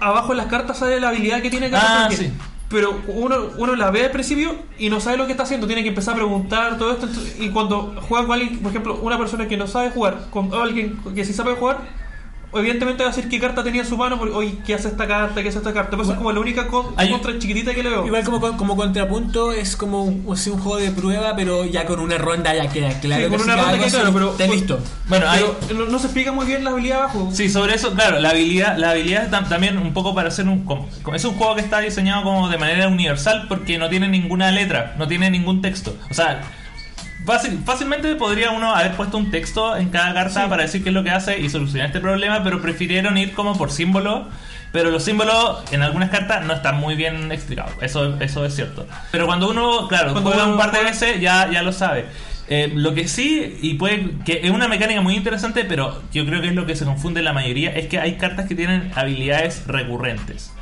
Abajo 0.00 0.32
en 0.32 0.38
las 0.38 0.46
cartas 0.46 0.78
sale 0.78 0.98
la 0.98 1.08
habilidad 1.10 1.42
que 1.42 1.50
tiene 1.50 1.70
cada 1.70 2.06
Ah, 2.06 2.10
sí. 2.10 2.32
Pero 2.70 3.02
uno, 3.08 3.50
uno 3.58 3.74
la 3.74 3.90
ve 3.90 4.04
al 4.04 4.10
principio 4.12 4.54
y 4.78 4.90
no 4.90 5.00
sabe 5.00 5.16
lo 5.16 5.26
que 5.26 5.32
está 5.32 5.42
haciendo. 5.42 5.66
Tiene 5.66 5.82
que 5.82 5.88
empezar 5.88 6.14
a 6.14 6.18
preguntar 6.18 6.78
todo 6.78 6.92
esto. 6.92 7.08
Y 7.40 7.50
cuando 7.50 7.96
juega 8.08 8.26
con 8.26 8.38
alguien, 8.38 8.60
por 8.60 8.70
ejemplo, 8.70 9.00
una 9.02 9.18
persona 9.18 9.48
que 9.48 9.56
no 9.56 9.66
sabe 9.66 9.90
jugar, 9.90 10.28
con 10.30 10.54
alguien 10.54 10.96
que 11.14 11.24
sí 11.24 11.32
sabe 11.32 11.56
jugar, 11.56 11.78
evidentemente 12.54 13.02
va 13.04 13.10
a 13.10 13.12
decir 13.14 13.28
qué 13.30 13.38
carta 13.40 13.62
tenía 13.62 13.82
en 13.82 13.86
su 13.88 13.96
mano. 13.96 14.18
Porque, 14.18 14.34
oye, 14.34 14.58
¿qué 14.66 14.74
hace 14.74 14.88
esta 14.88 15.06
carta? 15.06 15.42
¿Qué 15.42 15.48
hace 15.48 15.58
esta 15.58 15.72
carta? 15.72 15.96
Pues 15.96 16.08
es 16.08 16.14
como 16.16 16.32
la 16.32 16.40
única 16.40 16.66
con- 16.66 16.86
Hay- 16.96 17.10
contra 17.10 17.38
chiquitita 17.38 17.74
que 17.74 17.82
le 17.82 17.90
veo. 17.90 18.06
Igual 18.06 18.24
como, 18.24 18.56
como 18.56 18.76
contrapunto 18.76 19.52
es 19.52 19.76
como 19.76 20.04
un, 20.04 20.24
o 20.26 20.36
sea, 20.36 20.52
un 20.52 20.60
juego 20.60 20.78
de 20.78 20.90
prueba, 20.90 21.34
pero 21.36 21.64
ya 21.66 21.84
con 21.86 22.00
una 22.00 22.18
ronda 22.18 22.54
ya 22.54 22.68
queda 22.68 22.90
claro. 23.00 23.24
Sí, 23.24 23.30
con 23.30 23.40
una 23.42 23.54
si 23.54 23.60
ronda 23.60 23.78
queda 23.78 23.90
claro, 23.90 24.12
pero- 24.12 24.30
Está 24.32 24.46
listo. 24.46 24.78
Bueno, 25.08 25.28
hay, 25.28 25.44
Pero 25.68 25.80
no, 25.80 25.90
no 25.90 25.98
se 25.98 26.06
explica 26.06 26.32
muy 26.32 26.46
bien 26.46 26.64
la 26.64 26.70
habilidad 26.70 26.98
abajo. 27.02 27.30
Sí, 27.32 27.48
sobre 27.48 27.74
eso, 27.74 27.92
claro, 27.92 28.18
la 28.20 28.30
habilidad, 28.30 28.76
la 28.78 28.90
habilidad 28.90 29.30
tam- 29.30 29.48
también 29.48 29.78
un 29.78 29.92
poco 29.92 30.14
para 30.14 30.28
hacer 30.28 30.46
un... 30.48 30.64
com- 30.64 30.86
Es 31.14 31.24
un 31.24 31.34
juego 31.34 31.54
que 31.54 31.60
está 31.60 31.80
diseñado 31.80 32.22
como 32.22 32.48
de 32.48 32.58
manera 32.58 32.88
universal 32.88 33.46
porque 33.48 33.78
no 33.78 33.88
tiene 33.88 34.08
ninguna 34.08 34.50
letra, 34.50 34.94
no 34.98 35.06
tiene 35.08 35.30
ningún 35.30 35.60
texto. 35.62 35.94
O 36.10 36.14
sea, 36.14 36.42
fácil- 37.30 37.62
fácilmente 37.64 38.14
podría 38.16 38.50
uno 38.50 38.74
haber 38.74 38.92
puesto 38.92 39.16
un 39.18 39.30
texto 39.30 39.76
en 39.76 39.88
cada 39.90 40.12
carta 40.14 40.48
para 40.48 40.62
decir 40.62 40.82
qué 40.82 40.88
es 40.90 40.94
lo 40.94 41.04
que 41.04 41.10
hace 41.10 41.38
y 41.40 41.48
solucionar 41.48 41.86
este 41.86 42.00
problema, 42.00 42.42
pero 42.42 42.60
prefirieron 42.60 43.16
ir 43.18 43.32
como 43.32 43.56
por 43.56 43.70
símbolo. 43.70 44.28
Pero 44.72 44.90
los 44.92 45.02
símbolos 45.02 45.64
en 45.72 45.82
algunas 45.82 46.10
cartas 46.10 46.44
no 46.44 46.52
están 46.52 46.76
muy 46.78 46.94
bien 46.94 47.32
explicados, 47.32 47.72
eso, 47.80 48.14
eso 48.20 48.44
es 48.44 48.54
cierto. 48.54 48.86
Pero 49.10 49.26
cuando 49.26 49.50
uno, 49.50 49.88
claro, 49.88 50.12
Cuando 50.12 50.30
juega 50.30 50.44
uno 50.44 50.52
un 50.52 50.58
par 50.60 50.70
de 50.70 50.84
veces 50.84 51.20
ya, 51.20 51.50
ya 51.50 51.62
lo 51.64 51.72
sabe. 51.72 52.06
Eh, 52.48 52.70
lo 52.74 52.94
que 52.94 53.08
sí, 53.08 53.58
y 53.62 53.74
puede 53.74 54.10
que 54.24 54.40
es 54.44 54.50
una 54.52 54.68
mecánica 54.68 55.00
muy 55.00 55.16
interesante, 55.16 55.64
pero 55.64 56.00
yo 56.12 56.24
creo 56.24 56.40
que 56.40 56.48
es 56.48 56.54
lo 56.54 56.66
que 56.66 56.76
se 56.76 56.84
confunde 56.84 57.18
en 57.18 57.24
la 57.24 57.32
mayoría, 57.32 57.70
es 57.70 57.86
que 57.88 57.98
hay 57.98 58.14
cartas 58.14 58.46
que 58.46 58.54
tienen 58.54 58.92
habilidades 58.94 59.66
recurrentes. 59.66 60.52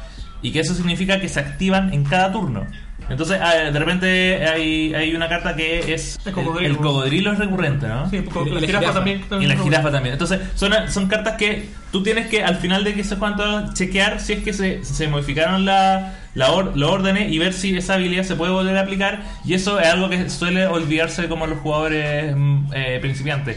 Y 0.40 0.52
que 0.52 0.61
eso 0.61 0.74
significa 0.74 1.20
que 1.20 1.28
se 1.28 1.40
activan 1.40 1.92
en 1.92 2.04
cada 2.04 2.33
turno. 2.33 2.64
Entonces, 3.09 3.38
ah, 3.42 3.55
de 3.71 3.79
repente 3.79 4.47
hay, 4.47 4.94
hay 4.94 5.14
una 5.14 5.29
carta 5.29 5.57
que 5.57 5.94
es. 5.94 6.18
El 6.27 6.33
cocodrilo. 6.33 6.68
el 6.71 6.77
cocodrilo 6.77 7.33
es 7.33 7.38
recurrente, 7.38 7.87
¿no? 7.88 8.09
Sí, 8.11 8.21
porque 8.21 8.51
la 8.51 8.61
la 8.61 8.66
jirafa 8.66 8.79
jirafa. 8.81 8.94
también. 8.94 9.25
Y 9.40 9.47
la 9.47 9.57
jirafa 9.57 9.90
también. 9.90 10.12
Entonces, 10.12 10.40
son, 10.55 10.73
son 10.90 11.07
cartas 11.09 11.37
que 11.37 11.68
tú 11.90 12.03
tienes 12.03 12.27
que 12.29 12.44
al 12.44 12.57
final 12.57 12.85
de 12.85 12.94
que 12.94 13.05
se 13.05 13.16
cuánto 13.16 13.73
chequear 13.73 14.21
si 14.21 14.35
es 14.35 14.42
que 14.44 14.53
se, 14.53 14.85
se 14.85 15.09
modificaron 15.09 15.64
la, 15.64 16.14
la 16.35 16.53
or- 16.53 16.77
los 16.77 16.90
órdenes 16.90 17.33
y 17.33 17.38
ver 17.38 17.55
si 17.55 17.77
esa 17.77 17.94
habilidad 17.94 18.25
se 18.25 18.37
puede 18.37 18.53
volver 18.53 18.77
a 18.77 18.83
aplicar. 18.83 19.23
Y 19.44 19.55
eso 19.55 19.81
es 19.81 19.87
algo 19.88 20.09
que 20.11 20.29
suele 20.29 20.66
olvidarse 20.66 21.29
como 21.29 21.47
los 21.47 21.59
jugadores 21.61 22.35
mm, 22.37 22.73
eh, 22.75 22.99
principiantes. 23.01 23.57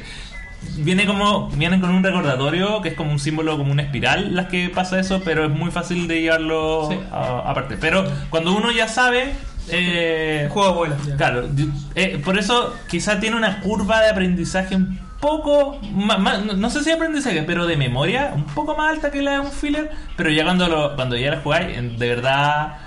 Viene 0.77 1.05
como 1.05 1.49
vienen 1.49 1.81
con 1.81 1.89
un 1.91 2.03
recordatorio 2.03 2.81
que 2.81 2.89
es 2.89 2.95
como 2.95 3.11
un 3.11 3.19
símbolo, 3.19 3.57
como 3.57 3.71
una 3.71 3.81
espiral 3.83 4.35
las 4.35 4.47
que 4.47 4.69
pasa 4.69 4.99
eso, 4.99 5.21
pero 5.23 5.45
es 5.45 5.51
muy 5.51 5.71
fácil 5.71 6.07
de 6.07 6.21
llevarlo 6.21 6.87
Sí. 6.89 6.97
aparte. 7.11 7.77
Pero 7.79 8.05
cuando 8.29 8.53
uno 8.55 8.71
ya 8.71 8.87
sabe, 8.87 9.33
eh, 9.69 10.47
juego 10.51 10.69
abuela. 10.69 10.95
Claro, 11.17 11.47
eh, 11.95 12.21
por 12.23 12.37
eso 12.37 12.73
quizá 12.89 13.19
tiene 13.19 13.35
una 13.35 13.59
curva 13.59 14.01
de 14.01 14.09
aprendizaje 14.09 14.75
un 14.75 14.99
poco 15.19 15.79
ma- 15.93 16.17
no, 16.17 16.53
no 16.53 16.69
sé 16.71 16.83
si 16.83 16.89
aprendizaje, 16.91 17.43
pero 17.43 17.67
de 17.67 17.77
memoria 17.77 18.31
un 18.35 18.43
poco 18.45 18.75
más 18.75 18.91
alta 18.91 19.11
que 19.11 19.21
la 19.21 19.33
de 19.33 19.39
un 19.41 19.51
filler, 19.51 19.91
pero 20.17 20.29
ya 20.31 20.43
cuando 20.43 20.67
lo, 20.67 20.95
cuando 20.95 21.15
ya 21.15 21.31
la 21.31 21.41
jugáis, 21.41 21.77
de 21.99 22.09
verdad 22.09 22.77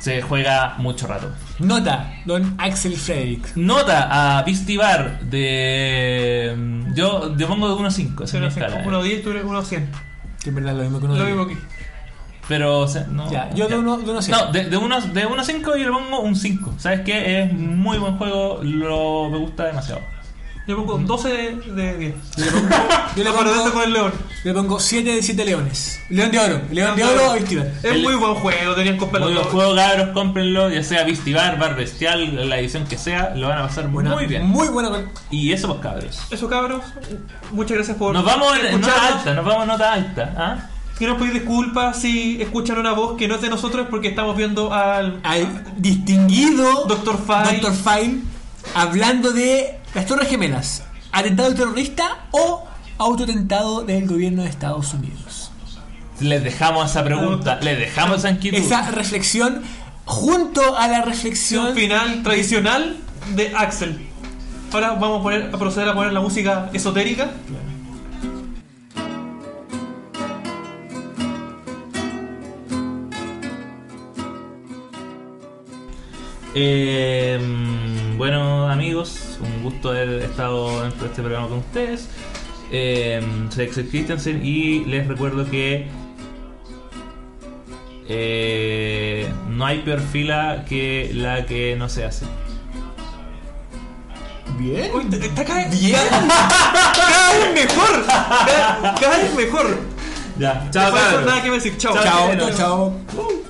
se 0.00 0.22
juega 0.22 0.74
mucho 0.78 1.06
rato. 1.06 1.32
Nota, 1.58 2.12
don 2.24 2.54
Axel 2.58 2.96
Frederick. 2.96 3.56
Nota 3.56 4.38
a 4.38 4.42
Vistivar 4.42 5.20
de 5.20 6.54
mm, 6.56 6.94
yo, 6.94 7.36
yo 7.36 7.48
pongo 7.48 7.68
de 7.68 7.74
1 7.74 7.88
a 7.88 7.90
5, 7.90 8.24
esa 8.24 8.36
es 8.36 8.42
mi 8.42 8.48
escala. 8.48 8.82
Uno 8.86 9.02
10, 9.02 9.22
tú 9.22 9.30
eres 9.30 9.44
uno 9.44 9.62
100. 9.62 9.90
Que 10.42 10.48
en 10.50 10.54
verdad 10.54 10.72
es 10.72 10.76
lo 10.78 10.82
mismo 10.84 11.00
que 11.00 11.06
uno 11.06 11.16
Lo 11.16 11.24
mismo 11.24 11.42
aquí. 11.42 11.56
Pero 12.48 12.78
o 12.80 12.86
sea, 12.88 13.06
no, 13.10 13.28
Ya, 13.30 13.50
yo 13.54 13.66
de 13.66 13.76
uno- 13.76 13.96
de 13.98 14.08
uno 14.08 14.20
a 14.20 14.22
cien. 14.22 14.36
No, 14.36 14.52
de, 14.52 14.64
de 14.70 14.76
uno, 14.76 15.00
de 15.00 15.26
uno 15.26 15.40
a 15.42 15.44
5 15.44 15.76
yo 15.76 15.84
le 15.84 15.90
pongo 15.90 16.20
un 16.20 16.36
5. 16.36 16.74
¿Sabes 16.78 17.00
qué? 17.00 17.42
Es 17.42 17.52
muy 17.52 17.98
buen 17.98 18.16
juego, 18.18 18.60
lo 18.62 19.28
me 19.30 19.38
gusta 19.38 19.64
demasiado. 19.64 20.00
Yo 20.66 20.76
pongo 20.76 20.98
12 20.98 21.28
de, 21.28 21.52
de 21.72 21.96
10. 21.98 22.14
Yo 22.36 22.44
le 22.44 22.50
pongo, 22.50 22.68
yo 23.16 23.22
le 23.24 23.30
pongo, 23.30 23.72
con 23.72 23.82
el 23.84 23.92
león. 23.92 24.12
le 24.42 24.52
pongo 24.52 24.80
7 24.80 25.12
de 25.14 25.22
7 25.22 25.44
leones. 25.44 26.00
León 26.10 26.30
de 26.32 26.38
oro. 26.40 26.60
León 26.72 26.96
de 26.96 27.04
oro, 27.04 27.32
Vistivar. 27.34 27.66
Es 27.66 27.84
El- 27.84 28.02
muy 28.02 28.14
buen 28.16 28.34
juego, 28.34 28.74
tenían 28.74 28.94
que 28.96 29.00
Muy 29.00 29.00
comprarlo 29.00 29.28
buen 29.28 29.42
todo. 29.42 29.52
juego, 29.52 29.76
cabros, 29.76 30.08
cómprenlo, 30.12 30.68
ya 30.70 30.82
sea 30.82 31.04
Vistivar, 31.04 31.56
Bar 31.58 31.76
Bestial, 31.76 32.48
la 32.48 32.58
edición 32.58 32.84
que 32.86 32.98
sea, 32.98 33.34
lo 33.36 33.46
van 33.48 33.58
a 33.58 33.68
pasar 33.68 33.86
Buena- 33.88 34.10
muy 34.14 34.26
bien. 34.26 34.44
Muy 34.44 34.66
buena. 34.68 34.88
con- 34.90 35.08
Y 35.30 35.52
eso 35.52 35.68
pues 35.68 35.80
cabros. 35.80 36.20
Eso 36.30 36.48
cabros, 36.48 36.82
muchas 37.52 37.76
gracias 37.76 37.96
por 37.96 38.12
Nos 38.12 38.24
vamos 38.24 38.52
en, 38.58 38.80
nota 38.80 39.06
alta, 39.08 39.34
nos 39.34 39.44
vamos 39.44 39.62
en 39.62 39.68
nota 39.68 39.92
alta. 39.92 40.34
¿ah? 40.36 40.70
Quiero 40.98 41.16
pedir 41.16 41.34
disculpas 41.34 42.00
si 42.00 42.40
escuchan 42.42 42.78
una 42.78 42.92
voz 42.92 43.16
que 43.16 43.28
no 43.28 43.36
es 43.36 43.40
de 43.42 43.50
nosotros 43.50 43.86
porque 43.90 44.08
estamos 44.08 44.36
viendo 44.36 44.72
al 44.74 45.20
Al 45.22 45.46
distinguido 45.76 46.86
Dr. 46.86 47.18
File. 47.24 47.60
Dr. 47.60 47.72
File 47.74 48.20
hablando 48.74 49.30
de 49.32 49.78
las 49.96 50.04
Torres 50.04 50.28
Gemelas. 50.28 50.84
¿Atentado 51.10 51.54
terrorista 51.54 52.26
o 52.30 52.66
autotentado 52.98 53.82
del 53.82 54.06
gobierno 54.06 54.42
de 54.42 54.50
Estados 54.50 54.92
Unidos? 54.92 55.50
Les 56.20 56.44
dejamos 56.44 56.90
esa 56.90 57.02
pregunta, 57.02 57.58
les 57.62 57.78
dejamos 57.78 58.18
esa 58.18 58.30
inquietud. 58.30 58.58
Esa 58.58 58.90
reflexión 58.90 59.62
junto 60.04 60.76
a 60.76 60.86
la 60.88 61.00
reflexión 61.00 61.74
final 61.74 62.22
tradicional 62.22 62.98
de 63.34 63.56
Axel. 63.56 64.06
Ahora 64.70 64.90
vamos 64.92 65.20
a, 65.20 65.22
poner, 65.22 65.50
a 65.54 65.58
proceder 65.58 65.88
a 65.88 65.94
poner 65.94 66.12
la 66.12 66.20
música 66.20 66.68
esotérica. 66.74 67.30
Eh, 76.54 77.38
bueno, 78.18 78.70
amigos, 78.70 79.25
un 79.40 79.62
gusto 79.62 79.90
haber 79.90 80.08
estado 80.22 80.82
dentro 80.82 81.02
de 81.02 81.06
este 81.06 81.22
programa 81.22 81.48
con 81.48 81.58
ustedes. 81.58 82.08
Eh, 82.72 83.20
soy 83.50 83.66
Axel 83.66 83.88
Christensen 83.88 84.44
y 84.44 84.84
les 84.86 85.06
recuerdo 85.06 85.48
que 85.48 85.86
eh, 88.08 89.28
no 89.48 89.66
hay 89.66 89.80
peor 89.80 90.00
fila 90.00 90.64
que 90.68 91.10
la 91.14 91.46
que 91.46 91.76
no 91.76 91.88
se 91.88 92.04
hace. 92.04 92.26
Bien. 94.58 94.90
Uy, 94.94 95.06
está 95.20 95.44
cada, 95.44 95.64
cada 95.68 97.32
vez 97.32 97.54
mejor. 97.54 98.06
Cada, 98.06 98.94
cada 98.94 99.18
vez 99.18 99.34
mejor. 99.34 99.78
Ya, 100.38 100.68
Chao, 100.70 100.90
chao, 100.90 100.94
cabros. 100.94 101.26
nada 101.26 101.42
que 101.42 101.50
decir. 101.50 101.76
Chao, 101.78 101.94
Chao. 101.94 102.36
chao, 102.36 102.50
chao. 102.56 103.45